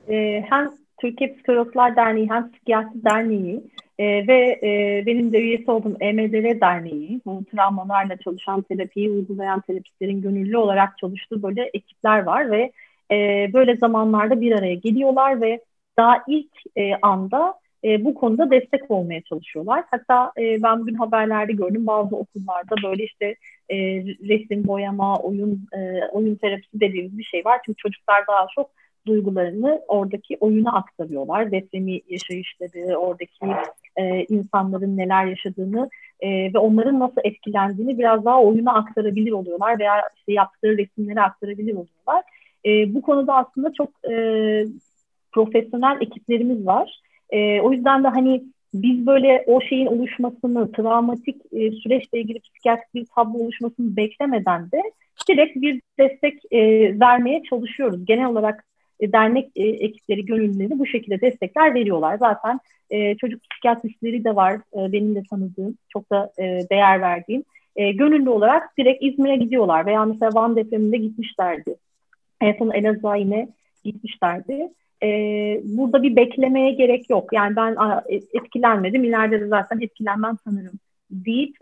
E, 0.09 0.44
hem 0.48 0.70
Türkiye 1.00 1.34
Psikologlar 1.34 1.96
Derneği 1.96 2.30
hem 2.30 2.52
Psikiyatri 2.52 3.04
Derneği 3.04 3.62
e, 3.98 4.26
ve 4.26 4.61
e, 4.62 5.02
benim 5.06 5.32
de 5.32 5.38
üyesi 5.38 5.70
olduğum 5.70 5.96
EMDR 6.00 6.61
Derneği, 6.61 7.20
bu 7.26 7.44
travmalarla 7.44 8.16
çalışan 8.16 8.62
terapiyi 8.62 9.11
uygulayan 9.11 9.61
terapistlerin 9.61 10.22
gönüllü 10.22 10.56
olarak 10.56 10.98
çalıştığı 10.98 11.42
böyle 11.42 11.70
ekipler 11.74 12.22
var 12.22 12.50
ve 12.50 12.72
e, 13.11 13.50
böyle 13.52 13.76
zamanlarda 13.76 14.40
bir 14.40 14.52
araya 14.52 14.74
geliyorlar 14.74 15.40
ve 15.40 15.61
daha 15.96 16.22
ilk 16.28 16.52
e, 16.76 16.94
anda 17.02 17.54
e, 17.84 18.04
bu 18.04 18.14
konuda 18.14 18.50
destek 18.50 18.90
olmaya 18.90 19.22
çalışıyorlar. 19.22 19.84
Hatta 19.90 20.32
e, 20.38 20.62
ben 20.62 20.80
bugün 20.80 20.94
haberlerde 20.94 21.52
gördüm 21.52 21.86
bazı 21.86 22.16
okullarda 22.16 22.74
böyle 22.84 23.04
işte 23.04 23.34
e, 23.68 23.76
resim 24.28 24.66
boyama, 24.66 25.18
oyun 25.18 25.68
e, 25.72 26.09
oyun 26.12 26.34
terapisi 26.34 26.80
dediğimiz 26.80 27.18
bir 27.18 27.24
şey 27.24 27.44
var. 27.44 27.61
Çünkü 27.66 27.76
çocuklar 27.76 28.26
daha 28.26 28.46
çok 28.54 28.70
duygularını 29.09 29.82
oradaki 29.88 30.36
oyuna 30.40 30.72
aktarıyorlar. 30.72 31.52
Depremi 31.52 32.00
yaşayışları, 32.09 32.96
oradaki 32.96 33.46
e, 33.96 34.24
insanların 34.24 34.96
neler 34.96 35.26
yaşadığını 35.26 35.90
e, 36.20 36.54
ve 36.54 36.59
onların 36.59 36.98
nasıl 36.98 37.20
etkilendiğini 37.24 37.98
biraz 37.98 38.24
daha 38.24 38.42
oyuna 38.42 38.74
aktarabilir 38.74 39.32
oluyorlar 39.32 39.78
veya 39.78 40.02
işte 40.16 40.32
yaptığı 40.32 40.78
resimleri 40.78 41.20
aktarabilir 41.20 41.72
oluyorlar. 41.72 42.22
E, 42.66 42.94
bu 42.94 43.02
konuda 43.02 43.34
aslında 43.34 43.72
çok 43.72 43.90
e, 44.11 44.14
profesyonel 45.32 45.98
ekiplerimiz 46.00 46.66
var. 46.66 47.00
E, 47.30 47.61
o 47.61 47.72
yüzden 47.72 48.04
de 48.04 48.09
hani 48.09 48.44
biz 48.74 49.06
böyle 49.06 49.44
o 49.46 49.61
şeyin 49.61 49.86
oluşmasını, 49.86 50.72
travmatik 50.72 51.36
e, 51.52 51.70
süreçle 51.70 52.20
ilgili 52.20 52.40
psikiyatrik 52.40 52.94
bir 52.94 53.06
tablo 53.14 53.38
oluşmasını 53.38 53.96
beklemeden 53.96 54.70
de 54.70 54.82
direkt 55.28 55.56
bir 55.56 55.80
destek 55.98 56.52
e, 56.52 56.61
vermeye 57.00 57.42
çalışıyoruz. 57.42 58.04
Genel 58.04 58.26
olarak 58.26 58.64
e, 59.01 59.12
dernek 59.12 59.51
e, 59.57 59.64
ekipleri, 59.68 60.26
gönüllüleri 60.26 60.78
bu 60.78 60.86
şekilde 60.86 61.20
destekler 61.20 61.74
veriyorlar. 61.74 62.18
Zaten 62.18 62.61
e, 62.90 63.16
çocuk 63.16 63.42
psikiyatristleri 63.51 64.24
de 64.24 64.36
var 64.36 64.61
benim 64.74 65.14
de 65.14 65.22
tanıdığım, 65.30 65.78
çok 65.88 66.11
da 66.11 66.32
değer 66.70 67.01
verdiğim. 67.01 67.44
Gönüllü 67.76 68.30
olarak 68.30 68.78
direkt 68.78 69.03
İzmir'e 69.03 69.36
gidiyorlar 69.36 69.86
veya 69.86 70.05
mesela 70.05 70.34
Van 70.34 70.57
depreminde 70.57 70.96
gitmişlerdi. 70.96 71.74
En 72.40 72.53
son 72.59 72.70
Elazığ'a 72.70 73.16
yine 73.16 73.49
gitmişlerdi. 73.84 74.68
Burada 75.64 76.03
bir 76.03 76.16
beklemeye 76.16 76.70
gerek 76.70 77.11
yok. 77.11 77.32
Yani 77.32 77.57
ben 77.57 77.76
etkilenmedim, 78.09 79.05
ileride 79.05 79.40
de 79.40 79.46
zaten 79.46 79.80
etkilenmem 79.80 80.36
sanırım 80.44 80.74
deyip 81.11 81.57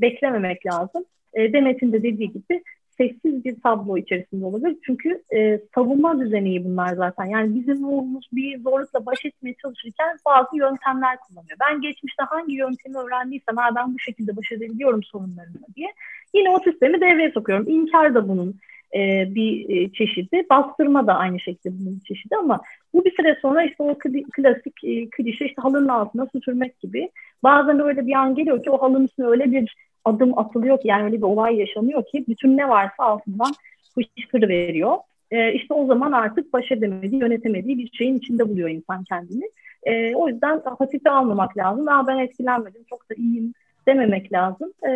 beklememek 0.00 0.66
lazım. 0.66 1.04
Demet'in 1.36 1.92
de 1.92 2.02
dediği 2.02 2.32
gibi 2.32 2.62
sessiz 2.98 3.44
bir 3.44 3.60
tablo 3.60 3.98
içerisinde 3.98 4.44
olabilir. 4.44 4.76
Çünkü 4.86 5.22
e, 5.36 5.60
savunma 5.74 6.20
düzeni 6.20 6.64
bunlar 6.64 6.94
zaten. 6.96 7.24
Yani 7.24 7.54
bizim 7.54 7.82
ruhumuz 7.82 8.28
bir 8.32 8.60
zorlukla 8.60 9.06
baş 9.06 9.24
etmeye 9.24 9.54
çalışırken 9.62 10.16
bazı 10.26 10.56
yöntemler 10.56 11.16
kullanıyor. 11.28 11.58
Ben 11.60 11.80
geçmişte 11.80 12.22
hangi 12.22 12.54
yöntemi 12.54 12.98
öğrendiysem 12.98 13.56
ha 13.56 13.70
ben 13.76 13.94
bu 13.94 13.98
şekilde 13.98 14.36
baş 14.36 14.52
edebiliyorum 14.52 15.02
sorunlarımla 15.02 15.66
diye 15.76 15.88
yine 16.34 16.50
o 16.50 16.58
sistemi 16.58 17.00
devreye 17.00 17.30
sokuyorum. 17.30 17.68
İnkar 17.68 18.14
da 18.14 18.28
bunun 18.28 18.56
e, 18.94 19.34
bir 19.34 19.68
e, 19.68 19.92
çeşidi. 19.92 20.46
Bastırma 20.50 21.06
da 21.06 21.14
aynı 21.14 21.40
şekilde 21.40 21.78
bunun 21.78 22.00
bir 22.00 22.04
çeşidi 22.04 22.36
ama 22.36 22.60
bu 22.94 23.04
bir 23.04 23.16
süre 23.16 23.38
sonra 23.42 23.64
işte 23.64 23.82
o 23.82 23.98
klasik 24.32 24.84
e, 24.84 25.10
klişe 25.10 25.44
işte 25.44 25.62
halının 25.62 25.88
altına 25.88 26.26
süpürmek 26.26 26.80
gibi. 26.80 27.10
Bazen 27.42 27.80
öyle 27.80 28.06
bir 28.06 28.14
an 28.14 28.34
geliyor 28.34 28.62
ki 28.62 28.70
o 28.70 28.82
halının 28.82 29.04
üstüne 29.04 29.26
öyle 29.26 29.50
bir 29.50 29.74
adım 30.06 30.38
atılıyor 30.38 30.80
ki 30.80 30.88
yani 30.88 31.04
öyle 31.04 31.16
bir 31.16 31.22
olay 31.22 31.56
yaşanıyor 31.56 32.04
ki 32.06 32.24
bütün 32.28 32.56
ne 32.56 32.68
varsa 32.68 33.04
altından 33.04 33.52
fışkırı 33.94 34.48
veriyor. 34.48 34.96
E, 35.30 35.52
işte 35.52 35.74
o 35.74 35.86
zaman 35.86 36.12
artık 36.12 36.52
baş 36.52 36.72
edemediği, 36.72 37.20
yönetemediği 37.20 37.78
bir 37.78 37.90
şeyin 37.92 38.18
içinde 38.18 38.48
buluyor 38.48 38.68
insan 38.68 39.04
kendini. 39.04 39.50
E, 39.82 40.14
o 40.14 40.28
yüzden 40.28 40.62
hafife 40.78 41.10
almamak 41.10 41.56
lazım. 41.56 41.88
Aa, 41.88 42.06
ben 42.06 42.18
etkilenmedim, 42.18 42.84
çok 42.90 43.10
da 43.10 43.14
iyiyim 43.14 43.54
dememek 43.86 44.32
lazım. 44.32 44.72
E, 44.88 44.90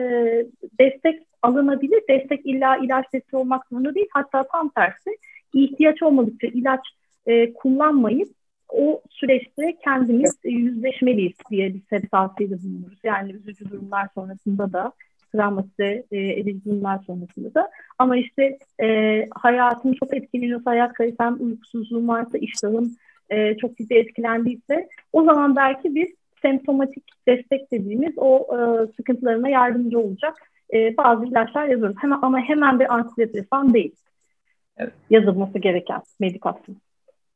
destek 0.81 1.23
alınabilir. 1.43 2.03
Destek 2.09 2.47
illa 2.47 2.77
ilaç 2.77 3.13
desteği 3.13 3.41
olmak 3.41 3.67
zorunda 3.73 3.95
değil. 3.95 4.09
Hatta 4.13 4.43
tam 4.53 4.69
tersi 4.69 5.19
ihtiyaç 5.55 6.03
olmadıkça 6.03 6.47
ilaç 6.47 6.81
e, 7.27 7.53
kullanmayıp 7.53 8.29
o 8.73 9.03
süreçte 9.11 9.77
kendimiz 9.85 10.39
yüzleşmeliyiz 10.45 11.33
diye 11.51 11.75
bir 11.75 11.83
sebep 11.91 12.11
tavsiyede 12.11 12.63
bulunuruz. 12.63 12.99
Yani 13.05 13.33
üzücü 13.33 13.71
durumlar 13.71 14.09
sonrasında 14.15 14.73
da 14.73 14.93
travmatize 15.33 16.05
e, 16.11 16.19
edici 16.19 16.65
durumlar 16.65 16.99
sonrasında 17.07 17.55
da. 17.55 17.71
Ama 17.99 18.17
işte 18.17 18.59
e, 18.83 19.29
hayatım 19.35 19.93
çok 19.93 20.17
etkileniyorsa, 20.17 20.71
hayat 20.71 20.93
kalitem, 20.93 21.37
uykusuzluğum 21.41 22.09
varsa, 22.09 22.39
iştahım 22.39 22.97
e, 23.31 23.57
çok 23.57 23.77
ciddi 23.77 23.95
etkilendiyse 23.95 24.89
o 25.13 25.25
zaman 25.25 25.57
belki 25.57 25.95
biz 25.95 26.09
semptomatik 26.43 27.05
destek 27.29 27.73
dediğimiz 27.73 28.13
o 28.17 28.47
e, 28.57 28.87
sıkıntılarına 28.97 29.49
yardımcı 29.49 29.99
olacak 29.99 30.35
e, 30.75 30.97
bazı 30.97 31.27
ilaçlar 31.27 31.67
yazıyoruz. 31.67 31.97
Hemen, 32.01 32.19
ama 32.23 32.41
hemen 32.41 32.81
bir 32.81 32.95
antidepresan 32.95 33.75
değil. 33.75 33.95
Evet. 34.77 34.93
Yazılması 35.11 35.59
gereken 35.59 36.01
medikasyon. 36.21 36.77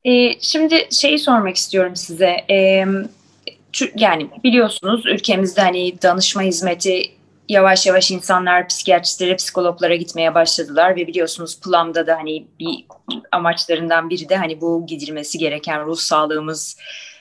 Ee, 0.04 0.40
şimdi 0.40 0.88
şeyi 0.90 1.18
sormak 1.18 1.56
istiyorum 1.56 1.96
size. 1.96 2.36
Ee, 2.50 2.84
yani 3.96 4.30
biliyorsunuz 4.44 5.06
ülkemizde 5.06 5.60
hani 5.60 6.02
danışma 6.02 6.42
hizmeti 6.42 7.02
yavaş 7.48 7.86
yavaş 7.86 8.10
insanlar 8.10 8.68
psikiyatristlere, 8.68 9.36
psikologlara 9.36 9.94
gitmeye 9.94 10.34
başladılar 10.34 10.96
ve 10.96 11.06
biliyorsunuz 11.06 11.60
Plum'da 11.60 12.06
da 12.06 12.16
hani 12.16 12.46
bir 12.60 12.84
amaçlarından 13.32 14.10
biri 14.10 14.28
de 14.28 14.36
hani 14.36 14.60
bu 14.60 14.86
gidilmesi 14.86 15.38
gereken 15.38 15.86
ruh 15.86 15.96
sağlığımız 15.96 16.78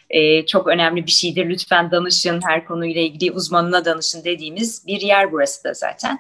e, 0.10 0.46
çok 0.46 0.68
önemli 0.68 1.06
bir 1.06 1.12
şeydir. 1.12 1.50
Lütfen 1.50 1.92
danışın, 1.92 2.42
her 2.48 2.66
konuyla 2.66 3.02
ilgili 3.02 3.32
uzmanına 3.32 3.86
danışın 3.86 4.24
dediğimiz 4.24 4.88
bir 4.88 5.02
yer 5.02 5.32
burası 5.32 5.64
da 5.64 5.74
zaten. 5.74 6.20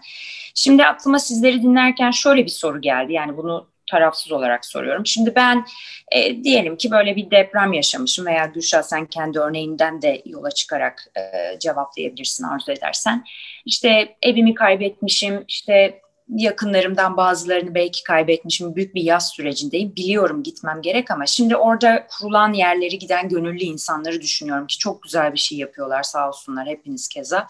Şimdi 0.55 0.86
aklıma 0.86 1.20
sizleri 1.20 1.61
dinlerken 1.61 2.11
şöyle 2.11 2.45
bir 2.45 2.51
soru 2.51 2.82
geldi. 2.82 3.14
Yani 3.14 3.38
bunu 3.38 3.72
tarafsız 3.91 4.31
olarak 4.31 4.65
soruyorum. 4.65 5.05
Şimdi 5.05 5.36
ben 5.36 5.65
e, 6.11 6.43
diyelim 6.43 6.77
ki 6.77 6.91
böyle 6.91 7.15
bir 7.15 7.31
deprem 7.31 7.73
yaşamışım 7.73 8.25
veya 8.25 8.45
Gülşah 8.45 8.81
sen 8.81 9.05
kendi 9.05 9.39
örneğinden 9.39 10.01
de 10.01 10.21
yola 10.25 10.51
çıkarak 10.51 11.05
e, 11.17 11.59
cevaplayabilirsin 11.59 12.43
arzu 12.43 12.71
edersen. 12.71 13.25
İşte 13.65 14.15
evimi 14.21 14.53
kaybetmişim, 14.53 15.45
işte 15.47 16.01
yakınlarımdan 16.29 17.17
bazılarını 17.17 17.75
belki 17.75 18.03
kaybetmişim. 18.03 18.75
Büyük 18.75 18.95
bir 18.95 19.03
yaz 19.03 19.29
sürecindeyim. 19.29 19.95
Biliyorum 19.95 20.43
gitmem 20.43 20.81
gerek 20.81 21.11
ama 21.11 21.25
şimdi 21.25 21.55
orada 21.55 22.07
kurulan 22.07 22.53
yerleri 22.53 22.99
giden 22.99 23.29
gönüllü 23.29 23.63
insanları 23.63 24.21
düşünüyorum 24.21 24.67
ki 24.67 24.77
çok 24.77 25.03
güzel 25.03 25.34
bir 25.34 25.39
şey 25.39 25.57
yapıyorlar 25.57 26.03
sağ 26.03 26.27
olsunlar 26.27 26.67
hepiniz 26.67 27.07
keza. 27.07 27.47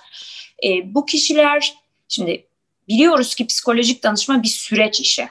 E, 0.64 0.94
bu 0.94 1.06
kişiler 1.06 1.74
şimdi 2.08 2.48
biliyoruz 2.88 3.36
ki 3.36 3.48
psikolojik 3.48 4.04
danışma 4.04 4.44
bir 4.44 4.48
süreç 4.48 5.00
işi 5.00 5.30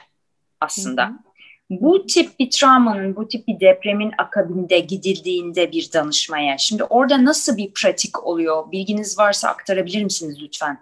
aslında. 0.63 1.03
Hı 1.05 1.09
hı. 1.09 1.17
Bu 1.69 2.05
tip 2.05 2.39
bir 2.39 2.49
travmanın, 2.49 3.15
bu 3.15 3.27
tip 3.27 3.47
bir 3.47 3.59
depremin 3.59 4.11
akabinde 4.17 4.79
gidildiğinde 4.79 5.71
bir 5.71 5.89
danışmaya, 5.93 6.57
şimdi 6.57 6.83
orada 6.83 7.25
nasıl 7.25 7.57
bir 7.57 7.71
pratik 7.73 8.23
oluyor? 8.27 8.71
Bilginiz 8.71 9.19
varsa 9.19 9.49
aktarabilir 9.49 10.03
misiniz 10.03 10.37
lütfen? 10.41 10.77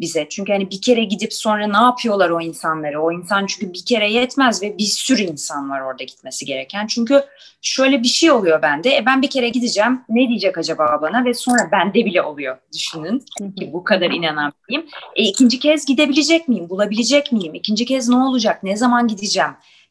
Bize. 0.00 0.28
Çünkü 0.28 0.52
hani 0.52 0.70
bir 0.70 0.80
kere 0.80 1.04
gidip 1.04 1.32
sonra 1.32 1.66
ne 1.66 1.76
yapıyorlar 1.76 2.30
o 2.30 2.40
insanları? 2.40 3.02
O 3.02 3.12
insan 3.12 3.46
çünkü 3.46 3.72
bir 3.72 3.84
kere 3.84 4.12
yetmez 4.12 4.62
ve 4.62 4.78
bir 4.78 4.84
sürü 4.84 5.22
insan 5.22 5.70
var 5.70 5.80
orada 5.80 6.04
gitmesi 6.04 6.44
gereken. 6.44 6.86
Çünkü 6.86 7.24
şöyle 7.62 8.02
bir 8.02 8.08
şey 8.08 8.30
oluyor 8.30 8.62
bende. 8.62 8.96
E 8.96 9.06
ben 9.06 9.22
bir 9.22 9.30
kere 9.30 9.48
gideceğim. 9.48 10.00
Ne 10.08 10.28
diyecek 10.28 10.58
acaba 10.58 10.98
bana? 11.02 11.24
Ve 11.24 11.34
sonra 11.34 11.68
bende 11.72 12.04
bile 12.04 12.22
oluyor. 12.22 12.56
Düşünün 12.74 13.18
ki 13.58 13.70
bu 13.72 13.84
kadar 13.84 14.10
inanamayayım. 14.10 14.90
E 15.16 15.22
ikinci 15.22 15.58
kez 15.58 15.86
gidebilecek 15.86 16.48
miyim? 16.48 16.68
Bulabilecek 16.68 17.32
miyim? 17.32 17.54
İkinci 17.54 17.84
kez 17.84 18.08
ne 18.08 18.16
olacak? 18.16 18.62
Ne 18.62 18.76
zaman 18.76 19.08
gideceğim? 19.08 19.50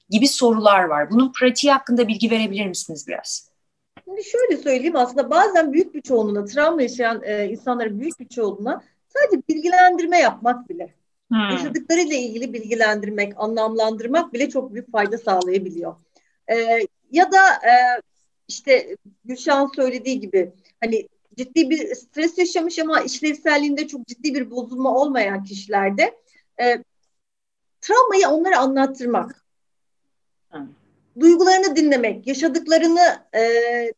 Gibi 0.09 0.27
sorular 0.27 0.83
var. 0.83 1.11
Bunun 1.11 1.31
pratiği 1.39 1.73
hakkında 1.73 2.07
bilgi 2.07 2.31
verebilir 2.31 2.65
misiniz 2.65 3.05
biraz? 3.07 3.49
Şimdi 4.05 4.23
şöyle 4.23 4.61
söyleyeyim 4.61 4.95
aslında 4.95 5.29
bazen 5.29 5.73
büyük 5.73 5.93
bir 5.93 6.01
çoğunluğuna, 6.01 6.45
travma 6.45 6.81
yaşayan 6.81 7.21
e, 7.23 7.49
insanların 7.49 7.99
büyük 7.99 8.19
bir 8.19 8.27
çoğunluğuna 8.27 8.81
Sadece 9.09 9.41
bilgilendirme 9.49 10.19
yapmak 10.19 10.69
bile. 10.69 10.93
Hmm. 11.29 11.49
Yaşadıklarıyla 11.51 12.15
ilgili 12.15 12.53
bilgilendirmek, 12.53 13.33
anlamlandırmak 13.37 14.33
bile 14.33 14.49
çok 14.49 14.73
büyük 14.73 14.91
fayda 14.91 15.17
sağlayabiliyor. 15.17 15.95
Ee, 16.51 16.79
ya 17.11 17.31
da 17.31 17.53
e, 17.53 18.01
işte 18.47 18.95
Gülşah'ın 19.25 19.71
söylediği 19.75 20.19
gibi 20.19 20.51
hani 20.81 21.07
ciddi 21.37 21.69
bir 21.69 21.95
stres 21.95 22.37
yaşamış 22.37 22.79
ama 22.79 23.01
işlevselliğinde 23.01 23.87
çok 23.87 24.07
ciddi 24.07 24.33
bir 24.33 24.51
bozulma 24.51 24.95
olmayan 24.95 25.43
kişilerde 25.43 26.17
e, 26.61 26.83
travmayı 27.81 28.27
onlara 28.27 28.59
anlattırmak. 28.59 29.45
Hmm. 30.49 30.67
Duygularını 31.19 31.75
dinlemek, 31.75 32.27
yaşadıklarını 32.27 33.19
e, 33.35 33.43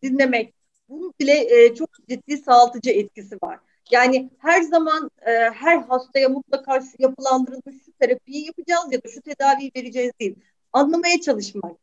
dinlemek 0.04 0.54
bunun 0.90 1.14
bile 1.20 1.64
e, 1.64 1.76
çok 1.76 1.90
ciddi 2.10 2.38
sağaltıcı 2.38 2.90
etkisi 2.90 3.36
var. 3.44 3.60
Yani 3.92 4.30
her 4.40 4.62
zaman 4.62 5.12
e, 5.26 5.32
her 5.32 5.78
hastaya 5.78 6.30
mutlaka 6.30 6.82
şu 6.82 6.92
yapılandırılmış 7.00 7.76
şu 7.86 7.92
terapiyi 8.00 8.46
yapacağız 8.46 8.86
ya 8.92 9.04
da 9.04 9.10
şu 9.10 9.22
tedaviyi 9.22 9.72
vereceğiz 9.76 10.12
değil. 10.20 10.36
Anlamaya 10.74 11.22
çalışmak, 11.22 11.78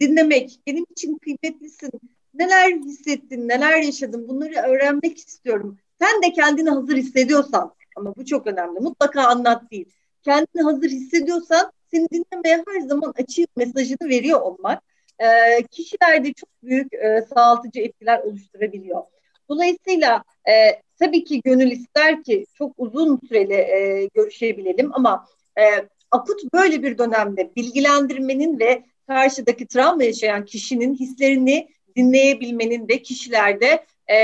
dinlemek, 0.00 0.60
benim 0.66 0.84
için 0.90 1.18
kıymetlisin, 1.18 1.90
neler 2.34 2.76
hissettin, 2.76 3.48
neler 3.48 3.82
yaşadın 3.82 4.28
bunları 4.28 4.54
öğrenmek 4.54 5.18
istiyorum. 5.18 5.78
Sen 6.00 6.22
de 6.22 6.32
kendini 6.32 6.70
hazır 6.70 6.96
hissediyorsan 6.96 7.74
ama 7.96 8.16
bu 8.16 8.24
çok 8.24 8.46
önemli 8.46 8.80
mutlaka 8.80 9.22
anlat 9.22 9.70
değil. 9.70 9.92
Kendini 10.22 10.62
hazır 10.62 10.88
hissediyorsan 10.90 11.72
seni 11.90 12.08
dinlemeye 12.10 12.64
her 12.68 12.80
zaman 12.80 13.14
açık 13.18 13.56
mesajını 13.56 14.08
veriyor 14.08 14.40
olmak 14.40 14.82
e, 15.18 15.62
kişilerde 15.62 16.32
çok 16.32 16.48
büyük 16.62 16.94
e, 16.94 17.26
sağaltıcı 17.34 17.80
etkiler 17.80 18.18
oluşturabiliyor. 18.18 19.02
Dolayısıyla 19.48 20.24
e, 20.48 20.82
tabii 21.02 21.24
ki 21.24 21.40
gönül 21.44 21.70
ister 21.70 22.22
ki 22.22 22.46
çok 22.54 22.74
uzun 22.78 23.20
süreli 23.28 23.54
e, 23.54 24.08
görüşebilelim 24.14 24.90
ama 24.94 25.26
e, 25.58 25.62
akut 26.10 26.52
böyle 26.54 26.82
bir 26.82 26.98
dönemde 26.98 27.50
bilgilendirmenin 27.56 28.58
ve 28.58 28.84
karşıdaki 29.06 29.66
travma 29.66 30.04
yaşayan 30.04 30.44
kişinin 30.44 30.94
hislerini 30.94 31.68
dinleyebilmenin 31.96 32.88
de 32.88 33.02
kişilerde 33.02 33.84
e, 34.06 34.16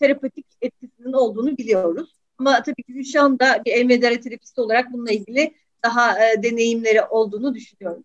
terapetik 0.00 0.46
etkisinin 0.62 1.12
olduğunu 1.12 1.58
biliyoruz. 1.58 2.14
Ama 2.38 2.62
tabii 2.62 2.82
ki 2.82 2.92
Gülşah'ın 2.92 3.38
da 3.38 3.62
bir 3.64 3.72
EMDR 3.72 4.22
terapisti 4.22 4.60
olarak 4.60 4.92
bununla 4.92 5.10
ilgili 5.10 5.54
daha 5.84 6.28
e, 6.28 6.42
deneyimleri 6.42 7.02
olduğunu 7.02 7.54
düşünüyorum. 7.54 8.04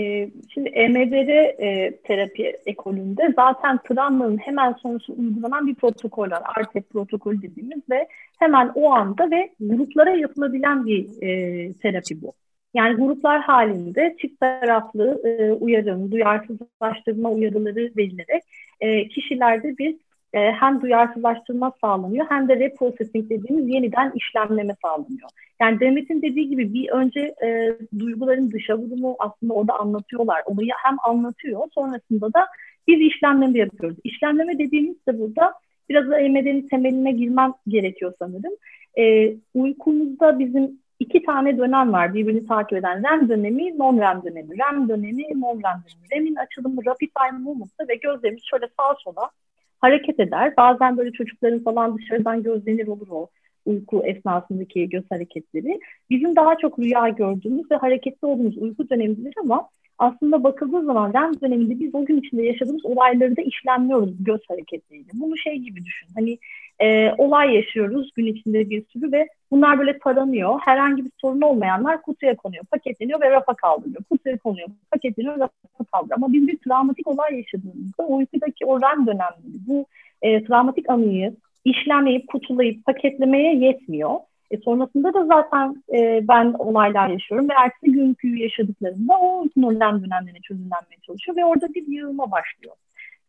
Ee, 0.00 0.30
şimdi 0.54 0.68
EMDR 0.68 1.28
e, 1.28 1.96
terapi 1.96 2.56
ekolünde 2.66 3.32
zaten 3.36 3.78
travmanın 3.88 4.36
hemen 4.36 4.72
sonrası 4.72 5.12
uygulanan 5.12 5.66
bir 5.66 5.74
protokol 5.74 6.30
var. 6.30 6.42
ARTEP 6.56 6.90
protokolü 6.90 7.42
dediğimiz 7.42 7.90
ve 7.90 8.08
hemen 8.38 8.72
o 8.74 8.90
anda 8.90 9.30
ve 9.30 9.50
gruplara 9.60 10.10
yapılabilen 10.10 10.86
bir 10.86 11.22
e, 11.22 11.72
terapi 11.72 12.22
bu. 12.22 12.32
Yani 12.74 12.96
gruplar 12.96 13.42
halinde 13.42 14.16
çift 14.20 14.40
taraflı 14.40 15.20
e, 15.24 15.52
uyarım, 15.52 16.12
duyarsızlaştırma 16.12 17.30
uyarıları 17.30 17.90
verilerek 17.96 18.42
e, 18.80 19.08
kişilerde 19.08 19.78
bir 19.78 19.96
e, 20.32 20.52
hem 20.52 20.80
duyarsızlaştırma 20.80 21.72
sağlanıyor 21.80 22.26
hem 22.28 22.48
de 22.48 22.56
reprocessing 22.56 23.30
dediğimiz 23.30 23.68
yeniden 23.68 24.12
işlemleme 24.14 24.74
sağlanıyor. 24.82 25.28
Yani 25.60 25.80
Demet'in 25.80 26.22
dediği 26.22 26.48
gibi 26.48 26.74
bir 26.74 26.88
önce 26.88 27.34
e, 27.44 27.76
duyguların 27.98 28.50
dışa 28.50 28.78
vurumu 28.78 29.16
aslında 29.18 29.54
orada 29.54 29.78
anlatıyorlar. 29.78 30.42
Olayı 30.46 30.70
hem 30.84 30.96
anlatıyor 31.04 31.62
sonrasında 31.74 32.32
da 32.32 32.46
biz 32.88 33.00
işlemleme 33.00 33.58
yapıyoruz. 33.58 33.98
İşlemleme 34.04 34.58
dediğimiz 34.58 35.06
de 35.08 35.18
burada 35.18 35.52
biraz 35.88 36.08
da 36.08 36.20
EMD'nin 36.20 36.68
temeline 36.68 37.12
girmem 37.12 37.52
gerekiyor 37.68 38.12
sanırım. 38.18 38.52
E, 38.98 39.34
uykumuzda 39.54 40.38
bizim 40.38 40.78
iki 41.00 41.22
tane 41.22 41.58
dönem 41.58 41.92
var 41.92 42.14
birbirini 42.14 42.46
takip 42.46 42.78
eden. 42.78 43.04
REM 43.04 43.28
dönemi, 43.28 43.78
non-REM 43.78 44.22
dönemi. 44.24 44.58
REM 44.58 44.88
dönemi, 44.88 45.22
non-REM 45.22 45.62
dönemi. 45.62 46.12
REM'in 46.12 46.34
açılımı 46.34 46.84
rapid 46.86 47.10
eye 47.22 47.38
movement'ta 47.38 47.88
ve 47.88 47.94
gözlerimiz 47.94 48.42
şöyle 48.50 48.66
sağa 48.66 48.94
sola 48.98 49.30
hareket 49.78 50.20
eder. 50.20 50.54
Bazen 50.56 50.96
böyle 50.96 51.12
çocukların 51.12 51.62
falan 51.62 51.98
dışarıdan 51.98 52.42
gözlenir 52.42 52.86
olur 52.86 53.08
o 53.10 53.28
uyku 53.66 54.06
esnasındaki 54.06 54.88
göz 54.88 55.04
hareketleri. 55.10 55.80
Bizim 56.10 56.36
daha 56.36 56.58
çok 56.58 56.78
rüya 56.78 57.08
gördüğümüz 57.08 57.70
ve 57.70 57.76
hareketli 57.76 58.26
olduğumuz 58.26 58.58
uyku 58.58 58.88
dönemidir 58.90 59.34
ama 59.42 59.68
aslında 59.98 60.44
bakıldığı 60.44 60.84
zaman 60.84 61.12
REM 61.12 61.40
döneminde 61.40 61.80
biz 61.80 61.94
o 61.94 62.04
gün 62.04 62.20
içinde 62.20 62.42
yaşadığımız 62.42 62.86
olayları 62.86 63.36
da 63.36 63.42
işlemliyoruz 63.42 64.24
göz 64.24 64.40
hareketleriyle. 64.48 65.10
Bunu 65.14 65.36
şey 65.36 65.56
gibi 65.58 65.84
düşün. 65.84 66.08
Hani 66.14 66.38
e, 66.80 67.12
olay 67.18 67.54
yaşıyoruz 67.54 68.10
gün 68.16 68.26
içinde 68.26 68.70
bir 68.70 68.84
sürü 68.92 69.12
ve 69.12 69.28
bunlar 69.50 69.78
böyle 69.78 69.98
taranıyor. 69.98 70.60
Herhangi 70.64 71.04
bir 71.04 71.10
sorun 71.20 71.40
olmayanlar 71.40 72.02
kutuya 72.02 72.36
konuyor, 72.36 72.64
paketleniyor 72.64 73.20
ve 73.20 73.30
rafa 73.30 73.54
kaldırıyor. 73.54 74.04
Kutuya 74.10 74.38
konuyor, 74.38 74.68
paketleniyor, 74.90 75.38
rafa 75.38 75.84
kaldırıyor. 75.92 76.16
Ama 76.16 76.32
biz 76.32 76.48
bir 76.48 76.58
travmatik 76.58 77.06
olay 77.06 77.36
yaşadığımızda 77.36 78.06
uykudaki 78.06 78.66
o 78.66 78.80
REM 78.80 79.06
dönemleri 79.06 79.66
bu 79.66 79.86
e, 80.22 80.44
travmatik 80.44 80.90
anıyı 80.90 81.36
işlemleyip, 81.64 82.28
kutulayıp, 82.28 82.84
paketlemeye 82.86 83.54
yetmiyor. 83.56 84.14
E, 84.50 84.56
sonrasında 84.56 85.14
da 85.14 85.26
zaten 85.26 85.82
e, 85.92 86.28
ben 86.28 86.54
olaylar 86.58 87.08
yaşıyorum 87.08 87.48
ve 87.48 87.52
ertesi 87.64 87.92
günkü 87.92 88.36
yaşadıklarımda 88.36 89.14
o 89.20 89.44
REM 89.56 90.04
dönemlerine 90.04 90.40
çözümlenmeye 90.42 91.00
çalışıyor 91.06 91.36
ve 91.36 91.44
orada 91.44 91.74
bir 91.74 91.86
yığılma 91.86 92.30
başlıyor. 92.30 92.74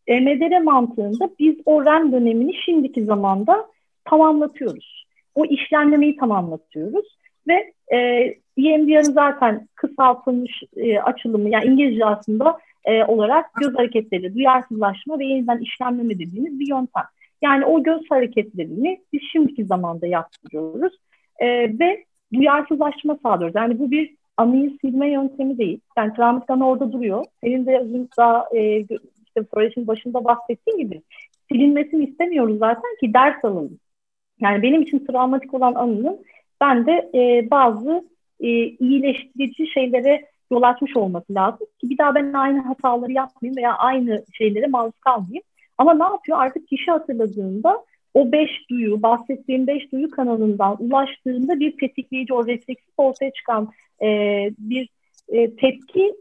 EMDR 0.10 0.62
mantığında 0.62 1.30
biz 1.40 1.56
o 1.66 1.86
REM 1.86 2.12
dönemini 2.12 2.54
şimdiki 2.66 3.06
zamanda 3.06 3.66
tamamlatıyoruz. 4.06 5.06
O 5.36 5.46
işlemlemeyi 5.46 6.16
tamamlatıyoruz 6.16 7.18
ve 7.48 7.74
e, 7.94 7.98
EMDR'ın 8.58 9.14
zaten 9.14 9.68
kısaltılmış 9.76 10.64
e, 10.76 11.00
açılımı 11.00 11.50
yani 11.50 11.66
İngilizce 11.66 12.06
aslında 12.06 12.58
e, 12.86 13.04
olarak 13.04 13.54
göz 13.54 13.76
hareketleri, 13.76 14.36
duyarsızlaşma 14.36 15.20
ve 15.20 15.26
yeniden 15.26 15.58
işlemleme 15.58 16.20
dediğimiz 16.20 16.60
bir 16.60 16.68
yöntem. 16.68 17.04
Yani 17.42 17.66
o 17.66 17.84
göz 17.84 18.02
hareketlerini 18.10 19.02
biz 19.14 19.22
şimdiki 19.32 19.66
zamanda 19.66 20.08
yaptırıyoruz. 20.08 20.94
e, 21.40 21.48
ve 21.80 22.06
duyarsızlaşma 22.34 23.18
sağlıyoruz. 23.24 23.56
Yani 23.56 23.80
bu 23.80 23.92
bir 23.92 24.16
anıyı 24.38 24.78
silme 24.82 25.12
yöntemi 25.12 25.58
değil. 25.58 25.80
Yani 25.98 26.14
travmatik 26.14 26.50
anı 26.50 26.68
orada 26.68 26.92
duruyor. 26.92 27.26
Senin 27.44 27.66
de 27.66 27.86
daha 28.18 28.46
e, 28.56 28.86
işte 29.30 29.50
söyleşinin 29.54 29.88
başında 29.88 30.26
bahsettiğin 30.26 30.78
gibi 30.78 31.02
silinmesini 31.52 32.04
istemiyoruz 32.04 32.60
zaten 32.60 32.96
ki 33.00 33.14
ders 33.14 33.46
alalım. 33.46 33.80
Yani 34.40 34.62
benim 34.62 34.82
için 34.82 35.06
travmatik 35.06 35.54
olan 35.54 35.74
anının 35.74 36.26
ben 36.62 36.86
de 36.86 37.10
e, 37.16 37.52
bazı 37.52 38.10
e, 38.40 38.48
iyileştirici 38.64 39.68
şeylere 39.68 40.26
yol 40.52 40.62
açmış 40.62 40.98
olması 40.98 41.34
lazım 41.34 41.68
ki 41.82 41.90
bir 41.90 41.98
daha 41.98 42.16
ben 42.16 42.34
aynı 42.34 42.62
hataları 42.62 43.12
yapmayayım 43.12 43.58
veya 43.58 43.74
aynı 43.74 44.24
şeylere 44.34 44.68
maruz 44.68 45.00
kalmayayım. 45.00 45.44
Ama 45.78 45.94
ne 45.94 46.04
yapıyor? 46.04 46.38
Artık 46.42 46.68
kişi 46.68 46.92
hatırladığında 46.92 47.84
o 48.14 48.32
beş 48.32 48.50
duyu, 48.70 49.02
bahsettiğim 49.02 49.68
beş 49.68 49.92
duyu 49.92 50.12
kanalından 50.12 50.78
ulaştığında 50.80 51.60
bir 51.60 51.78
tetikleyici, 51.78 52.34
o 52.34 52.48
refleksif 52.48 52.94
ortaya 52.98 53.32
çıkan 53.32 53.70
e, 54.02 54.08
bir 54.58 54.90
e, 55.28 55.56
tepki 55.56 56.16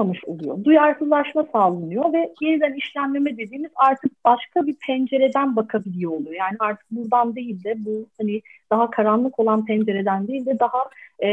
oluşmamış 0.00 0.24
oluyor. 0.24 0.64
Duyarsızlaşma 0.64 1.46
sağlanıyor 1.52 2.12
ve 2.12 2.32
yeniden 2.40 2.74
işlenmeme 2.74 3.36
dediğimiz 3.36 3.70
artık 3.74 4.24
başka 4.24 4.66
bir 4.66 4.76
pencereden 4.86 5.56
bakabiliyor 5.56 6.12
oluyor. 6.12 6.34
Yani 6.34 6.56
artık 6.58 6.90
buradan 6.90 7.36
değil 7.36 7.64
de 7.64 7.74
bu 7.78 8.06
hani 8.18 8.42
daha 8.70 8.90
karanlık 8.90 9.38
olan 9.38 9.64
pencereden 9.64 10.28
değil 10.28 10.46
de 10.46 10.58
daha 10.58 10.84
e, 11.22 11.28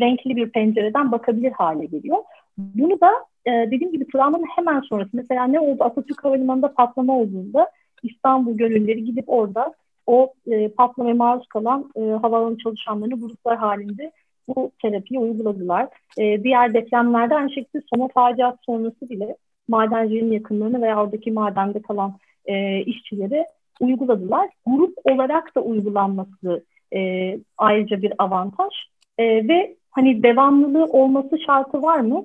renkli 0.00 0.36
bir 0.36 0.50
pencereden 0.50 1.12
bakabilir 1.12 1.52
hale 1.52 1.86
geliyor. 1.86 2.18
Bunu 2.58 3.00
da 3.00 3.10
e, 3.46 3.50
dediğim 3.50 3.92
gibi 3.92 4.06
travmanın 4.06 4.46
hemen 4.56 4.80
sonrası 4.80 5.10
mesela 5.12 5.44
ne 5.44 5.60
oldu 5.60 5.84
Atatürk 5.84 6.24
Havalimanı'nda 6.24 6.74
patlama 6.74 7.18
olduğunda 7.18 7.70
İstanbul 8.02 8.56
gönülleri 8.56 9.04
gidip 9.04 9.24
orada 9.26 9.74
o 10.06 10.32
e, 10.50 10.68
patlamaya 10.68 11.14
maruz 11.14 11.46
kalan 11.48 11.90
e, 11.96 12.00
havaalanı 12.00 12.58
çalışanlarını 12.58 13.20
gruplar 13.20 13.56
halinde 13.58 14.12
bu 14.48 14.70
terapiyi 14.82 15.20
uyguladılar. 15.20 15.88
E, 16.18 16.44
diğer 16.44 16.74
depremlerde 16.74 17.34
aynı 17.34 17.50
şekilde 17.52 17.82
Soma 17.94 18.08
faciası 18.08 18.58
sonrası 18.66 19.10
bile 19.10 19.36
madencinin 19.68 20.32
yakınlarını 20.32 20.82
veya 20.82 21.02
oradaki 21.02 21.32
madende 21.32 21.82
kalan 21.82 22.14
e, 22.46 22.80
işçileri 22.80 23.44
uyguladılar. 23.80 24.50
Grup 24.66 24.94
olarak 25.04 25.56
da 25.56 25.60
uygulanması 25.60 26.64
e, 26.94 27.38
ayrıca 27.58 28.02
bir 28.02 28.12
avantaj. 28.18 28.72
E, 29.18 29.48
ve 29.48 29.76
hani 29.90 30.22
devamlılığı 30.22 30.84
olması 30.84 31.38
şartı 31.46 31.82
var 31.82 32.00
mı? 32.00 32.24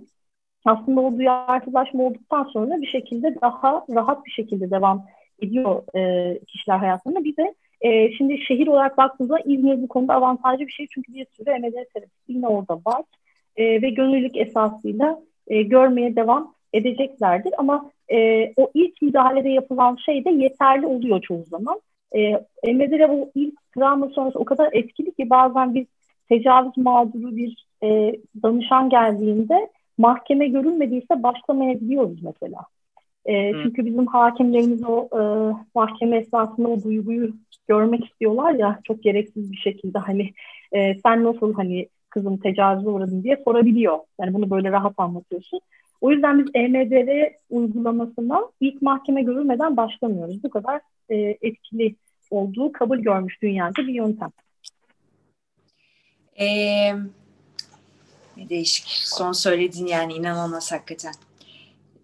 Aslında 0.66 1.02
o 1.02 1.18
duyarsızlaşma 1.18 2.04
olduktan 2.04 2.44
sonra 2.44 2.82
bir 2.82 2.88
şekilde 2.88 3.36
daha 3.42 3.86
rahat 3.90 4.26
bir 4.26 4.32
şekilde 4.32 4.72
devam 4.72 5.06
ediyor 5.42 5.84
e, 5.96 6.40
kişiler 6.48 6.78
hayatlarında. 6.78 7.24
Bir 7.24 7.38
de 7.38 7.56
e, 7.82 8.12
şimdi 8.12 8.38
şehir 8.38 8.68
olarak 8.68 8.98
baktığımızda 8.98 9.40
İzmir 9.46 9.82
bu 9.82 9.88
konuda 9.88 10.14
avantajlı 10.14 10.68
bir 10.68 10.72
şey 10.72 10.88
çünkü 10.94 11.14
bir 11.14 11.26
sürü 11.26 11.52
MDR 11.52 11.86
terapisi 11.94 12.12
yine 12.28 12.48
orada 12.48 12.76
var 12.76 13.04
e, 13.56 13.82
ve 13.82 13.90
gönüllülük 13.90 14.38
esasıyla 14.38 15.20
e, 15.48 15.62
görmeye 15.62 16.16
devam 16.16 16.56
edeceklerdir. 16.74 17.54
Ama 17.58 17.92
e, 18.12 18.52
o 18.58 18.72
ilk 18.74 19.02
müdahalede 19.02 19.50
yapılan 19.50 19.96
şey 19.96 20.26
de 20.26 20.30
yeterli 20.30 20.86
oluyor 20.86 21.22
çoğu 21.22 21.44
zaman. 21.44 21.82
E, 22.16 22.32
MDR 22.74 23.10
bu 23.10 23.32
ilk 23.36 23.72
travma 23.76 24.10
sonrası 24.10 24.40
o 24.40 24.46
kadar 24.46 24.70
etkili 24.74 25.14
ki 25.14 25.30
bazen 25.30 25.76
biz 25.76 25.86
tecavüz 26.30 26.78
mağduru 26.78 27.36
bir 27.36 27.66
e, 27.84 28.16
danışan 28.44 28.90
geldiğinde 28.90 29.70
mahkeme 29.98 30.48
görülmediyse 30.48 31.24
başlamayabiliyoruz 31.24 32.24
mesela. 32.24 32.60
E, 33.26 33.52
çünkü 33.64 33.86
bizim 33.86 34.08
hakimlerimiz 34.08 34.84
o 34.84 35.10
e, 35.14 35.22
mahkeme 35.76 36.18
esnasında 36.18 36.68
o 36.68 36.84
duyguyu 36.84 37.34
görmek 37.68 38.06
istiyorlar 38.06 38.52
ya 38.52 38.80
çok 38.84 39.04
gereksiz 39.04 39.52
bir 39.52 39.58
şekilde 39.58 40.00
hani 40.00 40.34
e, 40.72 41.00
sen 41.00 41.24
nasıl 41.24 41.54
hani 41.54 41.88
kızım 42.10 42.38
tecavüze 42.38 42.90
uğradın 42.90 43.24
diye 43.24 43.42
sorabiliyor. 43.46 44.00
Yani 44.22 44.34
bunu 44.34 44.50
böyle 44.50 44.72
rahat 44.72 44.94
anlatıyorsun. 44.98 45.60
O 46.02 46.12
yüzden 46.12 46.40
biz 46.40 46.48
EMDR 46.54 47.34
uygulamasına 47.50 48.42
ilk 48.60 48.82
mahkeme 48.82 49.22
görülmeden 49.22 49.78
başlamıyoruz. 49.78 50.44
Bu 50.44 50.50
kadar 50.50 50.82
e, 51.10 51.16
etkili 51.42 51.96
olduğu 52.32 52.72
kabul 52.72 52.98
görmüş 52.98 53.42
dünyada 53.42 53.88
bir 53.88 53.94
yöntem. 53.94 54.30
Ee, 56.40 56.94
değişik. 58.50 58.88
Son 58.88 59.32
söylediğin 59.32 59.88
yani 59.88 60.14
inanılmaz 60.14 60.72
hakikaten. 60.72 61.14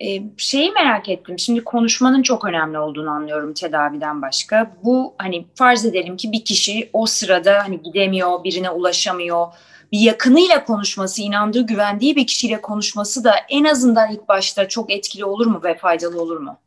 Ee, 0.03 0.21
şeyi 0.37 0.71
merak 0.71 1.09
ettim. 1.09 1.39
Şimdi 1.39 1.63
konuşmanın 1.63 2.21
çok 2.21 2.45
önemli 2.45 2.79
olduğunu 2.79 3.09
anlıyorum 3.09 3.53
tedaviden 3.53 4.21
başka. 4.21 4.71
Bu 4.83 5.13
hani 5.17 5.45
farz 5.55 5.85
edelim 5.85 6.17
ki 6.17 6.31
bir 6.31 6.45
kişi 6.45 6.89
o 6.93 7.05
sırada 7.05 7.63
hani 7.63 7.81
gidemiyor, 7.81 8.43
birine 8.43 8.69
ulaşamıyor. 8.69 9.47
Bir 9.91 9.99
yakınıyla 9.99 10.65
konuşması, 10.65 11.21
inandığı, 11.21 11.67
güvendiği 11.67 12.15
bir 12.15 12.27
kişiyle 12.27 12.61
konuşması 12.61 13.23
da 13.23 13.33
en 13.49 13.63
azından 13.63 14.11
ilk 14.11 14.27
başta 14.27 14.67
çok 14.67 14.91
etkili 14.91 15.25
olur 15.25 15.45
mu 15.45 15.61
ve 15.63 15.77
faydalı 15.77 16.21
olur 16.21 16.37
mu? 16.37 16.57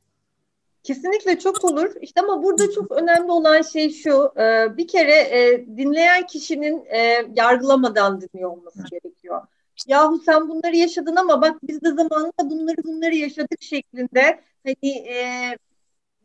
Kesinlikle 0.83 1.39
çok 1.39 1.65
olur. 1.65 1.91
İşte 2.01 2.21
ama 2.21 2.43
burada 2.43 2.73
çok 2.73 2.93
önemli 2.93 3.33
olan 3.33 3.63
şey 3.63 3.93
şu. 3.93 4.33
E, 4.39 4.77
bir 4.77 4.89
kere 4.89 5.15
e, 5.15 5.67
dinleyen 5.77 6.27
kişinin 6.27 6.85
e, 6.85 7.27
yargılamadan 7.37 8.21
dinliyor 8.21 8.51
olması 8.51 8.79
gerekiyor. 8.91 9.43
Yahu 9.87 10.19
sen 10.19 10.49
bunları 10.49 10.77
yaşadın 10.77 11.17
ama 11.17 11.43
bak 11.43 11.57
biz 11.63 11.83
de 11.83 11.91
zamanında 11.91 12.51
bunları 12.51 12.85
bunları 12.85 13.15
yaşadık 13.15 13.63
şeklinde 13.63 14.41
hani 14.65 14.89
e, 15.09 15.57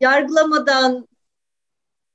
yargılamadan 0.00 1.08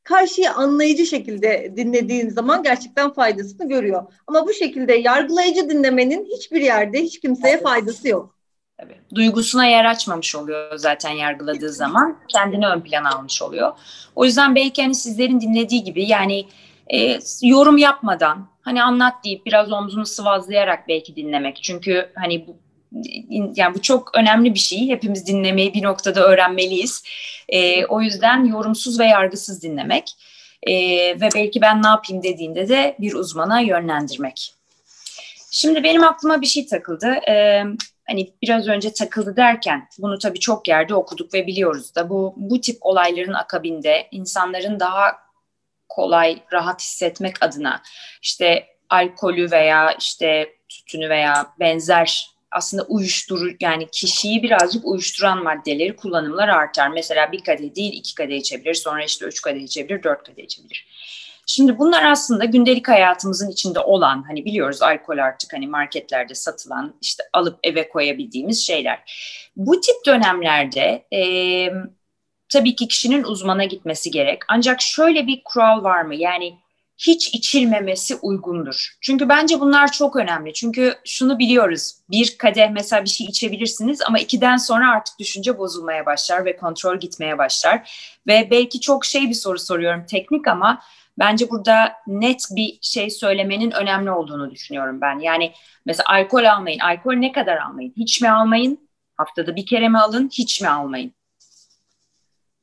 karşıyı 0.04 0.52
anlayıcı 0.52 1.06
şekilde 1.06 1.74
dinlediğin 1.78 2.30
zaman 2.30 2.64
gerçekten 2.64 3.14
faydasını 3.14 3.70
görüyor. 3.70 4.04
Ama 4.28 4.48
bu 4.48 4.54
şekilde 4.54 4.94
yargılayıcı 4.94 5.70
dinlemenin 5.70 6.26
hiçbir 6.26 6.62
yerde 6.62 7.04
hiç 7.04 7.20
kimseye 7.20 7.62
faydası 7.62 8.08
yok. 8.08 8.36
Tabii. 8.78 8.98
Duygusuna 9.16 9.66
yer 9.66 9.86
açmamış 9.86 10.36
oluyor 10.36 10.78
zaten 10.78 11.10
yargıladığı 11.10 11.74
zaman. 11.74 12.20
Kendini 12.28 12.68
ön 12.68 12.82
plana 12.82 13.10
almış 13.10 13.42
oluyor. 13.42 13.74
O 14.16 14.26
yüzden 14.26 14.56
belki 14.56 14.82
hani 14.82 14.96
sizlerin 14.96 15.42
dinlediği 15.42 15.84
gibi 15.84 16.06
yani 16.08 16.46
e, 16.94 17.20
yorum 17.42 17.78
yapmadan 17.78 18.48
hani 18.62 18.84
anlat 18.84 19.14
deyip 19.24 19.46
biraz 19.46 19.72
omzunu 19.72 20.06
sıvazlayarak 20.06 20.88
belki 20.88 21.16
dinlemek. 21.16 21.60
Çünkü 21.64 22.12
hani 22.16 22.48
bu 22.48 22.58
yani 23.56 23.76
bu 23.76 23.82
çok 23.82 24.18
önemli 24.18 24.54
bir 24.54 24.60
şey. 24.60 24.88
Hepimiz 24.88 25.28
dinlemeyi 25.28 25.74
bir 25.74 25.84
noktada 25.84 26.28
öğrenmeliyiz. 26.28 27.04
E, 27.50 27.86
o 27.86 28.02
yüzden 28.02 28.46
yorumsuz 28.46 29.00
ve 29.00 29.06
yargısız 29.06 29.64
dinlemek 29.64 30.16
e, 30.64 30.74
ve 31.22 31.30
belki 31.36 31.62
ben 31.62 31.84
ne 31.84 31.88
yapayım 31.88 32.24
dediğinde 32.24 32.70
de 32.70 32.96
bir 33.00 33.14
uzmana 33.14 33.60
yönlendirmek. 33.60 34.54
Şimdi 35.52 35.84
benim 35.84 36.04
aklıma 36.04 36.42
bir 36.42 36.46
şey 36.46 36.66
takıldı. 36.68 37.08
E, 37.08 37.64
hani 38.08 38.34
biraz 38.42 38.68
önce 38.68 38.94
takıldı 38.94 39.36
derken 39.36 39.88
bunu 40.00 40.20
tabii 40.20 40.40
çok 40.40 40.68
yerde 40.68 40.96
okuduk 40.96 41.34
ve 41.34 41.48
biliyoruz 41.48 41.96
da 41.96 42.10
bu 42.10 42.34
bu 42.38 42.62
tip 42.62 42.78
olayların 42.82 43.34
akabinde 43.34 44.08
insanların 44.12 44.80
daha 44.80 45.25
kolay, 45.90 46.44
rahat 46.54 46.82
hissetmek 46.82 47.44
adına 47.44 47.82
işte 48.22 48.68
alkolü 48.90 49.52
veya 49.52 49.92
işte 50.00 50.56
tütünü 50.70 51.10
veya 51.10 51.48
benzer 51.60 52.36
aslında 52.52 52.84
uyuşturu 52.84 53.50
yani 53.60 53.88
kişiyi 53.92 54.44
birazcık 54.44 54.86
uyuşturan 54.86 55.44
maddeleri 55.44 55.96
kullanımlar 55.96 56.48
artar. 56.48 56.88
Mesela 56.88 57.32
bir 57.32 57.44
kadeh 57.44 57.76
değil 57.76 57.94
iki 57.94 58.16
kadeh 58.16 58.38
içebilir 58.38 58.74
sonra 58.74 59.04
işte 59.04 59.26
üç 59.26 59.42
kadeh 59.42 59.62
içebilir 59.62 60.04
dört 60.04 60.24
kadeh 60.24 60.44
içebilir. 60.44 60.88
Şimdi 61.48 61.80
bunlar 61.80 62.04
aslında 62.04 62.46
gündelik 62.46 62.88
hayatımızın 62.88 63.52
içinde 63.52 63.80
olan 63.80 64.24
hani 64.28 64.46
biliyoruz 64.46 64.82
alkol 64.82 65.18
artık 65.18 65.54
hani 65.54 65.68
marketlerde 65.68 66.36
satılan 66.36 66.96
işte 67.02 67.24
alıp 67.34 67.60
eve 67.64 67.90
koyabildiğimiz 67.90 68.66
şeyler. 68.66 69.12
Bu 69.56 69.82
tip 69.82 69.96
dönemlerde 70.06 71.06
e, 71.14 71.22
tabii 72.56 72.76
ki 72.76 72.88
kişinin 72.88 73.24
uzmana 73.24 73.64
gitmesi 73.66 74.12
gerek. 74.12 74.42
Ancak 74.48 74.82
şöyle 74.82 75.28
bir 75.28 75.42
kural 75.46 75.84
var 75.84 76.02
mı? 76.02 76.16
Yani 76.16 76.58
hiç 76.98 77.34
içilmemesi 77.34 78.16
uygundur. 78.16 78.98
Çünkü 79.02 79.30
bence 79.30 79.60
bunlar 79.60 79.92
çok 79.92 80.16
önemli. 80.16 80.54
Çünkü 80.54 80.96
şunu 81.06 81.40
biliyoruz. 81.40 81.94
Bir 82.10 82.38
kadeh 82.38 82.70
mesela 82.72 83.04
bir 83.04 83.10
şey 83.10 83.28
içebilirsiniz 83.28 84.02
ama 84.08 84.20
ikiden 84.20 84.58
sonra 84.58 84.92
artık 84.92 85.20
düşünce 85.20 85.58
bozulmaya 85.58 86.06
başlar 86.06 86.46
ve 86.46 86.58
kontrol 86.58 87.00
gitmeye 87.00 87.38
başlar. 87.38 87.92
Ve 88.28 88.48
belki 88.52 88.80
çok 88.80 89.06
şey 89.06 89.30
bir 89.30 89.34
soru 89.34 89.60
soruyorum 89.60 90.06
teknik 90.06 90.48
ama 90.48 90.82
bence 91.20 91.50
burada 91.50 91.94
net 92.08 92.44
bir 92.52 92.80
şey 92.82 93.10
söylemenin 93.10 93.72
önemli 93.72 94.12
olduğunu 94.12 94.52
düşünüyorum 94.52 95.02
ben. 95.02 95.20
Yani 95.20 95.52
mesela 95.86 96.06
alkol 96.10 96.44
almayın. 96.44 96.80
Alkol 96.80 97.14
ne 97.14 97.32
kadar 97.32 97.58
almayın? 97.58 97.94
Hiç 97.98 98.22
mi 98.22 98.30
almayın? 98.30 98.90
Haftada 99.18 99.56
bir 99.56 99.66
kere 99.66 99.90
mi 99.90 100.00
alın? 100.00 100.30
Hiç 100.34 100.62
mi 100.62 100.70
almayın? 100.70 101.14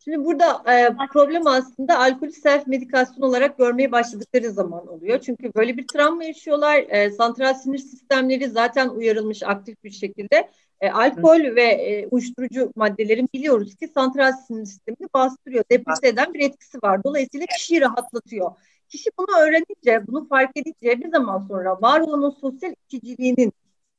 Şimdi 0.05 0.25
burada 0.25 0.63
e, 0.73 0.97
problem 1.13 1.47
aslında 1.47 1.99
alkolü 1.99 2.33
self 2.33 2.67
medikasyon 2.67 3.23
olarak 3.29 3.59
görmeye 3.59 3.93
başladıkları 3.93 4.51
zaman 4.51 4.87
oluyor. 4.87 5.21
Çünkü 5.21 5.55
böyle 5.55 5.77
bir 5.77 5.87
travma 5.87 6.25
yaşıyorlar. 6.25 6.85
E, 6.89 7.11
santral 7.11 7.55
sinir 7.55 7.79
sistemleri 7.79 8.49
zaten 8.49 8.89
uyarılmış 8.89 9.43
aktif 9.43 9.85
bir 9.85 9.91
şekilde. 9.91 10.51
E, 10.81 10.91
alkol 10.91 11.41
Hı. 11.41 11.57
ve 11.57 11.63
e, 11.63 12.07
uyuşturucu 12.07 12.73
maddelerin 12.77 13.29
biliyoruz 13.35 13.75
ki 13.75 13.89
santral 13.89 14.33
sinir 14.33 14.65
sistemini 14.65 15.09
bastırıyor. 15.15 15.65
Deprese 15.71 16.09
eden 16.09 16.35
bir 16.35 16.41
etkisi 16.41 16.79
var. 16.83 17.05
Dolayısıyla 17.05 17.47
kişiyi 17.47 17.81
rahatlatıyor. 17.81 18.51
kişi 18.89 19.11
bunu 19.19 19.39
öğrenince, 19.41 20.07
bunu 20.07 20.29
fark 20.29 20.51
edince 20.57 21.01
bir 21.01 21.11
zaman 21.11 21.39
sonra 21.49 21.83
var 21.83 22.01
olan 22.01 22.23
o 22.23 22.31
sosyal 22.31 22.75
içiciliğinin 22.89 23.53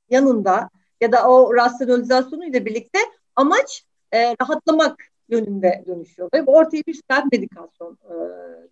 yanında 0.10 0.70
ya 1.02 1.12
da 1.12 1.30
o 1.30 1.56
rasyonalizasyonuyla 1.56 2.66
birlikte 2.66 3.00
amaç 3.36 3.86
e, 4.12 4.36
rahatlamak 4.42 5.13
yönünde 5.34 5.84
dönüşüyor. 5.88 6.30
Ve 6.34 6.44
ortaya 6.44 6.84
bir 6.88 7.02
self 7.10 7.26
medikasyon 7.32 7.98
e, 8.06 8.14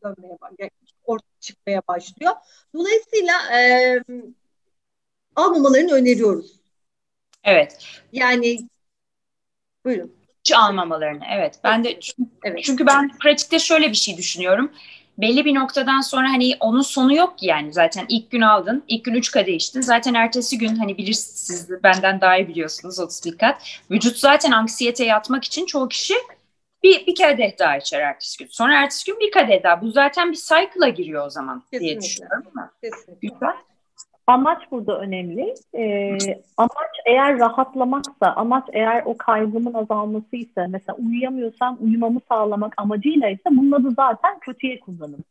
dönmeye 0.03 0.38
ortaya 1.05 1.30
çıkmaya 1.39 1.82
başlıyor. 1.88 2.34
Dolayısıyla 2.74 3.34
e, 3.57 3.99
almamalarını 5.36 5.93
öneriyoruz. 5.93 6.62
Evet. 7.43 7.86
Yani 8.12 8.57
buyurun. 9.86 10.12
Hiç 10.39 10.51
almamalarını. 10.53 11.24
Evet. 11.32 11.59
Ben 11.64 11.84
de 11.84 11.99
çünkü, 11.99 12.32
evet. 12.43 12.64
çünkü 12.64 12.86
ben 12.86 13.18
pratikte 13.18 13.59
şöyle 13.59 13.89
bir 13.89 13.95
şey 13.95 14.18
düşünüyorum. 14.18 14.72
Belli 15.18 15.45
bir 15.45 15.55
noktadan 15.55 16.01
sonra 16.01 16.30
hani 16.30 16.57
onun 16.59 16.82
sonu 16.82 17.16
yok 17.16 17.36
yani 17.41 17.74
zaten 17.74 18.05
ilk 18.09 18.32
gün 18.32 18.41
aldın, 18.41 18.84
ilk 18.88 19.05
gün 19.05 19.14
3 19.14 19.32
kadeh 19.32 19.53
içtin. 19.53 19.82
Zaten 19.82 20.14
ertesi 20.14 20.57
gün 20.57 20.76
hani 20.76 20.97
bilirsiniz 20.97 21.39
siz 21.39 21.84
benden 21.84 22.22
daha 22.22 22.38
iyi 22.38 22.47
biliyorsunuz 22.47 22.99
30 22.99 23.24
dikkat. 23.24 23.80
Vücut 23.91 24.18
zaten 24.18 24.51
anksiyete 24.51 25.05
yatmak 25.05 25.43
için 25.43 25.66
çoğu 25.66 25.89
kişi 25.89 26.14
bir, 26.84 27.08
bir 27.08 27.16
kadeh 27.16 27.60
daha 27.60 27.78
içer 27.78 28.00
ertesi 28.00 28.44
gün. 28.44 28.50
Sonra 28.52 28.82
ertesi 28.82 29.12
gün 29.12 29.20
bir 29.20 29.32
kadeh 29.32 29.64
daha. 29.64 29.82
Bu 29.82 29.92
zaten 29.92 30.32
bir 30.32 30.38
cycle'a 30.38 30.90
giriyor 30.90 31.26
o 31.26 31.30
zaman 31.30 31.60
Kesinlikle. 31.60 31.80
diye 31.80 32.02
düşünüyorum. 32.02 32.44
Kesinlikle. 32.84 33.28
Güzel. 33.28 33.56
Amaç 34.28 34.72
burada 34.72 35.00
önemli. 35.00 35.54
Ee, 35.78 36.18
amaç 36.58 36.92
eğer 37.06 37.40
rahatlamaksa, 37.40 38.34
amaç 38.36 38.64
eğer 38.74 39.02
o 39.06 39.18
kaygımın 39.18 39.74
azalması 39.74 40.36
ise, 40.36 40.68
mesela 40.70 40.96
uyuyamıyorsam 40.96 41.78
uyumamı 41.82 42.20
sağlamak 42.30 42.74
amacıyla 42.78 43.30
ise 43.30 43.44
bunun 43.46 43.72
adı 43.72 43.92
zaten 43.92 44.40
kötüye 44.40 44.80
kullanım. 44.80 45.24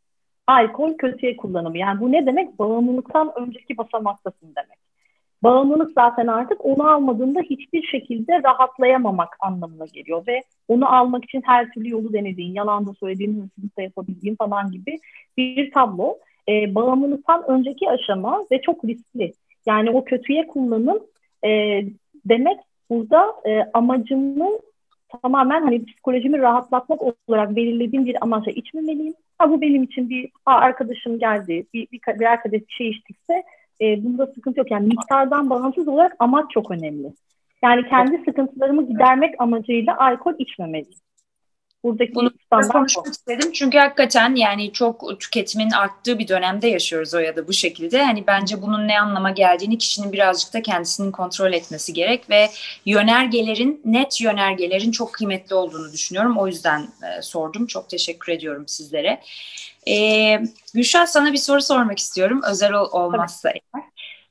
Alkol 0.47 0.97
kötüye 0.97 1.37
kullanımı. 1.37 1.77
Yani 1.77 2.01
bu 2.01 2.11
ne 2.11 2.25
demek? 2.25 2.59
Bağımlılıktan 2.59 3.31
önceki 3.35 3.77
basamaktasın 3.77 4.55
demek. 4.55 4.77
Bağımlılık 5.43 5.91
zaten 5.91 6.27
artık 6.27 6.65
onu 6.65 6.89
almadığında 6.89 7.39
hiçbir 7.39 7.83
şekilde 7.83 8.43
rahatlayamamak 8.43 9.37
anlamına 9.39 9.85
geliyor 9.85 10.27
ve 10.27 10.41
onu 10.67 10.95
almak 10.95 11.23
için 11.23 11.41
her 11.45 11.71
türlü 11.71 11.89
yolu 11.89 12.13
denediğin, 12.13 12.53
yalan 12.53 12.87
da 12.87 12.93
söylediğin, 12.93 13.41
hırsızlık 13.41 13.77
da 13.77 13.81
yapabildiğin 13.81 14.35
falan 14.35 14.71
gibi 14.71 14.99
bir 15.37 15.71
tablo 15.71 16.17
e, 16.49 16.75
bağımlılıktan 16.75 17.43
önceki 17.47 17.89
aşama 17.89 18.43
ve 18.51 18.61
çok 18.61 18.85
riskli. 18.85 19.33
Yani 19.65 19.89
o 19.89 20.03
kötüye 20.03 20.47
kullanım 20.47 20.99
e, 21.45 21.81
demek 22.25 22.57
burada 22.89 23.35
e, 23.45 23.69
amacımı 23.73 24.49
tamamen 25.21 25.61
hani 25.61 25.85
psikolojimi 25.85 26.39
rahatlatmak 26.39 27.01
olarak 27.27 27.55
belirlediğim 27.55 28.05
bir 28.05 28.23
amaçla 28.23 28.51
içmemeliyim. 28.51 29.13
Ha 29.37 29.49
bu 29.49 29.61
benim 29.61 29.83
için 29.83 30.09
bir 30.09 30.29
ha, 30.45 30.55
arkadaşım 30.55 31.19
geldi, 31.19 31.65
bir, 31.73 31.87
bir, 31.91 32.19
bir 32.19 32.25
arkadaş 32.25 32.61
bir 32.61 32.73
şey 32.73 32.89
içtikse 32.89 33.43
e, 33.81 34.03
bunda 34.03 34.27
sıkıntı 34.27 34.59
yok. 34.59 34.71
Yani 34.71 34.87
miktardan 34.87 35.49
bağımsız 35.49 35.87
olarak 35.87 36.15
amaç 36.19 36.51
çok 36.51 36.71
önemli. 36.71 37.13
Yani 37.63 37.89
kendi 37.89 38.23
sıkıntılarımı 38.25 38.87
gidermek 38.87 39.35
amacıyla 39.39 39.97
alkol 39.97 40.33
içmemeliyim. 40.39 40.99
Buradaki 41.83 42.15
Bunu 42.15 42.31
konuşmak 42.49 43.07
istedim 43.07 43.51
çünkü 43.51 43.77
hakikaten 43.77 44.35
yani 44.35 44.71
çok 44.71 45.19
tüketimin 45.19 45.71
arttığı 45.71 46.19
bir 46.19 46.27
dönemde 46.27 46.67
yaşıyoruz 46.67 47.13
o 47.13 47.19
ya 47.19 47.35
da 47.35 47.47
bu 47.47 47.53
şekilde. 47.53 48.03
Hani 48.03 48.23
bence 48.27 48.61
bunun 48.61 48.87
ne 48.87 49.01
anlama 49.01 49.31
geldiğini 49.31 49.77
kişinin 49.77 50.11
birazcık 50.11 50.53
da 50.53 50.61
kendisinin 50.61 51.11
kontrol 51.11 51.53
etmesi 51.53 51.93
gerek 51.93 52.29
ve 52.29 52.49
yönergelerin, 52.85 53.81
net 53.85 54.21
yönergelerin 54.21 54.91
çok 54.91 55.13
kıymetli 55.13 55.55
olduğunu 55.55 55.93
düşünüyorum. 55.93 56.37
O 56.37 56.47
yüzden 56.47 56.81
e, 56.81 57.21
sordum. 57.21 57.65
Çok 57.67 57.89
teşekkür 57.89 58.33
ediyorum 58.33 58.63
sizlere. 58.67 59.21
E, 59.87 60.43
Gülşah 60.73 61.05
sana 61.05 61.33
bir 61.33 61.37
soru 61.37 61.61
sormak 61.61 61.99
istiyorum 61.99 62.41
özel 62.49 62.73
ol, 62.73 62.89
olmazsa 62.91 63.49
eğer. 63.49 63.83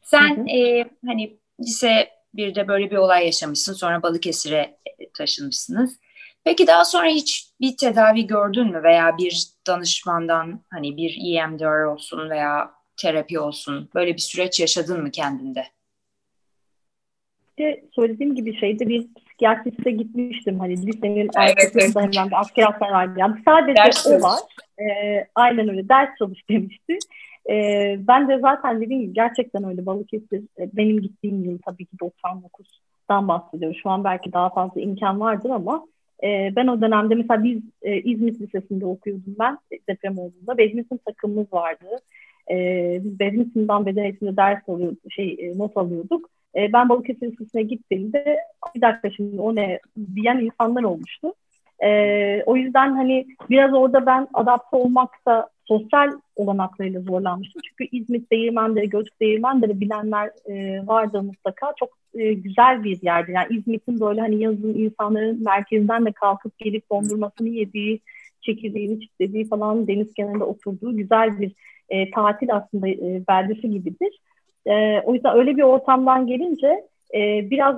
Sen 0.03 0.37
hı 0.37 0.41
hı. 0.41 0.49
E, 0.49 0.85
hani 1.07 1.37
lise 1.61 2.11
bir 2.35 2.55
de 2.55 2.69
böyle 2.69 2.91
bir 2.91 2.97
olay 2.97 3.27
yaşamışsın 3.27 3.73
sonra 3.73 4.03
Balıkesir'e 4.03 4.79
taşınmışsınız. 5.15 5.99
Peki 6.45 6.67
daha 6.67 6.85
sonra 6.85 7.09
hiç 7.09 7.51
bir 7.61 7.77
tedavi 7.77 8.27
gördün 8.27 8.67
mü 8.67 8.83
veya 8.83 9.19
bir 9.19 9.47
danışmandan 9.67 10.65
hani 10.71 10.97
bir 10.97 11.19
EMDR 11.35 11.85
olsun 11.85 12.31
veya 12.31 12.71
terapi 12.97 13.41
olsun 13.41 13.91
böyle 13.95 14.15
bir 14.15 14.21
süreç 14.21 14.61
yaşadın 14.61 15.03
mı 15.03 15.11
kendinde? 15.11 15.67
İşte 17.51 17.83
söylediğim 17.93 18.35
gibi 18.35 18.57
şeyde 18.57 18.89
bir 18.89 19.07
psikiyatriste 19.17 19.91
gitmiştim. 19.91 20.59
Hani 20.59 20.87
lisenin 20.87 21.29
arkasında 21.37 22.01
hemen 22.01 22.31
bir 22.31 22.41
asker 22.41 22.63
hastane 22.63 22.93
vardı. 22.93 23.15
Yani 23.17 23.37
sadece 23.45 23.77
ders 23.77 24.07
o 24.07 24.11
var. 24.11 24.41
Ee, 24.79 25.27
aynen 25.35 25.69
öyle 25.69 25.89
ders 25.89 26.09
çalış 26.19 26.49
demişti. 26.51 26.99
Ee, 27.51 27.97
ben 27.99 28.29
de 28.29 28.39
zaten 28.39 28.81
dediğim 28.81 29.03
gibi 29.03 29.13
gerçekten 29.13 29.65
öyle 29.65 29.87
Balıkesir 29.87 30.43
e, 30.59 30.71
benim 30.73 31.01
gittiğim 31.01 31.45
yıl 31.45 31.59
tabii 31.67 31.87
ki 31.87 31.97
99'dan 31.97 33.29
bahsediyorum. 33.29 33.79
Şu 33.83 33.91
an 33.91 34.05
belki 34.05 34.33
daha 34.33 34.51
fazla 34.51 34.81
imkan 34.81 35.21
vardır 35.21 35.51
ama 35.51 35.87
e, 36.23 36.57
ben 36.57 36.67
o 36.67 36.81
dönemde 36.81 37.15
mesela 37.15 37.45
biz 37.45 37.63
e, 37.83 38.01
İzmit 38.01 38.41
Lisesi'nde 38.41 38.87
okuyordum 38.87 39.37
ben 39.39 39.59
deprem 39.89 40.19
olduğunda. 40.19 40.59
Badminton 40.59 41.01
takımımız 41.07 41.53
vardı. 41.53 41.87
E, 42.51 42.57
biz 43.05 43.21
badminton'dan 43.21 43.87
beden 43.87 44.03
eğitiminde 44.05 44.37
ders 44.37 44.69
alıyorduk, 44.69 45.13
şey 45.13 45.37
e, 45.41 45.59
not 45.59 45.77
alıyorduk. 45.77 46.31
E, 46.57 46.73
ben 46.73 46.89
Balıkesir 46.89 47.33
Lisesi'ne 47.33 47.63
gittiğimde 47.63 48.39
bir 48.75 48.81
dakika 48.81 49.11
şimdi 49.11 49.41
o 49.41 49.55
ne 49.55 49.81
diyen 50.17 50.39
insanlar 50.39 50.83
olmuştu. 50.83 51.35
E, 51.85 52.43
o 52.47 52.57
yüzden 52.57 52.93
hani 52.93 53.27
biraz 53.51 53.75
orada 53.75 54.07
ben 54.07 54.29
adapte 54.35 54.77
olmakta 54.77 55.49
sosyal 55.65 56.11
olanaklarıyla 56.37 57.01
zorlanmıştım. 57.01 57.63
Çünkü 57.69 57.97
İzmit 57.97 58.33
Değirmenleri, 58.33 58.89
Gölcük 58.89 59.21
Değirmenleri 59.21 59.81
bilenler 59.81 60.31
e, 60.47 60.87
vardı 60.87 61.23
mutlaka. 61.23 61.73
Çok 61.79 61.89
e, 62.15 62.33
güzel 62.33 62.85
bir 62.85 63.03
yerdi. 63.03 63.33
Yani 63.33 63.47
İzmit'in 63.51 64.01
böyle 64.01 64.21
hani 64.21 64.43
yazın 64.43 64.75
insanların 64.75 65.45
merkezden 65.45 66.07
de 66.07 66.13
kalkıp 66.13 66.59
gelip 66.59 66.91
dondurmasını 66.91 67.49
yediği, 67.49 68.01
çekirdeğini 68.41 69.01
çitlediği 69.01 69.49
falan 69.49 69.87
deniz 69.89 70.15
kenarında 70.15 70.45
oturduğu 70.45 70.97
güzel 70.97 71.41
bir 71.41 71.53
e, 71.89 72.11
tatil 72.11 72.55
aslında 72.55 72.89
e, 72.89 73.23
beldesi 73.29 73.71
gibidir. 73.71 74.21
E, 74.67 75.01
o 75.01 75.15
yüzden 75.15 75.37
öyle 75.37 75.57
bir 75.57 75.63
ortamdan 75.63 76.27
gelince 76.27 76.85
e, 77.15 77.51
biraz 77.51 77.77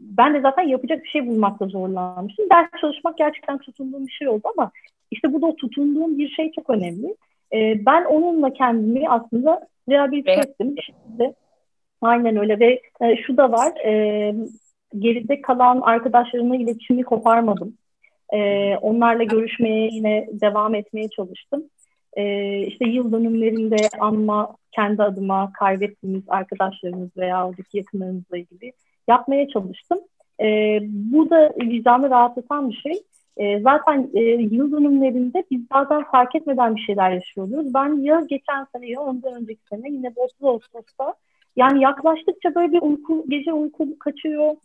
ben 0.00 0.34
de 0.34 0.40
zaten 0.40 0.62
yapacak 0.62 1.04
bir 1.04 1.08
şey 1.08 1.26
bulmakta 1.26 1.66
zorlanmıştım. 1.66 2.50
Ders 2.50 2.80
çalışmak 2.80 3.18
gerçekten 3.18 3.58
tutunduğum 3.58 4.06
bir 4.06 4.12
şey 4.12 4.28
oldu 4.28 4.42
ama 4.58 4.70
işte 5.10 5.32
bu 5.32 5.42
da 5.42 5.56
tutunduğum 5.56 6.18
bir 6.18 6.28
şey 6.28 6.52
çok 6.52 6.70
önemli. 6.70 7.16
E, 7.52 7.86
ben 7.86 8.04
onunla 8.04 8.52
kendimi 8.52 9.08
aslında 9.08 9.68
rehabilite 9.88 10.32
ettim. 10.32 10.74
Şimdi, 10.86 11.32
aynen 12.02 12.36
öyle 12.36 12.58
ve 12.58 12.80
e, 13.02 13.16
şu 13.16 13.36
da 13.36 13.52
var. 13.52 13.72
E, 13.86 14.34
geride 14.98 15.40
kalan 15.40 15.80
arkadaşlarımla 15.80 16.56
iletişimi 16.56 17.02
koparmadım. 17.02 17.74
E, 18.32 18.38
onlarla 18.76 19.22
görüşmeye 19.22 19.88
yine 19.92 20.28
devam 20.32 20.74
etmeye 20.74 21.08
çalıştım. 21.08 21.64
E, 22.16 22.58
işte 22.58 22.84
yıl 22.84 23.12
dönümlerinde 23.12 23.76
anma 24.00 24.56
kendi 24.74 25.02
adıma 25.02 25.52
kaybettiğimiz 25.52 26.22
arkadaşlarımız 26.28 27.16
veya 27.16 27.48
oradaki 27.48 27.76
yakınlarımızla 27.78 28.38
ilgili 28.38 28.72
yapmaya 29.08 29.48
çalıştım. 29.48 29.98
E, 30.40 30.78
bu 30.82 31.30
da 31.30 31.52
vicdanı 31.60 32.10
rahatlatan 32.10 32.70
bir 32.70 32.74
şey. 32.74 33.02
E, 33.36 33.60
zaten 33.60 34.10
e, 34.14 34.20
yıl 34.20 34.72
dönümlerinde 34.72 35.44
biz 35.50 35.70
bazen 35.70 36.04
fark 36.04 36.34
etmeden 36.34 36.76
bir 36.76 36.80
şeyler 36.80 37.10
yaşıyoruz. 37.10 37.74
Ben 37.74 38.02
ya 38.02 38.20
geçen 38.28 38.66
sene 38.72 38.88
ya 38.88 39.00
ondan 39.00 39.34
önceki 39.34 39.60
sene 39.70 39.90
yine 39.90 40.16
de 40.16 40.20
30 40.20 40.44
Ağustos'ta 40.44 41.14
yani 41.56 41.82
yaklaştıkça 41.82 42.54
böyle 42.54 42.72
bir 42.72 42.82
uyku, 42.82 43.24
gece 43.28 43.52
uyku 43.52 43.98
kaçıyor. 43.98 44.56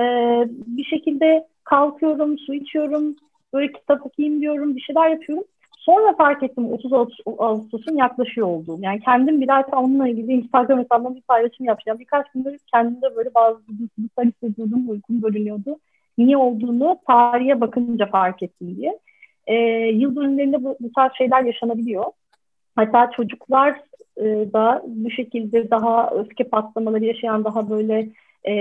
E, 0.00 0.04
bir 0.48 0.84
şekilde 0.84 1.46
kalkıyorum, 1.64 2.38
su 2.38 2.54
içiyorum, 2.54 3.16
böyle 3.52 3.72
kitap 3.72 4.06
okuyayım 4.06 4.40
diyorum, 4.40 4.76
bir 4.76 4.80
şeyler 4.80 5.08
yapıyorum. 5.08 5.44
Sonra 5.82 6.16
fark 6.16 6.42
ettim 6.42 6.72
30 6.72 6.92
Ağustos'un 7.38 7.96
yaklaşıyor 7.96 8.46
olduğunu. 8.46 8.84
Yani 8.84 9.00
kendim 9.00 9.40
bir 9.40 9.48
daha 9.48 9.62
onunla 9.72 10.08
ilgili 10.08 10.32
Instagram 10.32 10.78
hesabımda 10.78 11.16
bir 11.16 11.22
paylaşım 11.22 11.66
yapacağım. 11.66 11.98
Birkaç 11.98 12.30
gündür 12.30 12.58
kendimde 12.74 13.16
böyle 13.16 13.34
bazı 13.34 13.58
huzursuzluklar 13.58 14.26
hissediyordum, 14.26 14.90
uykum 14.90 15.22
bölünüyordu 15.22 15.78
niye 16.18 16.36
olduğunu 16.36 16.98
tarihe 17.06 17.60
bakınca 17.60 18.06
fark 18.06 18.42
ettim 18.42 18.76
diye. 18.76 18.98
E, 19.46 19.54
yıl 19.86 20.16
dönümlerinde 20.16 20.64
bu, 20.64 20.76
bu 20.80 20.92
tarz 20.92 21.12
şeyler 21.18 21.44
yaşanabiliyor. 21.44 22.04
Hatta 22.76 23.10
çocuklar 23.10 23.80
e, 24.16 24.24
da 24.52 24.82
bu 24.86 25.10
şekilde 25.10 25.70
daha 25.70 26.10
öfke 26.10 26.44
patlamaları 26.44 27.04
yaşayan 27.04 27.44
daha 27.44 27.70
böyle 27.70 28.08
e, 28.44 28.54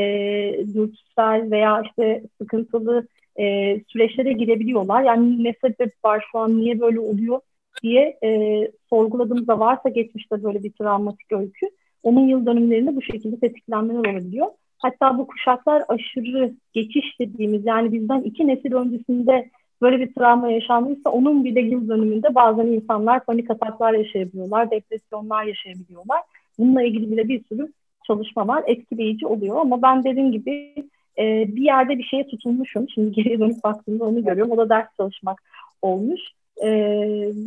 dürtüsel 0.74 1.52
veya 1.52 1.82
işte 1.82 2.24
sıkıntılı 2.42 3.08
e, 3.40 3.78
süreçlere 3.88 4.34
girebiliyorlar. 4.34 5.04
Yani 5.04 5.44
ne 5.44 5.54
sebep 5.62 5.94
var 6.06 6.26
şu 6.32 6.40
an 6.40 6.58
niye 6.58 6.80
böyle 6.80 7.00
oluyor 7.00 7.40
diye 7.84 8.18
e, 8.24 8.72
sorguladığımızda 8.90 9.60
varsa 9.60 9.90
geçmişte 9.90 10.44
böyle 10.44 10.64
bir 10.64 10.72
travmatik 10.72 11.32
öykü 11.32 11.68
onun 12.04 12.28
yıl 12.28 12.46
dönümlerinde 12.46 12.96
bu 12.96 13.02
şekilde 13.02 13.40
tetiklenmeler 13.40 14.00
olabiliyor. 14.00 14.48
Hatta 14.78 15.18
bu 15.18 15.28
kuşaklar 15.28 15.84
aşırı 15.88 16.54
geçiş 16.74 17.20
dediğimiz 17.20 17.66
yani 17.66 17.92
bizden 17.92 18.22
iki 18.22 18.48
nesil 18.48 18.74
öncesinde 18.74 19.50
böyle 19.82 20.00
bir 20.00 20.14
travma 20.14 20.52
yaşandıysa 20.52 21.10
onun 21.10 21.46
bile 21.46 21.62
yıl 21.62 21.90
dönümünde 21.90 22.36
bazen 22.36 22.68
insanlar 22.68 23.26
panik 23.26 23.52
ataklar 23.52 23.94
yaşayabiliyorlar, 23.94 24.72
depresyonlar 24.72 25.44
yaşayabiliyorlar. 25.44 26.22
Bununla 26.60 26.84
ilgili 26.84 27.12
bile 27.12 27.28
bir 27.28 27.44
sürü 27.44 27.68
çalışma 28.08 28.48
var. 28.48 28.64
Etkileyici 28.68 29.28
oluyor 29.28 29.58
ama 29.62 29.82
ben 29.82 30.04
dediğim 30.04 30.32
gibi 30.32 30.74
e, 31.18 31.56
bir 31.56 31.62
yerde 31.62 31.98
bir 31.98 32.04
şeye 32.04 32.28
tutulmuşum. 32.28 32.90
Şimdi 32.90 33.12
geriye 33.16 33.40
dönüp 33.40 33.64
baktığımda 33.64 34.06
onu 34.06 34.24
görüyorum. 34.24 34.52
O 34.52 34.58
da 34.58 34.70
ders 34.70 34.88
çalışmak 34.98 35.42
olmuş. 35.82 36.22
E, 36.58 36.70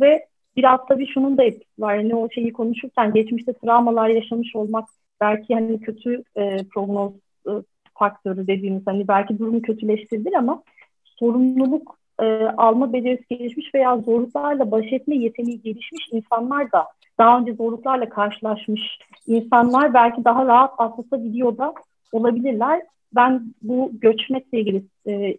ve 0.01 0.25
biraz 0.57 0.79
tabii 0.89 1.07
şunun 1.07 1.37
da 1.37 1.43
etkisi 1.43 1.81
var. 1.81 1.95
Yani 1.95 2.15
o 2.15 2.29
şeyi 2.29 2.53
konuşurken 2.53 3.13
geçmişte 3.13 3.53
travmalar 3.53 4.09
yaşamış 4.09 4.55
olmak 4.55 4.85
belki 5.21 5.53
hani 5.53 5.79
kötü 5.79 6.23
e, 6.35 6.57
prognoz 6.73 7.13
e, 7.47 7.51
faktörü 7.93 8.47
dediğimiz 8.47 8.87
hani 8.87 9.07
belki 9.07 9.39
durumu 9.39 9.61
kötüleştirebilir 9.61 10.33
ama 10.33 10.63
sorumluluk 11.05 11.97
e, 12.21 12.25
alma 12.57 12.93
becerisi 12.93 13.27
gelişmiş 13.29 13.75
veya 13.75 13.97
zorluklarla 13.97 14.71
baş 14.71 14.93
etme 14.93 15.15
yeteneği 15.15 15.61
gelişmiş 15.61 16.07
insanlar 16.11 16.71
da 16.71 16.85
daha 17.17 17.39
önce 17.39 17.53
zorluklarla 17.53 18.09
karşılaşmış 18.09 18.81
insanlar 19.27 19.93
belki 19.93 20.25
daha 20.25 20.45
rahat 20.45 20.73
atlatabiliyor 20.77 21.57
da 21.57 21.73
olabilirler. 22.11 22.81
Ben 23.15 23.53
bu 23.61 23.91
göçmekle 23.93 24.59
ilgili 24.59 24.83
e, 25.07 25.37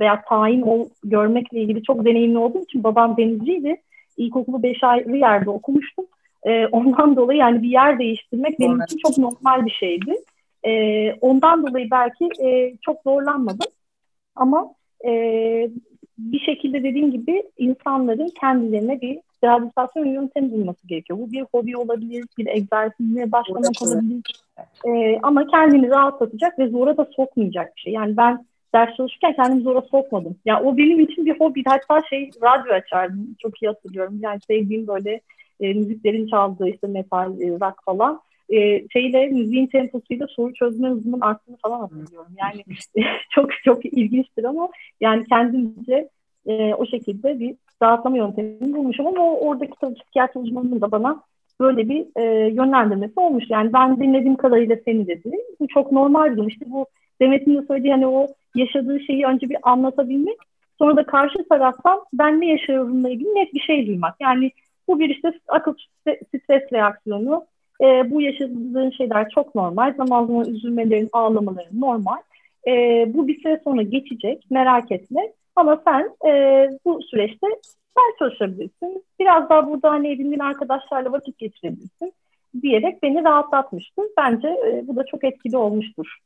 veya 0.00 0.22
tayin 0.28 0.62
ol, 0.62 0.88
görmekle 1.04 1.60
ilgili 1.60 1.82
çok 1.82 2.04
deneyimli 2.04 2.38
olduğum 2.38 2.62
için 2.62 2.84
babam 2.84 3.16
denizciydi. 3.16 3.76
İlkokulu 4.16 4.62
beş 4.62 4.84
aylı 4.84 5.16
yerde 5.16 5.50
okumuştum. 5.50 6.06
E, 6.46 6.66
ondan 6.66 7.16
dolayı 7.16 7.38
yani 7.38 7.62
bir 7.62 7.68
yer 7.70 7.98
değiştirmek 7.98 8.60
benim 8.60 8.82
için 8.82 8.98
çok 8.98 9.18
normal 9.18 9.66
bir 9.66 9.70
şeydi. 9.70 10.14
E, 10.66 11.12
ondan 11.12 11.66
dolayı 11.66 11.90
belki 11.90 12.28
e, 12.44 12.76
çok 12.80 13.02
zorlanmadım. 13.02 13.70
Ama 14.36 14.74
e, 15.06 15.10
bir 16.18 16.40
şekilde 16.40 16.82
dediğim 16.82 17.10
gibi 17.10 17.42
insanların 17.58 18.32
kendilerine 18.40 19.00
bir 19.00 19.18
rehabilitasyon 19.44 20.06
yöntemi 20.06 20.52
bulması 20.52 20.86
gerekiyor. 20.86 21.18
Bu 21.18 21.32
bir 21.32 21.44
hobi 21.52 21.76
olabilir, 21.76 22.24
bir 22.38 22.46
egzersizle 22.46 23.32
başlamak 23.32 23.82
olabilir. 23.82 24.22
E, 24.86 25.18
ama 25.22 25.46
kendini 25.46 25.90
rahatlatacak 25.90 26.58
ve 26.58 26.68
zora 26.68 26.96
da 26.96 27.08
sokmayacak 27.16 27.76
bir 27.76 27.80
şey. 27.80 27.92
Yani 27.92 28.16
ben 28.16 28.46
ders 28.74 28.96
çalışırken 28.96 29.36
kendimi 29.36 29.62
zora 29.62 29.80
sokmadım. 29.80 30.36
Yani 30.44 30.66
o 30.66 30.76
benim 30.76 31.00
için 31.00 31.26
bir 31.26 31.40
hobi. 31.40 31.62
Hatta 31.66 32.08
şey 32.08 32.30
radyo 32.42 32.72
açardım. 32.72 33.36
Çok 33.42 33.62
iyi 33.62 33.66
hatırlıyorum. 33.66 34.18
Yani 34.20 34.40
sevdiğim 34.46 34.86
böyle 34.86 35.20
e, 35.60 35.74
müziklerin 35.74 36.26
çaldığı 36.26 36.68
işte 36.68 36.86
metal, 36.86 37.40
e, 37.40 37.48
rock 37.48 37.84
falan 37.84 38.20
e, 38.50 38.88
şeyle 38.88 39.26
müziğin 39.26 39.66
temposuyla 39.66 40.26
soru 40.26 40.54
çözme 40.54 40.88
hızımın 40.88 41.20
arttığını 41.20 41.56
falan 41.56 41.80
hatırlıyorum. 41.80 42.32
Yani 42.38 42.64
çok 43.30 43.50
çok 43.64 43.84
ilginçtir 43.84 44.44
ama 44.44 44.68
yani 45.00 45.24
kendimce 45.28 46.08
e, 46.46 46.74
o 46.74 46.86
şekilde 46.86 47.40
bir 47.40 47.56
rahatlama 47.82 48.16
yöntemini 48.16 48.76
bulmuşum 48.76 49.06
ama 49.06 49.22
o, 49.22 49.48
oradaki 49.48 49.72
psikiyatri 49.94 50.40
uzmanının 50.40 50.80
da 50.80 50.90
bana 50.90 51.22
böyle 51.60 51.88
bir 51.88 52.06
e, 52.16 52.48
yönlendirmesi 52.48 53.20
olmuş. 53.20 53.44
Yani 53.48 53.72
ben 53.72 54.00
dinlediğim 54.00 54.36
kadarıyla 54.36 54.76
seni 54.84 55.06
dedi. 55.06 55.30
Bu 55.60 55.68
çok 55.68 55.92
normal 55.92 56.30
bir 56.30 56.36
durum. 56.36 56.48
İşte 56.48 56.66
bu 56.68 56.86
Demet'in 57.20 57.56
de 57.56 57.66
söylediği 57.66 57.92
hani 57.92 58.06
o 58.06 58.26
yaşadığı 58.54 59.00
şeyi 59.00 59.26
önce 59.26 59.48
bir 59.48 59.56
anlatabilmek 59.62 60.36
sonra 60.78 60.96
da 60.96 61.06
karşı 61.06 61.48
taraftan 61.48 62.00
ben 62.12 62.40
ne 62.40 62.46
yaşıyorumla 62.46 63.10
ilgili 63.10 63.34
net 63.34 63.54
bir 63.54 63.60
şey 63.60 63.86
duymak. 63.86 64.14
Yani 64.20 64.50
bu 64.88 65.00
bir 65.00 65.10
işte 65.10 65.32
akıl 65.48 65.74
stres 66.28 66.72
reaksiyonu. 66.72 67.44
E, 67.80 68.10
bu 68.10 68.22
yaşadığın 68.22 68.90
şeyler 68.90 69.28
çok 69.34 69.54
normal. 69.54 69.94
Zaman 69.96 70.26
zaman 70.26 70.48
üzülmelerin, 70.48 71.08
ağlamaların 71.12 71.80
normal. 71.80 72.18
E, 72.66 73.04
bu 73.14 73.28
bir 73.28 73.42
süre 73.42 73.60
sonra 73.64 73.82
geçecek. 73.82 74.46
Merak 74.50 74.92
etme. 74.92 75.32
Ama 75.56 75.82
sen 75.86 76.30
e, 76.30 76.30
bu 76.84 77.02
süreçte 77.02 77.46
sen 77.96 78.18
çalışabilirsin. 78.18 79.04
Biraz 79.20 79.50
daha 79.50 79.66
burada 79.66 79.90
hani 79.90 80.12
edindiğin 80.12 80.38
arkadaşlarla 80.38 81.12
vakit 81.12 81.38
geçirebilirsin 81.38 82.12
diyerek 82.62 83.02
beni 83.02 83.24
rahatlatmıştı. 83.24 84.02
Bence 84.16 84.48
e, 84.48 84.88
bu 84.88 84.96
da 84.96 85.04
çok 85.10 85.24
etkili 85.24 85.56
olmuştur. 85.56 86.18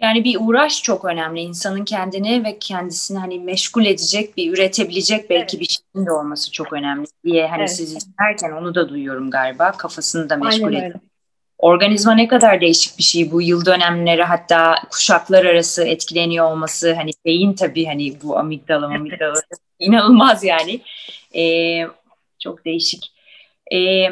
Yani 0.00 0.24
bir 0.24 0.36
uğraş 0.40 0.82
çok 0.82 1.04
önemli. 1.04 1.40
İnsanın 1.40 1.84
kendini 1.84 2.44
ve 2.44 2.58
kendisini 2.58 3.18
hani 3.18 3.38
meşgul 3.38 3.84
edecek 3.84 4.36
bir, 4.36 4.52
üretebilecek 4.52 5.30
belki 5.30 5.56
evet. 5.56 5.60
bir 5.60 5.78
şeyin 5.94 6.06
de 6.06 6.12
olması 6.12 6.52
çok 6.52 6.72
önemli 6.72 7.06
diye 7.24 7.46
hani 7.46 7.60
evet. 7.60 7.70
siz 7.70 7.96
izlerken 7.96 8.52
onu 8.52 8.74
da 8.74 8.88
duyuyorum 8.88 9.30
galiba. 9.30 9.72
Kafasını 9.72 10.30
da 10.30 10.36
meşgul 10.36 10.72
edecek. 10.72 11.11
Organizma 11.62 12.14
ne 12.14 12.28
kadar 12.28 12.60
değişik 12.60 12.98
bir 12.98 13.02
şey 13.02 13.30
bu 13.30 13.42
yıl 13.42 13.66
dönemleri 13.66 14.22
hatta 14.22 14.74
kuşaklar 14.90 15.44
arası 15.44 15.84
etkileniyor 15.84 16.50
olması 16.50 16.94
hani 16.94 17.10
beyin 17.24 17.52
tabii 17.52 17.84
hani 17.84 18.22
bu 18.22 18.38
amigdala 18.38 18.86
amigdala 18.86 19.42
inanılmaz 19.78 20.44
yani. 20.44 20.80
Ee, 21.36 21.86
çok 22.38 22.64
değişik. 22.64 23.12
Ee, 23.72 24.08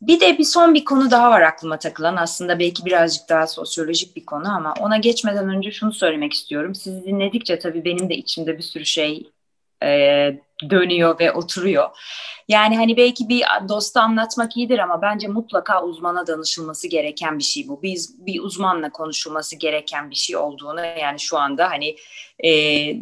bir 0.00 0.20
de 0.20 0.38
bir 0.38 0.44
son 0.44 0.74
bir 0.74 0.84
konu 0.84 1.10
daha 1.10 1.30
var 1.30 1.40
aklıma 1.40 1.78
takılan 1.78 2.16
aslında 2.16 2.58
belki 2.58 2.84
birazcık 2.84 3.28
daha 3.28 3.46
sosyolojik 3.46 4.16
bir 4.16 4.26
konu 4.26 4.56
ama 4.56 4.74
ona 4.80 4.96
geçmeden 4.96 5.48
önce 5.48 5.70
şunu 5.70 5.92
söylemek 5.92 6.32
istiyorum. 6.32 6.74
Sizi 6.74 7.04
dinledikçe 7.04 7.58
tabii 7.58 7.84
benim 7.84 8.08
de 8.08 8.14
içimde 8.16 8.58
bir 8.58 8.62
sürü 8.62 8.86
şey 8.86 9.30
e, 9.86 10.40
dönüyor 10.70 11.20
ve 11.20 11.32
oturuyor. 11.32 11.88
Yani 12.48 12.76
hani 12.76 12.96
belki 12.96 13.28
bir 13.28 13.44
dosta 13.68 14.00
anlatmak 14.00 14.56
iyidir 14.56 14.78
ama 14.78 15.02
bence 15.02 15.28
mutlaka 15.28 15.82
uzmana 15.82 16.26
danışılması 16.26 16.88
gereken 16.88 17.38
bir 17.38 17.44
şey 17.44 17.68
bu. 17.68 17.82
Biz 17.82 18.26
bir 18.26 18.40
uzmanla 18.40 18.90
konuşulması 18.90 19.56
gereken 19.56 20.10
bir 20.10 20.16
şey 20.16 20.36
olduğunu 20.36 20.80
yani 20.80 21.20
şu 21.20 21.38
anda 21.38 21.70
hani 21.70 21.96
e, 22.38 22.50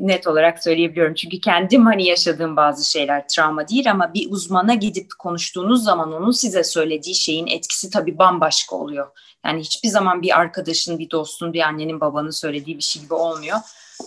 net 0.07 0.27
olarak 0.27 0.63
söyleyebiliyorum. 0.63 1.15
Çünkü 1.15 1.41
kendim 1.41 1.87
hani 1.87 2.07
yaşadığım 2.07 2.57
bazı 2.57 2.91
şeyler 2.91 3.29
travma 3.29 3.69
değil 3.69 3.91
ama 3.91 4.15
bir 4.15 4.31
uzmana 4.31 4.75
gidip 4.75 5.07
konuştuğunuz 5.19 5.85
zaman 5.85 6.13
onun 6.13 6.31
size 6.31 6.65
söylediği 6.65 7.15
şeyin 7.15 7.47
etkisi 7.47 7.91
tabii 7.91 8.19
bambaşka 8.19 8.77
oluyor. 8.77 9.07
Yani 9.47 9.61
hiçbir 9.61 9.89
zaman 9.89 10.23
bir 10.23 10.39
arkadaşın, 10.41 10.99
bir 10.99 11.11
dostun, 11.11 11.53
bir 11.53 11.61
annenin, 11.61 12.01
babanın 12.01 12.31
söylediği 12.31 12.77
bir 12.77 12.83
şey 12.83 13.03
gibi 13.03 13.15
olmuyor. 13.15 13.57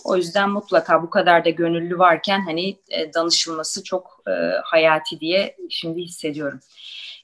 O 0.04 0.16
yüzden 0.16 0.50
mutlaka 0.50 1.02
bu 1.02 1.10
kadar 1.10 1.44
da 1.44 1.50
gönüllü 1.50 1.98
varken 1.98 2.40
hani 2.40 2.78
e, 2.90 3.12
danışılması 3.14 3.84
çok 3.84 4.22
e, 4.28 4.30
hayati 4.64 5.20
diye 5.20 5.56
şimdi 5.70 6.00
hissediyorum. 6.02 6.60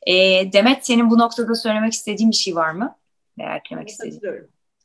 E, 0.07 0.13
Demet 0.53 0.87
senin 0.87 1.11
bu 1.11 1.19
noktada 1.19 1.55
söylemek 1.55 1.93
istediğin 1.93 2.31
bir 2.31 2.37
şey 2.37 2.55
var 2.55 2.71
mı? 2.71 2.97
Veya 3.39 3.57
eklemek 3.57 3.89
istediğin. 3.89 4.21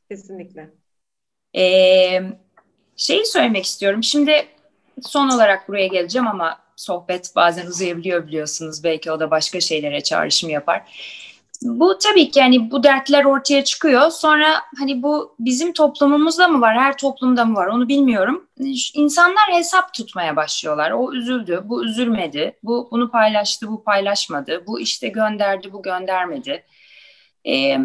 Kesinlikle. 0.10 0.70
E, 1.56 1.64
şeyi 2.96 3.26
söylemek 3.26 3.66
istiyorum. 3.66 4.04
Şimdi 4.04 4.48
son 5.02 5.30
olarak 5.30 5.68
buraya 5.68 5.88
geleceğim 5.88 6.28
ama 6.28 6.60
sohbet 6.76 7.36
bazen 7.36 7.68
uzayabiliyor 7.68 8.28
biliyorsunuz. 8.28 8.84
Belki 8.84 9.12
o 9.12 9.20
da 9.20 9.32
başka 9.32 9.60
şeylere 9.60 10.02
çağrışım 10.04 10.50
yapar 10.50 10.84
bu 11.62 11.98
tabii 11.98 12.32
ki 12.32 12.40
yani 12.40 12.72
bu 12.72 12.84
dertler 12.84 13.26
ortaya 13.26 13.64
çıkıyor. 13.64 14.12
Sonra 14.12 14.62
hani 14.80 15.04
bu 15.04 15.36
bizim 15.40 15.74
toplumumuzda 15.74 16.48
mı 16.48 16.62
var, 16.62 16.78
her 16.78 16.98
toplumda 16.98 17.46
mı 17.46 17.56
var 17.56 17.68
onu 17.68 17.88
bilmiyorum. 17.88 18.48
İnsanlar 18.94 19.52
hesap 19.52 19.94
tutmaya 19.94 20.36
başlıyorlar. 20.36 20.92
O 20.92 21.14
üzüldü, 21.14 21.62
bu 21.66 21.86
üzülmedi, 21.86 22.60
bu 22.64 22.88
bunu 22.92 23.12
paylaştı, 23.12 23.68
bu 23.68 23.84
paylaşmadı, 23.84 24.64
bu 24.68 24.80
işte 24.80 25.08
gönderdi, 25.08 25.74
bu 25.74 25.82
göndermedi. 25.82 26.64
Ee, 27.48 27.78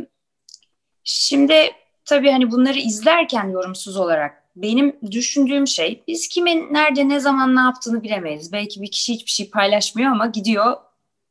şimdi 1.05 1.70
tabii 2.05 2.31
hani 2.31 2.51
bunları 2.51 2.79
izlerken 2.79 3.49
yorumsuz 3.49 3.97
olarak 3.97 4.45
benim 4.57 4.97
düşündüğüm 5.11 5.66
şey 5.66 6.05
biz 6.09 6.29
kimin 6.29 6.75
nerede 6.75 7.09
ne 7.09 7.20
zaman 7.20 7.57
ne 7.57 7.61
yaptığını 7.61 8.03
bilemeyiz. 8.03 8.53
Belki 8.53 8.83
bir 8.83 8.91
kişi 8.91 9.14
hiçbir 9.14 9.31
şey 9.31 9.51
paylaşmıyor 9.51 10.11
ama 10.11 10.27
gidiyor 10.27 10.77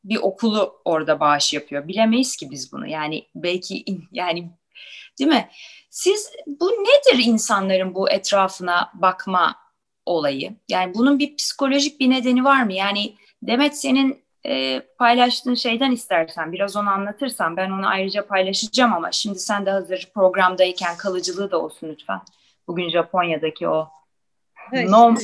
bir 0.03 0.17
okulu 0.17 0.81
orada 0.85 1.19
bağış 1.19 1.53
yapıyor. 1.53 1.87
Bilemeyiz 1.87 2.35
ki 2.35 2.51
biz 2.51 2.71
bunu. 2.71 2.87
Yani 2.87 3.27
belki 3.35 3.85
yani 4.11 4.51
değil 5.19 5.29
mi? 5.29 5.49
Siz 5.89 6.31
bu 6.47 6.69
nedir 6.69 7.23
insanların 7.25 7.95
bu 7.95 8.09
etrafına 8.09 8.91
bakma 8.93 9.55
olayı? 10.05 10.55
Yani 10.69 10.93
bunun 10.93 11.19
bir 11.19 11.35
psikolojik 11.35 11.99
bir 11.99 12.09
nedeni 12.09 12.43
var 12.43 12.63
mı? 12.63 12.73
Yani 12.73 13.15
Demet 13.43 13.77
senin 13.77 14.23
e, 14.45 14.81
paylaştığın 14.97 15.53
şeyden 15.53 15.91
istersen 15.91 16.51
biraz 16.51 16.75
onu 16.75 16.89
anlatırsan 16.89 17.57
ben 17.57 17.69
onu 17.69 17.87
ayrıca 17.87 18.27
paylaşacağım 18.27 18.93
ama 18.93 19.11
şimdi 19.11 19.39
sen 19.39 19.65
de 19.65 19.71
hazır 19.71 20.11
programdayken 20.13 20.97
kalıcılığı 20.97 21.51
da 21.51 21.61
olsun 21.61 21.89
lütfen. 21.89 22.19
Bugün 22.67 22.89
Japonya'daki 22.89 23.67
o 23.67 23.89
Evet, 24.73 24.89
non, 24.89 25.17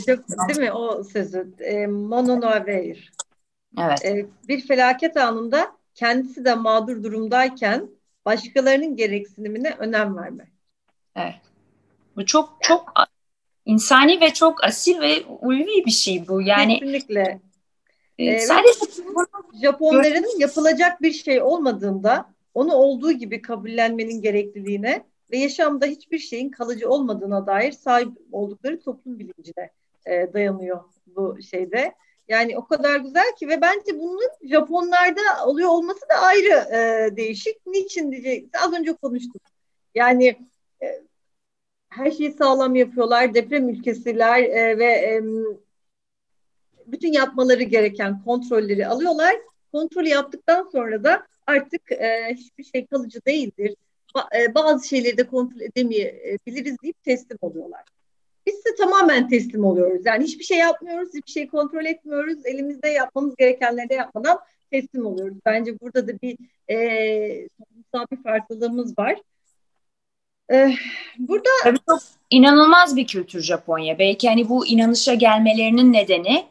değil 0.47 0.59
mi 0.59 0.71
o 0.71 1.03
sözü? 1.03 1.53
E, 1.59 1.87
mononoveir. 1.87 3.11
Evet. 3.77 4.05
E, 4.05 4.25
bir 4.47 4.67
felaket 4.67 5.17
anında 5.17 5.71
kendisi 5.95 6.45
de 6.45 6.55
mağdur 6.55 7.03
durumdayken 7.03 7.89
başkalarının 8.25 8.95
gereksinimine 8.95 9.75
önem 9.79 10.17
vermek. 10.17 10.47
Evet. 11.15 11.35
Bu 12.15 12.25
çok 12.25 12.57
çok 12.61 12.93
insani 13.65 14.21
ve 14.21 14.33
çok 14.33 14.63
asil 14.63 14.99
ve 14.99 15.25
ulvi 15.25 15.85
bir 15.85 15.91
şey 15.91 16.27
bu. 16.27 16.41
Yani 16.41 16.79
kesinlikle. 16.79 17.41
Ee, 18.17 18.39
sadece 18.39 18.79
Japonların 19.61 20.39
yapılacak 20.39 21.01
bir 21.01 21.11
şey 21.11 21.41
olmadığında 21.41 22.33
onu 22.53 22.73
olduğu 22.73 23.11
gibi 23.11 23.41
kabullenmenin 23.41 24.21
gerekliliğine 24.21 25.05
ve 25.31 25.37
yaşamda 25.37 25.85
hiçbir 25.85 26.19
şeyin 26.19 26.49
kalıcı 26.49 26.89
olmadığına 26.89 27.47
dair 27.47 27.71
sahip 27.71 28.09
oldukları 28.31 28.79
toplum 28.79 29.19
bilincine 29.19 29.69
e, 30.05 30.33
dayanıyor 30.33 30.83
bu 31.07 31.37
şeyde. 31.41 31.95
Yani 32.29 32.57
o 32.57 32.65
kadar 32.65 32.99
güzel 32.99 33.35
ki 33.39 33.47
ve 33.47 33.61
bence 33.61 33.99
bunun 33.99 34.29
Japonlarda 34.43 35.45
oluyor 35.45 35.69
olması 35.69 36.01
da 36.09 36.15
ayrı 36.15 36.75
e, 36.75 37.15
değişik. 37.17 37.67
Niçin 37.67 38.11
diyecek? 38.11 38.49
Az 38.65 38.73
önce 38.73 38.93
konuştuk. 38.93 39.41
Yani 39.95 40.27
e, 40.83 41.03
her 41.89 42.11
şeyi 42.11 42.31
sağlam 42.31 42.75
yapıyorlar. 42.75 43.33
Deprem 43.33 43.69
ülkesiler 43.69 44.43
e, 44.43 44.77
ve 44.77 44.85
e, 44.85 45.23
bütün 46.85 47.13
yapmaları 47.13 47.63
gereken 47.63 48.23
kontrolleri 48.23 48.87
alıyorlar. 48.87 49.35
Kontrolü 49.71 50.07
yaptıktan 50.07 50.69
sonra 50.71 51.03
da 51.03 51.27
artık 51.47 51.91
e, 51.91 52.33
hiçbir 52.33 52.63
şey 52.63 52.85
kalıcı 52.85 53.19
değildir. 53.25 53.75
Ba- 54.15 54.43
e, 54.43 54.55
bazı 54.55 54.87
şeyleri 54.87 55.17
de 55.17 55.27
kontrol 55.27 55.61
edemeyebiliriz 55.61 56.75
deyip 56.83 57.03
teslim 57.03 57.37
oluyorlar. 57.41 57.98
Biz 58.49 58.65
de 58.65 58.75
tamamen 58.77 59.29
teslim 59.29 59.65
oluyoruz. 59.65 60.01
Yani 60.05 60.23
hiçbir 60.23 60.43
şey 60.43 60.57
yapmıyoruz, 60.57 61.09
hiçbir 61.13 61.31
şey 61.31 61.47
kontrol 61.47 61.85
etmiyoruz. 61.85 62.45
Elimizde 62.45 62.89
yapmamız 62.89 63.35
gerekenleri 63.35 63.89
de 63.89 63.93
yapmadan 63.93 64.39
teslim 64.71 65.05
oluyoruz. 65.05 65.37
Bence 65.45 65.79
burada 65.79 66.07
da 66.07 66.11
bir 66.21 66.37
e, 66.67 67.47
toplumsal 67.47 68.05
bir 68.11 68.23
farklılığımız 68.23 68.97
var. 68.97 69.17
Ee, 70.51 70.73
burada 71.17 71.49
Tabii 71.63 71.79
çok 71.89 71.99
inanılmaz 72.29 72.95
bir 72.95 73.07
kültür 73.07 73.41
Japonya. 73.41 73.99
Belki 73.99 74.29
hani 74.29 74.49
bu 74.49 74.67
inanışa 74.67 75.13
gelmelerinin 75.13 75.93
nedeni 75.93 76.45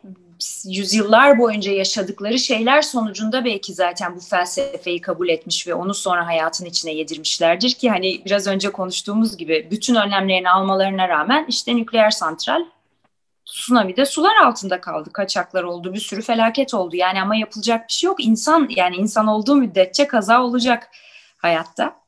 yüzyıllar 0.65 1.39
boyunca 1.39 1.73
yaşadıkları 1.73 2.39
şeyler 2.39 2.83
sonucunda 2.83 3.45
belki 3.45 3.75
zaten 3.75 4.17
bu 4.17 4.21
felsefeyi 4.21 5.01
kabul 5.01 5.29
etmiş 5.29 5.67
ve 5.67 5.75
onu 5.75 5.95
sonra 5.95 6.27
hayatın 6.27 6.65
içine 6.65 6.93
yedirmişlerdir 6.93 7.71
ki 7.71 7.91
hani 7.91 8.23
biraz 8.25 8.47
önce 8.47 8.73
konuştuğumuz 8.73 9.37
gibi 9.37 9.69
bütün 9.71 9.95
önlemlerini 9.95 10.51
almalarına 10.51 11.09
rağmen 11.09 11.47
işte 11.49 11.77
nükleer 11.77 12.11
santral 12.11 12.65
tsunami'de 13.47 14.07
sular 14.07 14.37
altında 14.37 14.81
kaldı. 14.81 15.13
Kaçaklar 15.13 15.63
oldu, 15.63 15.95
bir 15.95 16.01
sürü 16.01 16.23
felaket 16.23 16.75
oldu. 16.75 16.97
Yani 16.97 17.23
ama 17.23 17.37
yapılacak 17.37 17.89
bir 17.89 17.93
şey 17.93 18.09
yok. 18.09 18.25
İnsan 18.25 18.69
yani 18.77 18.97
insan 18.97 19.27
olduğu 19.27 19.57
müddetçe 19.57 20.07
kaza 20.07 20.43
olacak 20.43 20.91
hayatta. 21.37 21.99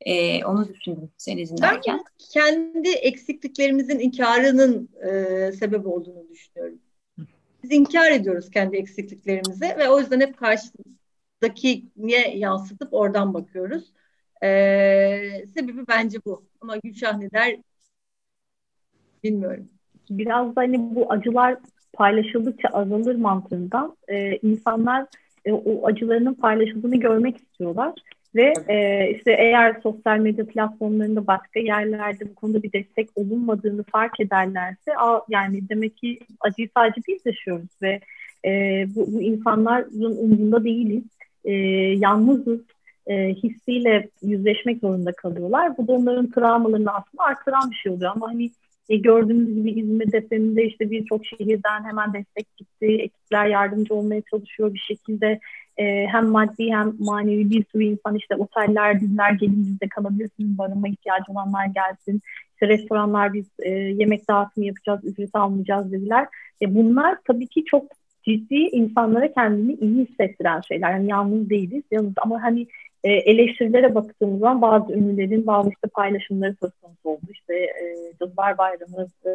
Ee, 0.00 0.44
onu 0.44 0.68
düşündüm 0.68 1.10
seni 1.16 1.48
dinlerken. 1.48 1.96
Ben 1.96 2.04
kendi 2.32 2.88
eksikliklerimizin 2.88 3.98
inkarının 3.98 4.88
e, 5.06 5.52
sebep 5.52 5.86
olduğunu 5.86 6.28
düşünüyorum. 6.30 6.78
Biz 7.64 7.72
inkar 7.72 8.10
ediyoruz 8.10 8.50
kendi 8.50 8.76
eksikliklerimizi 8.76 9.74
ve 9.78 9.88
o 9.88 10.00
yüzden 10.00 10.20
hep 10.20 10.36
karşıdaki 10.36 11.84
niye 11.96 12.38
yansıtıp 12.38 12.88
oradan 12.94 13.34
bakıyoruz. 13.34 13.92
Ee, 14.42 15.44
sebebi 15.54 15.86
bence 15.88 16.18
bu. 16.26 16.44
Ama 16.60 16.76
Gülşah 16.76 17.18
ne 17.18 17.30
der 17.30 17.56
bilmiyorum. 19.22 19.68
Biraz 20.10 20.56
da 20.56 20.60
hani 20.60 20.94
bu 20.94 21.12
acılar 21.12 21.56
paylaşıldıkça 21.92 22.68
azalır 22.68 23.14
mantığından 23.14 23.96
e, 24.08 24.36
insanlar 24.36 25.06
e, 25.44 25.52
o 25.52 25.86
acılarının 25.86 26.34
paylaşıldığını 26.34 26.96
görmek 26.96 27.36
istiyorlar. 27.36 27.94
Ve 28.34 28.52
e, 28.68 29.10
işte 29.16 29.32
eğer 29.38 29.80
sosyal 29.82 30.18
medya 30.18 30.46
platformlarında 30.46 31.26
başka 31.26 31.60
yerlerde 31.60 32.30
bu 32.30 32.34
konuda 32.34 32.62
bir 32.62 32.72
destek 32.72 33.08
olunmadığını 33.14 33.82
fark 33.82 34.20
ederlerse 34.20 34.98
a, 34.98 35.20
yani 35.28 35.68
demek 35.68 35.96
ki 35.96 36.18
acıyı 36.40 36.68
sadece 36.76 37.00
biz 37.08 37.26
yaşıyoruz 37.26 37.68
ve 37.82 38.00
e, 38.44 38.84
bu, 38.94 39.12
bu 39.12 39.20
insanların 39.20 40.16
umurunda 40.16 40.64
değiliz. 40.64 41.04
E, 41.44 41.52
yalnızız 41.98 42.60
e, 43.06 43.34
hissiyle 43.34 44.08
yüzleşmek 44.22 44.80
zorunda 44.80 45.12
kalıyorlar. 45.12 45.76
Bu 45.78 45.88
da 45.88 45.92
onların 45.92 46.30
travmalarını 46.30 46.90
aslında 46.90 47.24
artıran 47.24 47.70
bir 47.70 47.76
şey 47.76 47.92
oluyor 47.92 48.12
ama 48.14 48.28
hani 48.28 48.50
e, 48.88 48.96
gördüğümüz 48.96 49.54
gibi 49.54 49.70
İzmir 49.70 50.12
depreminde 50.12 50.64
işte 50.64 50.90
birçok 50.90 51.26
şehirden 51.26 51.84
hemen 51.84 52.12
destek 52.12 52.56
gitti. 52.56 52.86
Ekipler 52.86 53.46
yardımcı 53.46 53.94
olmaya 53.94 54.22
çalışıyor 54.30 54.74
bir 54.74 54.78
şekilde 54.78 55.40
e, 55.76 56.06
hem 56.06 56.28
maddi 56.28 56.72
hem 56.72 56.92
manevi 56.98 57.50
bir 57.50 57.64
sürü 57.72 57.84
insan 57.84 58.14
işte 58.14 58.36
oteller, 58.36 59.00
dinler 59.00 59.32
gelin 59.32 59.66
bizde 59.66 59.88
kalabilirsiniz, 59.88 60.58
barınma 60.58 60.88
ihtiyacı 60.88 61.32
olanlar 61.32 61.66
gelsin. 61.66 62.20
İşte 62.52 62.68
restoranlar 62.68 63.32
biz 63.32 63.46
e, 63.58 63.70
yemek 63.70 64.28
dağıtımı 64.28 64.66
yapacağız, 64.66 65.00
ücret 65.04 65.30
almayacağız 65.34 65.92
dediler. 65.92 66.28
E, 66.62 66.74
bunlar 66.74 67.18
tabii 67.26 67.46
ki 67.46 67.64
çok 67.64 67.84
ciddi 68.22 68.54
insanlara 68.54 69.32
kendini 69.32 69.72
iyi 69.72 70.06
hissettiren 70.06 70.60
şeyler. 70.60 70.90
Yani 70.90 71.10
yalnız 71.10 71.50
değiliz, 71.50 71.82
yalnız 71.90 72.12
ama 72.16 72.42
hani 72.42 72.66
e, 73.04 73.12
eleştirilere 73.12 73.94
baktığımız 73.94 74.40
zaman 74.40 74.62
bazı 74.62 74.92
ünlülerin 74.92 75.46
bazı 75.46 75.68
işte 75.68 75.88
paylaşımları 75.94 76.56
söz 76.60 76.70
konusu 76.82 77.08
oldu. 77.08 77.26
İşte 77.30 77.54
e, 77.54 78.12
Cadılar 78.20 78.58
Bayramı 78.58 79.08
e, 79.26 79.30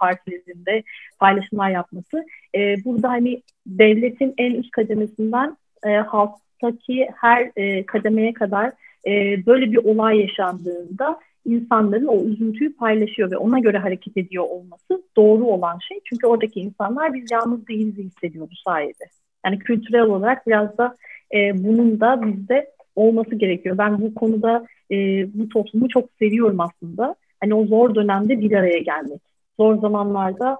partilerinde 0.00 0.82
paylaşımlar 1.18 1.70
yapması. 1.70 2.24
E, 2.54 2.84
burada 2.84 3.08
hani 3.08 3.42
devletin 3.66 4.34
en 4.38 4.54
üst 4.54 4.70
kademesinden 4.70 5.56
e, 5.84 5.96
halktaki 5.96 7.08
her 7.16 7.50
e, 7.56 7.86
kademeye 7.86 8.32
kadar 8.32 8.72
e, 9.06 9.46
böyle 9.46 9.72
bir 9.72 9.76
olay 9.76 10.20
yaşandığında 10.20 11.20
insanların 11.44 12.06
o 12.06 12.24
üzüntüyü 12.24 12.76
paylaşıyor 12.76 13.30
ve 13.30 13.36
ona 13.36 13.58
göre 13.58 13.78
hareket 13.78 14.16
ediyor 14.16 14.44
olması 14.44 15.02
doğru 15.16 15.44
olan 15.44 15.78
şey. 15.88 16.00
Çünkü 16.04 16.26
oradaki 16.26 16.60
insanlar 16.60 17.14
biz 17.14 17.30
yalnız 17.30 17.68
değiliz 17.68 17.96
hissediyor 17.98 18.48
bu 18.50 18.56
sayede. 18.70 19.04
Yani 19.46 19.58
kültürel 19.58 20.02
olarak 20.02 20.46
biraz 20.46 20.78
da 20.78 20.96
e, 21.34 21.64
bunun 21.64 22.00
da 22.00 22.22
bizde 22.26 22.70
olması 22.96 23.34
gerekiyor. 23.34 23.78
Ben 23.78 24.00
bu 24.00 24.14
konuda 24.14 24.66
e, 24.90 24.96
bu 25.34 25.48
toplumu 25.48 25.88
çok 25.88 26.08
seviyorum 26.18 26.60
aslında. 26.60 27.14
Hani 27.40 27.54
o 27.54 27.66
zor 27.66 27.94
dönemde 27.94 28.40
bir 28.40 28.52
araya 28.52 28.78
gelmek. 28.78 29.20
Zor 29.60 29.78
zamanlarda 29.78 30.58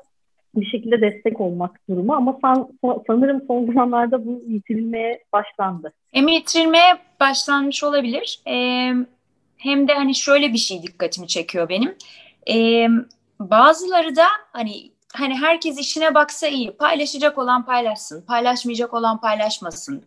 bir 0.56 0.66
şekilde 0.66 1.00
destek 1.00 1.40
olmak 1.40 1.88
durumu 1.90 2.14
ama 2.14 2.38
san, 2.42 2.68
sanırım 3.06 3.42
son 3.46 3.66
zamanlarda 3.66 4.26
bu 4.26 4.42
yitirilmeye 4.48 5.24
başlandı. 5.32 5.92
Hem 6.12 6.28
yitirilmeye 6.28 6.96
başlanmış 7.20 7.84
olabilir 7.84 8.40
ee, 8.46 8.92
hem 9.56 9.88
de 9.88 9.94
hani 9.94 10.14
şöyle 10.14 10.52
bir 10.52 10.58
şey 10.58 10.82
dikkatimi 10.82 11.28
çekiyor 11.28 11.68
benim. 11.68 11.94
Ee, 12.50 12.88
bazıları 13.40 14.16
da 14.16 14.24
hani 14.52 14.90
hani 15.14 15.34
herkes 15.34 15.78
işine 15.78 16.14
baksa 16.14 16.46
iyi 16.46 16.70
paylaşacak 16.70 17.38
olan 17.38 17.64
paylaşsın 17.64 18.22
paylaşmayacak 18.26 18.94
olan 18.94 19.20
paylaşmasın. 19.20 20.04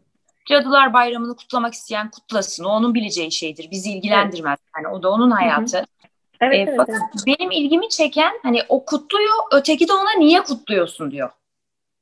Cadılar 0.49 0.93
Bayramı'nı 0.93 1.35
kutlamak 1.35 1.73
isteyen 1.73 2.11
kutlasın. 2.11 2.63
O 2.63 2.69
onun 2.69 2.93
bileceği 2.93 3.31
şeydir. 3.31 3.71
Bizi 3.71 3.91
ilgilendirmez. 3.91 4.59
Yani 4.77 4.87
o 4.87 5.03
da 5.03 5.09
onun 5.11 5.31
hayatı. 5.31 5.77
Hı 5.77 5.81
hı. 5.81 5.85
Evet, 6.41 6.55
e, 6.55 6.61
evet, 6.61 6.73
fakat 6.77 6.95
evet. 6.95 7.39
benim 7.39 7.51
ilgimi 7.51 7.89
çeken 7.89 8.33
hani 8.43 8.59
o 8.69 8.85
kutluyor, 8.85 9.35
öteki 9.53 9.87
de 9.87 9.93
ona 9.93 10.19
niye 10.19 10.41
kutluyorsun 10.41 11.11
diyor. 11.11 11.29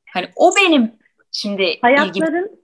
Hani 0.10 0.28
o 0.36 0.52
benim 0.62 0.92
şimdi 1.32 1.78
hayatların 1.82 2.60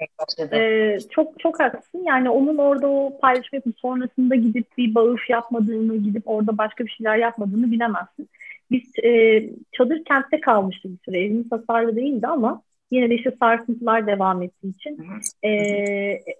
e, 0.53 0.97
çok 1.09 1.39
çok 1.39 1.59
haklısın. 1.59 2.03
Yani 2.07 2.29
onun 2.29 2.57
orada 2.57 2.87
o 2.87 3.19
paylaşım 3.21 3.49
yapıp 3.53 3.79
sonrasında 3.79 4.35
gidip 4.35 4.77
bir 4.77 4.95
bağış 4.95 5.29
yapmadığını, 5.29 5.97
gidip 5.97 6.23
orada 6.25 6.57
başka 6.57 6.85
bir 6.85 6.89
şeyler 6.89 7.17
yapmadığını 7.17 7.71
bilemezsin. 7.71 8.29
Biz 8.71 8.83
e, 9.03 9.43
çadır 9.71 10.03
kentte 10.03 10.41
kalmıştık 10.41 10.91
bir 10.91 10.97
süre. 11.05 11.19
Evimiz 11.19 11.51
hasarlı 11.51 11.95
değildi 11.95 12.27
ama 12.27 12.61
yine 12.91 13.09
de 13.09 13.15
işte 13.15 13.35
sarsıntılar 13.39 14.07
devam 14.07 14.41
ettiği 14.41 14.75
için 14.75 14.99
e, 15.43 15.49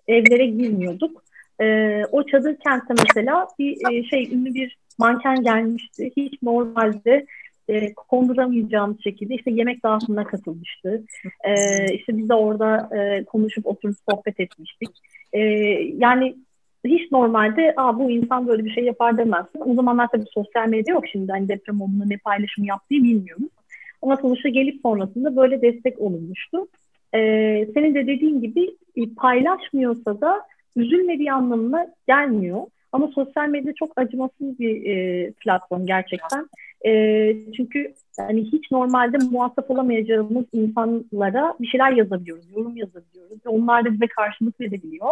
evlere 0.07 0.45
girmiyorduk. 0.45 1.23
E, 1.61 2.01
o 2.11 2.23
çadır 2.23 2.55
kentte 2.55 2.93
mesela 3.07 3.47
bir 3.59 3.91
e, 3.91 4.03
şey 4.03 4.29
ünlü 4.33 4.53
bir 4.53 4.77
manken 4.99 5.43
gelmişti. 5.43 6.11
Hiç 6.17 6.41
normalde 6.41 7.25
e, 7.69 7.93
konduramayacağımız 7.93 9.03
şekilde 9.03 9.35
işte 9.35 9.51
yemek 9.51 9.83
dağıtımına 9.83 10.23
katılmıştı. 10.23 11.03
E, 11.43 11.53
işte 11.93 12.17
biz 12.17 12.29
de 12.29 12.33
orada 12.33 12.89
e, 12.97 13.23
konuşup 13.23 13.67
oturup 13.67 13.95
sohbet 14.09 14.39
etmiştik. 14.39 14.89
E, 15.33 15.39
yani 15.97 16.35
hiç 16.85 17.11
normalde 17.11 17.73
Aa, 17.77 17.99
bu 17.99 18.11
insan 18.11 18.47
böyle 18.47 18.65
bir 18.65 18.73
şey 18.73 18.83
yapar 18.83 19.17
demezsin. 19.17 19.61
O 19.65 19.73
zamanlar 19.73 20.07
tabii 20.11 20.25
sosyal 20.33 20.67
medya 20.67 20.93
yok 20.93 21.03
şimdi. 21.11 21.31
Hani 21.31 21.47
deprem 21.47 21.81
olduğunda 21.81 22.05
ne 22.05 22.17
paylaşım 22.17 22.63
yaptığı 22.63 22.95
bilmiyoruz. 22.95 23.49
Ama 24.01 24.17
sonuçta 24.17 24.49
gelip 24.49 24.81
sonrasında 24.81 25.35
böyle 25.35 25.61
destek 25.61 25.99
olunmuştu. 26.01 26.67
Ee, 27.15 27.67
senin 27.73 27.95
de 27.95 28.07
dediğin 28.07 28.41
gibi 28.41 28.69
e, 28.95 29.13
paylaşmıyorsa 29.17 30.21
da 30.21 30.41
üzülmediği 30.75 31.33
anlamına 31.33 31.87
gelmiyor. 32.07 32.61
Ama 32.91 33.07
sosyal 33.07 33.49
medya 33.49 33.73
çok 33.73 33.91
acımasız 33.95 34.59
bir 34.59 34.85
e, 34.85 35.31
platform 35.31 35.85
gerçekten. 35.85 36.49
E, 36.85 36.91
çünkü 37.57 37.93
yani 38.19 38.43
hiç 38.43 38.71
normalde 38.71 39.17
muhatap 39.17 39.71
olamayacağımız 39.71 40.45
insanlara 40.53 41.55
bir 41.59 41.67
şeyler 41.67 41.91
yazabiliyoruz, 41.91 42.51
yorum 42.55 42.77
yazabiliyoruz 42.77 43.45
ve 43.45 43.49
onlar 43.49 43.85
da 43.85 43.93
bize 43.93 44.07
karşılık 44.07 44.61
verebiliyor. 44.61 45.09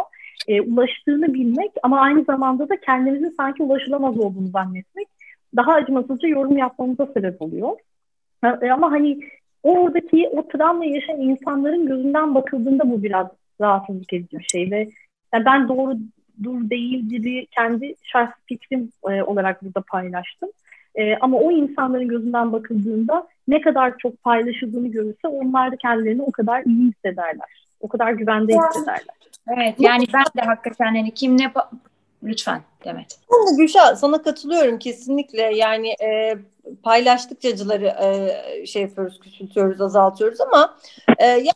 E, 0.48 0.62
ulaştığını 0.62 1.34
bilmek 1.34 1.72
ama 1.84 2.00
aynı 2.00 2.24
zamanda 2.24 2.70
da 2.70 2.80
kendimizin 2.80 3.34
sanki 3.38 3.64
ulaşılamaz 3.64 4.20
olduğunu 4.20 4.48
zannetmek 4.48 5.08
daha 5.56 5.74
acımasızca 5.74 6.28
yorum 6.28 6.58
yapmamıza 6.58 7.06
sebep 7.06 7.42
oluyor. 7.42 7.78
E, 8.62 8.72
ama 8.72 8.92
hani 8.92 9.20
oradaki 9.64 10.30
o 10.32 10.48
travma 10.48 10.86
yaşayan 10.86 11.22
insanların 11.22 11.88
gözünden 11.88 12.36
bakıldığında 12.36 12.92
bu 12.92 13.04
biraz 13.04 13.28
rahatsızlık 13.62 14.14
edici 14.14 14.40
bir 14.40 14.48
şey 14.52 14.72
ve 14.72 14.90
yani 15.34 15.46
ben 15.46 15.68
doğru 15.68 15.98
dur 16.44 16.70
değildir 16.70 17.48
kendi 17.52 17.96
şahsi 18.04 18.34
fikrim 18.46 18.92
e, 19.10 19.24
olarak 19.24 19.64
burada 19.64 19.82
paylaştım. 19.82 20.50
E, 20.96 21.16
ama 21.16 21.38
o 21.38 21.52
insanların 21.52 22.08
gözünden 22.08 22.52
bakıldığında 22.52 23.28
ne 23.48 23.62
kadar 23.62 23.98
çok 23.98 24.24
paylaşıldığını 24.24 24.88
görürse 24.88 25.28
onlar 25.28 25.72
da 25.72 25.76
kendilerini 25.76 26.22
o 26.22 26.32
kadar 26.32 26.64
iyi 26.64 26.88
hissederler. 26.88 27.66
O 27.80 27.88
kadar 27.88 28.12
güvende 28.12 28.54
hissederler. 28.54 29.20
Evet 29.48 29.76
yani 29.80 30.06
ben 30.14 30.42
de 30.42 30.46
hakikaten 30.46 30.86
hani 30.86 31.12
kim 31.12 31.38
ne 31.38 31.52
lütfen 32.24 32.62
Demet. 32.86 33.20
Ben 33.32 33.48
de 33.48 33.58
Gülşah 33.58 33.96
sana 33.96 34.22
katılıyorum 34.22 34.80
kesinlikle 34.80 35.42
yani 35.42 35.90
e, 36.04 36.38
paylaştıkça 36.84 37.50
acıları 37.50 37.86
e, 37.86 38.66
şey 38.66 38.82
yapıyoruz 38.82 39.20
küçültüyoruz 39.20 39.82
azaltıyoruz 39.82 40.42
ama 40.42 40.78
e, 41.18 41.26
ya 41.26 41.54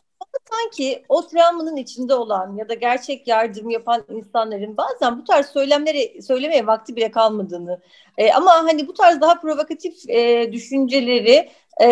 sanki 0.50 1.04
o 1.08 1.26
travmanın 1.26 1.76
içinde 1.76 2.14
olan 2.14 2.56
ya 2.56 2.68
da 2.68 2.74
gerçek 2.74 3.28
yardım 3.28 3.70
yapan 3.70 4.04
insanların 4.08 4.76
bazen 4.76 5.18
bu 5.18 5.24
tarz 5.24 5.46
söylemleri 5.46 6.22
söylemeye 6.22 6.66
vakti 6.66 6.96
bile 6.96 7.10
kalmadığını 7.10 7.80
e, 8.18 8.32
ama 8.32 8.52
hani 8.52 8.88
bu 8.88 8.94
tarz 8.94 9.20
daha 9.20 9.40
provokatif 9.40 10.10
e, 10.10 10.52
düşünceleri 10.52 11.50
e, 11.80 11.86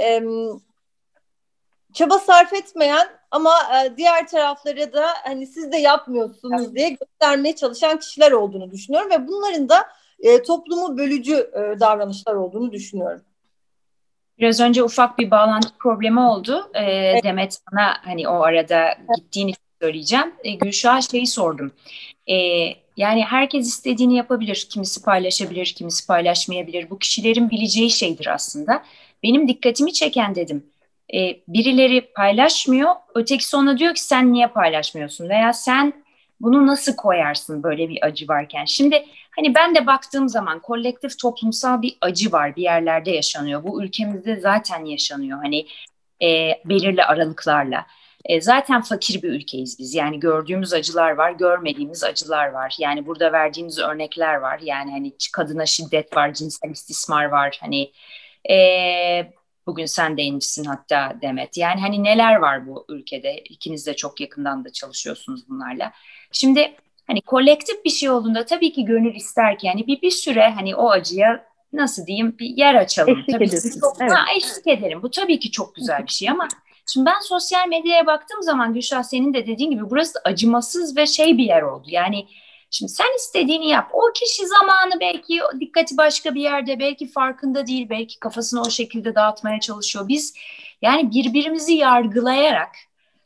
e, 0.00 0.22
çaba 1.92 2.18
sarf 2.18 2.52
etmeyen 2.52 3.08
ama 3.30 3.52
e, 3.52 3.96
diğer 3.96 4.28
taraflara 4.28 4.92
da 4.92 5.06
hani 5.24 5.46
siz 5.46 5.72
de 5.72 5.76
yapmıyorsunuz 5.76 6.62
evet. 6.64 6.76
diye 6.76 6.88
göstermeye 6.90 7.56
çalışan 7.56 7.98
kişiler 7.98 8.32
olduğunu 8.32 8.70
düşünüyorum 8.70 9.10
ve 9.10 9.26
bunların 9.28 9.68
da 9.68 9.86
e, 10.20 10.42
toplumu 10.42 10.98
bölücü 10.98 11.34
e, 11.34 11.80
davranışlar 11.80 12.34
olduğunu 12.34 12.72
düşünüyorum. 12.72 13.22
Biraz 14.38 14.60
önce 14.60 14.82
ufak 14.82 15.18
bir 15.18 15.30
bağlantı 15.30 15.68
problemi 15.78 16.20
oldu. 16.20 16.70
Ee, 16.74 16.82
evet. 16.82 17.24
Demet 17.24 17.58
sana 17.70 17.96
hani 18.04 18.28
o 18.28 18.42
arada 18.42 18.98
gittiğini 19.16 19.52
söyleyeceğim. 19.82 20.34
Ee, 20.44 20.52
Gülşah'a 20.52 21.02
şeyi 21.02 21.26
sordum. 21.26 21.72
Ee, 22.30 22.34
yani 22.96 23.22
herkes 23.24 23.68
istediğini 23.68 24.16
yapabilir. 24.16 24.66
Kimisi 24.70 25.02
paylaşabilir, 25.02 25.66
kimisi 25.66 26.06
paylaşmayabilir. 26.06 26.90
Bu 26.90 26.98
kişilerin 26.98 27.50
bileceği 27.50 27.90
şeydir 27.90 28.26
aslında. 28.26 28.82
Benim 29.22 29.48
dikkatimi 29.48 29.92
çeken 29.92 30.34
dedim. 30.34 30.66
Ee, 31.14 31.36
birileri 31.48 32.00
paylaşmıyor, 32.00 32.94
öteki 33.14 33.46
sonra 33.46 33.78
diyor 33.78 33.94
ki 33.94 34.02
sen 34.02 34.32
niye 34.32 34.46
paylaşmıyorsun? 34.46 35.28
Veya 35.28 35.52
sen 35.52 35.92
bunu 36.40 36.66
nasıl 36.66 36.96
koyarsın 36.96 37.62
böyle 37.62 37.88
bir 37.88 37.98
acı 38.06 38.28
varken? 38.28 38.64
Şimdi 38.64 39.06
hani 39.36 39.54
ben 39.54 39.74
de 39.74 39.86
baktığım 39.86 40.28
zaman 40.28 40.60
kolektif 40.60 41.18
toplumsal 41.18 41.82
bir 41.82 41.98
acı 42.00 42.32
var 42.32 42.56
bir 42.56 42.62
yerlerde 42.62 43.10
yaşanıyor. 43.10 43.64
Bu 43.64 43.82
ülkemizde 43.82 44.36
zaten 44.36 44.84
yaşanıyor 44.84 45.38
hani 45.42 45.66
e, 46.22 46.52
belirli 46.64 47.04
aralıklarla. 47.04 47.86
E, 48.24 48.40
zaten 48.40 48.82
fakir 48.82 49.22
bir 49.22 49.28
ülkeyiz 49.28 49.78
biz. 49.78 49.94
Yani 49.94 50.20
gördüğümüz 50.20 50.72
acılar 50.72 51.10
var, 51.10 51.30
görmediğimiz 51.32 52.04
acılar 52.04 52.48
var. 52.48 52.76
Yani 52.78 53.06
burada 53.06 53.32
verdiğimiz 53.32 53.78
örnekler 53.78 54.34
var. 54.34 54.60
Yani 54.62 54.90
hani 54.90 55.12
kadına 55.32 55.66
şiddet 55.66 56.16
var, 56.16 56.34
cinsel 56.34 56.70
istismar 56.70 57.24
var. 57.24 57.58
Hani 57.60 57.92
e, 58.50 59.32
bugün 59.66 59.86
sen 59.86 60.16
değinmişsin 60.16 60.64
hatta 60.64 61.16
Demet. 61.22 61.56
Yani 61.56 61.80
hani 61.80 62.04
neler 62.04 62.36
var 62.36 62.66
bu 62.66 62.86
ülkede? 62.88 63.38
İkiniz 63.38 63.86
de 63.86 63.96
çok 63.96 64.20
yakından 64.20 64.64
da 64.64 64.72
çalışıyorsunuz 64.72 65.48
bunlarla. 65.48 65.92
Şimdi 66.32 66.74
hani 67.06 67.20
kolektif 67.20 67.84
bir 67.84 67.90
şey 67.90 68.10
olduğunda 68.10 68.44
tabii 68.44 68.72
ki 68.72 68.84
gönül 68.84 69.14
ister 69.14 69.58
ki 69.58 69.66
yani 69.66 69.86
bir, 69.86 70.02
bir 70.02 70.10
süre 70.10 70.50
hani 70.50 70.76
o 70.76 70.90
acıya 70.90 71.44
nasıl 71.72 72.06
diyeyim 72.06 72.36
bir 72.38 72.46
yer 72.46 72.74
açalım. 72.74 73.18
Eşlik 73.18 73.34
tabii 73.34 73.44
edersin. 73.44 73.80
Çok, 73.80 73.96
evet. 74.00 74.12
ha, 74.12 74.24
eşlik 74.36 74.66
ederim. 74.66 75.02
Bu 75.02 75.10
tabii 75.10 75.38
ki 75.38 75.50
çok 75.50 75.74
güzel 75.74 76.06
bir 76.06 76.12
şey 76.12 76.30
ama 76.30 76.48
şimdi 76.86 77.06
ben 77.06 77.20
sosyal 77.22 77.68
medyaya 77.68 78.06
baktığım 78.06 78.42
zaman 78.42 78.74
Gülşah 78.74 79.02
senin 79.02 79.34
de 79.34 79.46
dediğin 79.46 79.70
gibi 79.70 79.90
burası 79.90 80.18
acımasız 80.24 80.96
ve 80.96 81.06
şey 81.06 81.38
bir 81.38 81.44
yer 81.44 81.62
oldu. 81.62 81.86
Yani 81.90 82.26
Şimdi 82.70 82.92
sen 82.92 83.16
istediğini 83.16 83.68
yap. 83.68 83.90
O 83.92 84.12
kişi 84.14 84.46
zamanı 84.46 85.00
belki 85.00 85.40
dikkati 85.60 85.96
başka 85.96 86.34
bir 86.34 86.40
yerde, 86.40 86.78
belki 86.78 87.08
farkında 87.08 87.66
değil, 87.66 87.86
belki 87.90 88.20
kafasını 88.20 88.62
o 88.62 88.70
şekilde 88.70 89.14
dağıtmaya 89.14 89.60
çalışıyor. 89.60 90.08
Biz 90.08 90.34
yani 90.82 91.10
birbirimizi 91.10 91.72
yargılayarak, 91.72 92.76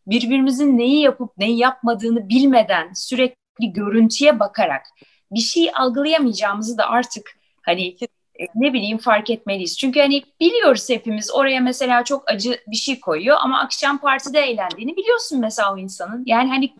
birbirimizin 0.07 0.79
neyi 0.79 1.01
yapıp 1.01 1.39
neyi 1.39 1.59
yapmadığını 1.59 2.29
bilmeden, 2.29 2.93
sürekli 2.95 3.73
görüntüye 3.73 4.41
bakarak 4.41 4.87
bir 5.31 5.41
şey 5.41 5.71
algılayamayacağımızı 5.75 6.79
da 6.79 6.87
artık 6.87 7.31
hani 7.63 7.97
e, 8.41 8.47
ne 8.55 8.73
bileyim 8.73 8.99
fark 8.99 9.31
etmeliyiz. 9.31 9.79
Çünkü 9.79 10.01
hani 10.01 10.23
biliyoruz 10.41 10.91
hepimiz 10.91 11.31
oraya 11.35 11.61
mesela 11.61 12.05
çok 12.05 12.31
acı 12.31 12.59
bir 12.67 12.77
şey 12.77 13.01
koyuyor 13.01 13.37
ama 13.41 13.61
akşam 13.61 13.99
partide 13.99 14.41
eğlendiğini 14.41 14.97
biliyorsun 14.97 15.41
mesela 15.41 15.75
o 15.75 15.79
insanın. 15.79 16.23
Yani 16.27 16.49
hani 16.49 16.75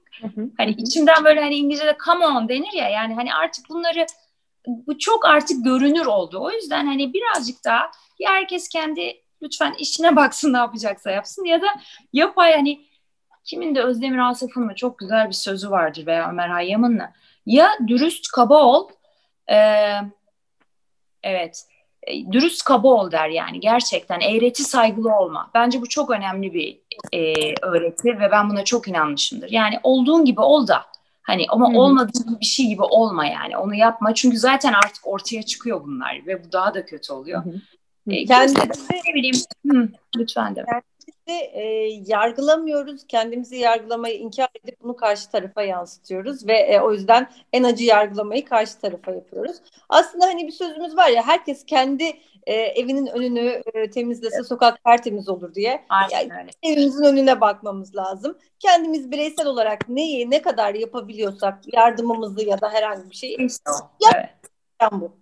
hani 0.57 0.71
içinden 0.71 1.25
böyle 1.25 1.41
hani 1.41 1.55
İngilizce'de 1.55 1.97
come 2.05 2.27
on 2.27 2.49
denir 2.49 2.73
ya 2.73 2.89
yani 2.89 3.15
hani 3.15 3.35
artık 3.35 3.69
bunları 3.69 4.07
bu 4.67 4.99
çok 4.99 5.27
artık 5.27 5.65
görünür 5.65 6.07
oldu. 6.07 6.39
O 6.41 6.51
yüzden 6.51 6.87
hani 6.87 7.13
birazcık 7.13 7.65
daha 7.65 7.91
ya 8.19 8.31
herkes 8.31 8.69
kendi 8.69 9.23
lütfen 9.43 9.75
işine 9.79 10.17
baksın 10.17 10.53
ne 10.53 10.57
yapacaksa 10.57 11.11
yapsın 11.11 11.45
ya 11.45 11.63
da 11.63 11.67
yapay 12.13 12.53
hani 12.53 12.81
kimin 13.45 13.75
de 13.75 13.83
Özdemir 13.83 14.31
Asaf'ın 14.31 14.65
mı 14.65 14.75
çok 14.75 14.99
güzel 14.99 15.29
bir 15.29 15.35
sözü 15.35 15.71
vardır 15.71 16.07
veya 16.07 16.31
Ömer 16.31 16.49
Hayyam'ın 16.49 16.95
mı? 16.95 17.13
Ya 17.47 17.69
dürüst 17.89 18.33
kaba 18.33 18.65
ol 18.65 18.89
eee 19.49 20.03
Evet. 21.23 21.65
E, 22.03 22.33
dürüst 22.33 22.65
kaba 22.65 22.89
ol 22.89 23.11
der 23.11 23.29
yani 23.29 23.61
gerçekten 23.61 24.21
eğreti 24.21 24.63
saygılı 24.63 25.17
olma. 25.17 25.51
Bence 25.55 25.81
bu 25.81 25.89
çok 25.89 26.11
önemli 26.11 26.55
bir 26.55 26.81
e, 27.13 27.35
öğreti 27.63 28.09
ve 28.09 28.31
ben 28.33 28.51
buna 28.51 28.65
çok 28.65 28.89
inanmışımdır. 28.89 29.51
Yani 29.51 29.81
olduğun 29.83 30.25
gibi 30.25 30.41
ol 30.41 30.67
da 30.67 30.83
hani 31.23 31.47
ama 31.49 31.69
hmm. 31.69 31.77
olmadığın 31.77 32.41
bir 32.41 32.47
şey 32.47 32.67
gibi 32.67 32.83
olma 32.83 33.27
yani 33.27 33.57
onu 33.57 33.75
yapma 33.75 34.15
çünkü 34.15 34.39
zaten 34.39 34.73
artık 34.73 35.07
ortaya 35.07 35.43
çıkıyor 35.43 35.85
bunlar 35.85 36.27
ve 36.27 36.45
bu 36.45 36.53
daha 36.53 36.75
da 36.75 36.87
kötü 36.87 37.13
oluyor. 37.13 37.45
Hmm. 37.45 37.53
E, 38.11 38.25
kendisi, 38.25 38.59
ne 39.09 39.15
bileyim 39.15 39.37
hı, 39.71 39.89
lütfen 40.17 40.57
de. 40.57 40.65
Kendimizi 41.05 41.45
e, 41.53 41.63
yargılamıyoruz. 42.07 43.07
Kendimizi 43.09 43.57
yargılamayı 43.57 44.19
inkar 44.19 44.49
edip 44.65 44.81
bunu 44.83 44.97
karşı 44.97 45.31
tarafa 45.31 45.63
yansıtıyoruz 45.63 46.47
ve 46.47 46.59
e, 46.59 46.81
o 46.81 46.93
yüzden 46.93 47.31
en 47.53 47.63
acı 47.63 47.85
yargılamayı 47.85 48.45
karşı 48.45 48.81
tarafa 48.81 49.13
yapıyoruz. 49.13 49.57
Aslında 49.89 50.27
hani 50.27 50.47
bir 50.47 50.53
sözümüz 50.53 50.97
var 50.97 51.09
ya 51.09 51.27
herkes 51.27 51.67
kendi 51.67 52.05
e, 52.47 52.55
evinin 52.55 53.07
önünü 53.07 53.63
e, 53.75 53.91
temizlese 53.91 54.37
evet. 54.37 54.47
sokak 54.47 54.85
tertemiz 54.85 55.29
olur 55.29 55.55
diye. 55.55 55.85
Aynen 55.89 56.21
yani, 56.21 56.41
öyle. 56.41 56.51
Evimizin 56.63 57.05
önüne 57.05 57.41
bakmamız 57.41 57.97
lazım. 57.97 58.39
Kendimiz 58.59 59.11
bireysel 59.11 59.47
olarak 59.47 59.89
neyi 59.89 60.31
ne 60.31 60.43
kadar 60.43 60.75
yapabiliyorsak 60.75 61.75
yardımımızı 61.75 62.45
ya 62.45 62.61
da 62.61 62.71
herhangi 62.71 63.11
bir 63.11 63.17
şey 63.17 63.37
işte 63.39 63.71
yap. 64.01 64.15
Evet. 64.15 64.93
Bu. 64.93 65.22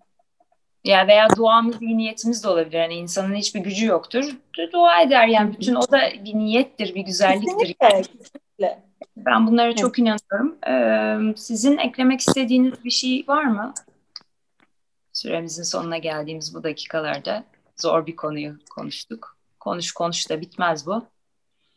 Ya 0.85 1.07
veya 1.07 1.29
duamız 1.37 1.83
iyi 1.83 1.99
niyetimiz 1.99 2.45
de 2.45 2.49
olabilir. 2.49 2.79
Yani 2.79 2.95
insanın 2.95 3.35
hiçbir 3.35 3.61
gücü 3.61 3.87
yoktur. 3.87 4.37
Dua 4.73 5.03
eder 5.03 5.27
yani 5.27 5.53
bütün 5.53 5.75
o 5.75 5.83
da 5.83 6.01
bir 6.25 6.35
niyettir, 6.35 6.95
bir 6.95 7.01
güzelliktir. 7.01 7.77
Yani. 7.83 8.03
Kesinlikle. 8.03 8.83
Ben 9.17 9.47
bunlara 9.47 9.77
çok 9.77 9.99
inanıyorum. 9.99 10.59
Ee, 10.69 11.37
sizin 11.37 11.79
eklemek 11.79 12.21
istediğiniz 12.21 12.85
bir 12.85 12.91
şey 12.91 13.25
var 13.29 13.45
mı? 13.45 13.75
Süremizin 15.13 15.63
sonuna 15.63 15.99
geldiğimiz 15.99 16.55
bu 16.55 16.63
dakikalarda 16.63 17.45
zor 17.77 18.07
bir 18.07 18.17
konuyu 18.17 18.57
konuştuk. 18.71 19.37
Konuş 19.61 19.93
konuş 19.93 20.31
da 20.31 20.41
bitmez 20.41 20.87
bu. 20.87 21.07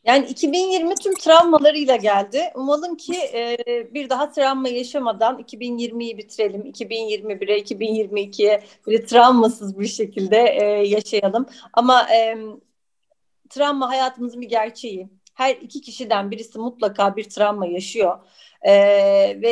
Yani 0.04 0.28
2020 0.28 0.96
tüm 0.96 1.14
travmalarıyla 1.14 1.96
geldi. 1.96 2.42
Umalım 2.56 2.98
ki 2.98 3.16
e, 3.34 3.58
bir 3.94 4.10
daha 4.10 4.32
travma 4.32 4.68
yaşamadan 4.70 5.40
2020'yi 5.40 6.18
bitirelim. 6.18 6.62
2021'e, 6.62 7.60
2022'ye 7.60 8.64
böyle 8.88 9.06
travmasız 9.06 9.80
bir 9.80 9.88
şekilde 9.88 10.38
e, 10.38 10.66
yaşayalım. 10.88 11.46
Ama 11.74 12.10
e, 12.14 12.38
travma 13.50 13.90
hayatımızın 13.90 14.42
bir 14.42 14.50
gerçeği. 14.50 15.10
Her 15.34 15.56
iki 15.56 15.82
kişiden 15.82 16.32
birisi 16.32 16.60
mutlaka 16.60 17.16
bir 17.16 17.24
travma 17.30 17.66
yaşıyor. 17.66 18.20
Ee, 18.62 19.42
ve 19.42 19.52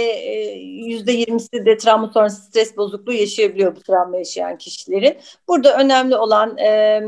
yüzde 0.86 1.12
yirmisi 1.12 1.66
de 1.66 1.78
travma 1.78 2.12
sonrası 2.14 2.42
stres 2.42 2.78
bozukluğu 2.78 3.14
yaşayabiliyor 3.14 3.76
bu 3.76 3.82
travma 3.82 4.18
yaşayan 4.18 4.58
kişilerin. 4.58 5.18
Burada 5.48 5.78
önemli 5.78 6.16
olan 6.16 6.58
e, 6.58 7.02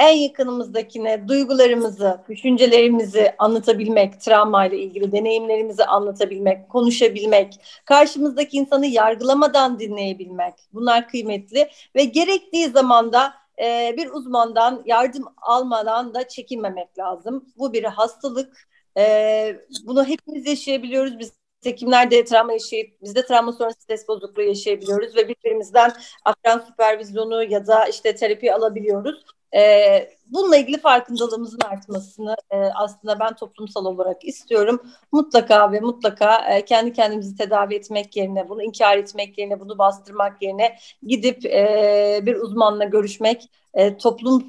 en 0.00 0.16
yakınımızdakine 0.16 1.28
duygularımızı, 1.28 2.20
düşüncelerimizi 2.28 3.34
anlatabilmek, 3.38 4.20
travmayla 4.20 4.78
ilgili 4.78 5.12
deneyimlerimizi 5.12 5.84
anlatabilmek, 5.84 6.68
konuşabilmek, 6.68 7.60
karşımızdaki 7.84 8.56
insanı 8.56 8.86
yargılamadan 8.86 9.78
dinleyebilmek. 9.78 10.54
Bunlar 10.72 11.08
kıymetli 11.08 11.70
ve 11.96 12.04
gerektiği 12.04 12.68
zaman 12.68 13.12
da 13.12 13.34
e, 13.62 13.94
bir 13.96 14.10
uzmandan 14.10 14.82
yardım 14.86 15.24
almadan 15.36 16.14
da 16.14 16.28
çekinmemek 16.28 16.98
lazım. 16.98 17.44
Bu 17.58 17.72
bir 17.72 17.84
hastalık. 17.84 18.68
E, 18.98 19.56
bunu 19.86 20.04
hepimiz 20.04 20.46
yaşayabiliyoruz. 20.46 21.18
Biz 21.18 21.32
hekimler 21.64 22.10
de 22.10 22.24
travma 22.24 22.52
yaşayıp 22.52 23.02
biz 23.02 23.14
de 23.14 23.26
travma 23.26 23.52
sonrası 23.52 23.80
stres 23.80 24.08
bozukluğu 24.08 24.42
yaşayabiliyoruz 24.42 25.16
ve 25.16 25.28
birbirimizden 25.28 25.92
akran 26.24 26.58
süpervizyonu 26.58 27.44
ya 27.44 27.66
da 27.66 27.86
işte 27.86 28.16
terapi 28.16 28.54
alabiliyoruz. 28.54 29.24
E, 29.56 30.10
bununla 30.26 30.56
ilgili 30.56 30.80
farkındalığımızın 30.80 31.60
artmasını 31.60 32.36
e, 32.50 32.56
aslında 32.56 33.20
ben 33.20 33.36
toplumsal 33.36 33.84
olarak 33.84 34.24
istiyorum. 34.24 34.82
Mutlaka 35.12 35.72
ve 35.72 35.80
mutlaka 35.80 36.54
e, 36.54 36.64
kendi 36.64 36.92
kendimizi 36.92 37.36
tedavi 37.36 37.74
etmek 37.74 38.16
yerine, 38.16 38.48
bunu 38.48 38.62
inkar 38.62 38.96
etmek 38.96 39.38
yerine, 39.38 39.60
bunu 39.60 39.78
bastırmak 39.78 40.42
yerine 40.42 40.78
gidip 41.02 41.46
e, 41.46 42.20
bir 42.22 42.36
uzmanla 42.36 42.84
görüşmek 42.84 43.50
e, 43.74 43.96
toplum 43.96 44.48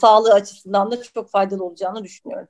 sağlığı 0.00 0.32
açısından 0.32 0.90
da 0.90 1.02
çok 1.02 1.30
faydalı 1.30 1.64
olacağını 1.64 2.04
düşünüyorum. 2.04 2.48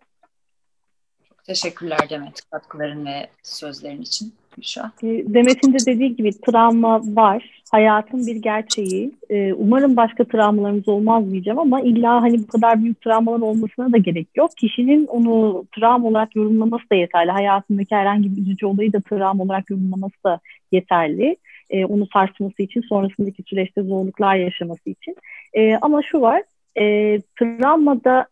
Teşekkürler 1.45 2.11
Demet 2.11 2.51
katkıların 2.51 3.07
ve 3.07 3.31
sözlerin 3.43 4.03
için. 4.03 4.35
Gülşah. 4.57 4.91
E, 5.03 5.07
Demet'in 5.07 5.73
de 5.73 5.79
dediği 5.87 6.17
gibi 6.17 6.31
travma 6.31 7.01
var. 7.05 7.63
Hayatın 7.71 8.27
bir 8.27 8.37
gerçeği. 8.37 9.13
E, 9.31 9.53
umarım 9.53 9.97
başka 9.97 10.25
travmalarımız 10.25 10.89
olmaz 10.89 11.33
diyeceğim 11.33 11.59
ama 11.59 11.81
illa 11.81 12.23
hani 12.23 12.39
bu 12.39 12.47
kadar 12.47 12.83
büyük 12.83 13.01
travmalar 13.01 13.41
olmasına 13.41 13.93
da 13.93 13.97
gerek 13.97 14.29
yok. 14.37 14.51
Kişinin 14.57 15.07
onu 15.07 15.65
travma 15.77 16.09
olarak 16.09 16.37
yorumlaması 16.37 16.91
da 16.91 16.95
yeterli. 16.95 17.31
Hayatındaki 17.31 17.95
herhangi 17.95 18.37
bir 18.37 18.43
üzücü 18.43 18.67
olayı 18.67 18.93
da 18.93 19.01
travma 19.01 19.45
olarak 19.45 19.71
yorumlaması 19.71 20.25
da 20.25 20.41
yeterli. 20.73 21.37
E, 21.71 21.85
onu 21.85 22.07
sarsması 22.13 22.63
için, 22.63 22.81
sonrasındaki 22.81 23.43
süreçte 23.43 23.83
zorluklar 23.83 24.37
yaşaması 24.37 24.91
için. 24.91 25.17
ama 25.81 26.03
şu 26.03 26.21
var, 26.21 26.43
travmada 27.39 28.27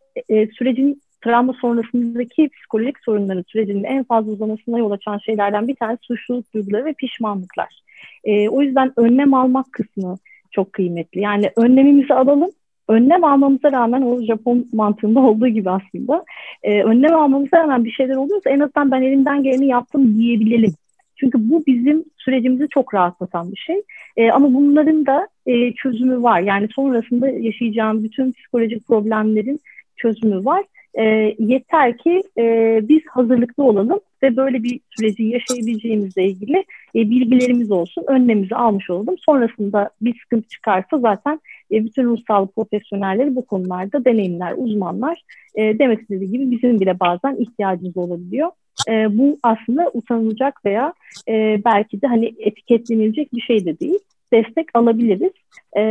sürecin 0.58 1.02
travma 1.24 1.52
sonrasındaki 1.52 2.48
psikolojik 2.48 2.98
sorunların 3.04 3.44
sürecinin 3.48 3.84
en 3.84 4.04
fazla 4.04 4.32
uzamasına 4.32 4.78
yol 4.78 4.90
açan 4.90 5.18
şeylerden 5.18 5.68
bir 5.68 5.74
tanesi 5.74 6.02
suçluluk 6.02 6.54
duyguları 6.54 6.84
ve 6.84 6.92
pişmanlıklar. 6.92 7.82
E, 8.24 8.48
o 8.48 8.62
yüzden 8.62 8.92
önlem 8.96 9.34
almak 9.34 9.72
kısmı 9.72 10.16
çok 10.50 10.72
kıymetli. 10.72 11.20
Yani 11.20 11.50
önlemimizi 11.56 12.14
alalım. 12.14 12.50
Önlem 12.88 13.24
almamıza 13.24 13.72
rağmen 13.72 14.02
o 14.02 14.22
Japon 14.22 14.66
mantığında 14.72 15.20
olduğu 15.20 15.48
gibi 15.48 15.70
aslında 15.70 16.24
e, 16.62 16.82
önlem 16.82 17.14
almamıza 17.14 17.56
rağmen 17.58 17.84
bir 17.84 17.90
şeyler 17.90 18.16
oluyorsa 18.16 18.50
en 18.50 18.60
azından 18.60 18.90
ben 18.90 19.02
elimden 19.02 19.42
geleni 19.42 19.66
yaptım 19.66 20.18
diyebilelim. 20.18 20.72
Çünkü 21.16 21.50
bu 21.50 21.66
bizim 21.66 22.04
sürecimizi 22.18 22.68
çok 22.68 22.94
rahatlatan 22.94 23.52
bir 23.52 23.56
şey. 23.56 23.82
E, 24.16 24.30
ama 24.30 24.54
bunların 24.54 25.06
da 25.06 25.28
e, 25.46 25.72
çözümü 25.72 26.22
var. 26.22 26.40
Yani 26.40 26.68
sonrasında 26.74 27.28
yaşayacağım 27.28 28.04
bütün 28.04 28.32
psikolojik 28.32 28.86
problemlerin 28.86 29.60
çözümü 29.96 30.44
var. 30.44 30.64
E, 30.98 31.34
yeter 31.38 31.98
ki 31.98 32.22
e, 32.38 32.78
biz 32.88 33.00
hazırlıklı 33.10 33.64
olalım 33.64 34.00
ve 34.22 34.36
böyle 34.36 34.62
bir 34.62 34.80
süreci 34.90 35.22
yaşayabileceğimizle 35.22 36.24
ilgili 36.24 36.64
e, 36.94 37.10
bilgilerimiz 37.10 37.70
olsun, 37.70 38.04
önlemimizi 38.08 38.54
almış 38.54 38.90
olalım. 38.90 39.16
Sonrasında 39.18 39.90
bir 40.00 40.20
sıkıntı 40.20 40.48
çıkarsa 40.48 40.98
zaten 40.98 41.40
e, 41.70 41.84
bütün 41.84 42.04
ruh 42.04 42.46
profesyonelleri 42.54 43.36
bu 43.36 43.46
konularda 43.46 44.04
deneyimler, 44.04 44.54
uzmanlar 44.56 45.22
e, 45.54 45.78
demek 45.78 46.00
istediği 46.00 46.30
gibi 46.30 46.50
bizim 46.50 46.80
bile 46.80 47.00
bazen 47.00 47.36
ihtiyacımız 47.36 47.96
olabiliyor. 47.96 48.50
E, 48.88 49.18
bu 49.18 49.38
aslında 49.42 49.90
utanılacak 49.94 50.64
veya 50.64 50.92
e, 51.28 51.60
belki 51.64 52.02
de 52.02 52.06
hani 52.06 52.34
etiketlenilecek 52.38 53.34
bir 53.34 53.40
şey 53.40 53.64
de 53.64 53.78
değil 53.80 53.98
destek 54.32 54.68
alabiliriz. 54.74 55.32
E, 55.76 55.82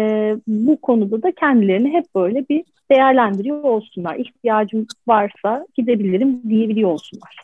bu 0.48 0.82
konuda 0.82 1.24
da 1.24 1.32
kendilerini 1.32 1.94
hep 1.94 2.06
böyle 2.16 2.50
bir 2.50 2.64
değerlendiriyor 2.92 3.64
olsunlar. 3.64 4.16
İhtiyacım 4.16 4.88
varsa 5.08 5.68
gidebilirim 5.76 6.42
diyebiliyor 6.50 6.90
olsunlar. 6.90 7.36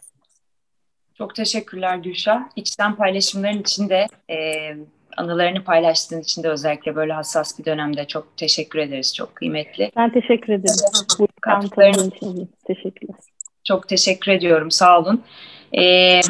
Çok 1.18 1.36
teşekkürler 1.36 1.98
Gülşah. 1.98 2.44
İçten 2.56 2.95
paylaşımların 2.95 3.60
için 3.60 3.90
de 3.90 4.07
e, 4.30 4.38
anılarını 5.18 5.64
paylaştığın 5.64 6.22
için 6.22 6.44
de 6.44 6.49
özellikle 6.49 6.95
böyle 6.95 7.14
hassas 7.14 7.60
bir 7.60 7.65
dönemde 7.65 8.07
çok 8.07 8.38
teşekkür 8.38 8.80
ederiz. 8.80 9.15
Çok 9.15 9.36
kıymetli. 9.36 9.91
Ben 9.95 10.10
teşekkür 10.10 10.53
ederim. 10.53 10.76
Bu 11.19 11.28
katkıların 11.41 12.10
için 12.10 12.49
teşekkürler. 12.68 13.15
Çok 13.64 13.88
teşekkür 13.88 14.32
ediyorum. 14.32 14.72
Sağ 14.72 14.99
olun. 14.99 15.24
Ee, 15.78 16.22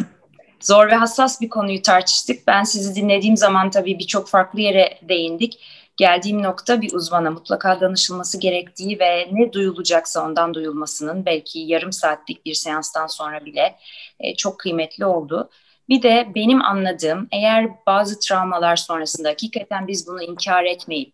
zor 0.59 0.87
ve 0.87 0.95
hassas 0.95 1.41
bir 1.41 1.49
konuyu 1.49 1.81
tartıştık. 1.81 2.47
Ben 2.47 2.63
sizi 2.63 2.95
dinlediğim 2.95 3.37
zaman 3.37 3.69
tabii 3.69 3.99
birçok 3.99 4.29
farklı 4.29 4.61
yere 4.61 4.99
değindik 5.09 5.59
geldiğim 5.97 6.43
nokta 6.43 6.81
bir 6.81 6.93
uzmana 6.93 7.31
mutlaka 7.31 7.81
danışılması 7.81 8.39
gerektiği 8.39 8.99
ve 8.99 9.29
ne 9.31 9.53
duyulacaksa 9.53 10.25
ondan 10.25 10.53
duyulmasının 10.53 11.25
belki 11.25 11.59
yarım 11.59 11.91
saatlik 11.91 12.45
bir 12.45 12.53
seanstan 12.53 13.07
sonra 13.07 13.45
bile 13.45 13.75
e, 14.19 14.35
çok 14.35 14.59
kıymetli 14.59 15.05
oldu. 15.05 15.49
Bir 15.89 16.01
de 16.01 16.27
benim 16.35 16.61
anladığım 16.61 17.27
eğer 17.31 17.69
bazı 17.87 18.19
travmalar 18.19 18.75
sonrasında 18.75 19.29
hakikaten 19.29 19.87
biz 19.87 20.07
bunu 20.07 20.21
inkar 20.21 20.63
etmeyip 20.63 21.13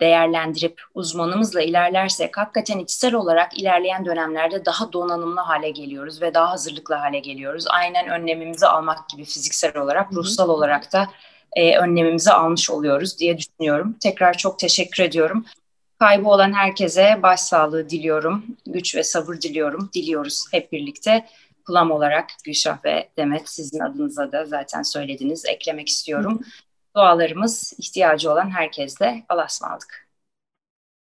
değerlendirip 0.00 0.82
uzmanımızla 0.94 1.62
ilerlersek 1.62 2.36
hakikaten 2.36 2.78
içsel 2.78 3.14
olarak 3.14 3.58
ilerleyen 3.58 4.04
dönemlerde 4.04 4.64
daha 4.64 4.92
donanımlı 4.92 5.40
hale 5.40 5.70
geliyoruz 5.70 6.22
ve 6.22 6.34
daha 6.34 6.50
hazırlıklı 6.50 6.94
hale 6.94 7.18
geliyoruz. 7.18 7.64
Aynen 7.68 8.08
önlemimizi 8.08 8.66
almak 8.66 9.08
gibi 9.08 9.24
fiziksel 9.24 9.76
olarak, 9.76 10.12
ruhsal 10.12 10.48
olarak 10.48 10.92
da 10.92 11.08
e, 11.52 11.78
önlemimizi 11.78 12.32
almış 12.32 12.70
oluyoruz 12.70 13.18
diye 13.18 13.38
düşünüyorum. 13.38 13.96
Tekrar 14.00 14.36
çok 14.36 14.58
teşekkür 14.58 15.02
ediyorum. 15.02 15.44
Kaybı 15.98 16.28
olan 16.28 16.52
herkese 16.52 17.22
başsağlığı 17.22 17.90
diliyorum, 17.90 18.44
güç 18.66 18.96
ve 18.96 19.04
sabır 19.04 19.34
diliyorum, 19.34 19.90
diliyoruz 19.94 20.44
hep 20.52 20.72
birlikte. 20.72 21.26
Kulam 21.66 21.90
olarak 21.90 22.26
Gülşah 22.44 22.84
ve 22.84 23.08
Demet 23.18 23.48
sizin 23.48 23.80
adınıza 23.80 24.32
da 24.32 24.44
zaten 24.46 24.82
söylediniz, 24.82 25.44
eklemek 25.44 25.88
istiyorum. 25.88 26.40
Dualarımız 26.96 27.72
ihtiyacı 27.78 28.32
olan 28.32 28.50
herkeste 28.50 29.24
Allah'a 29.28 29.46
ısmarladık. 29.46 30.03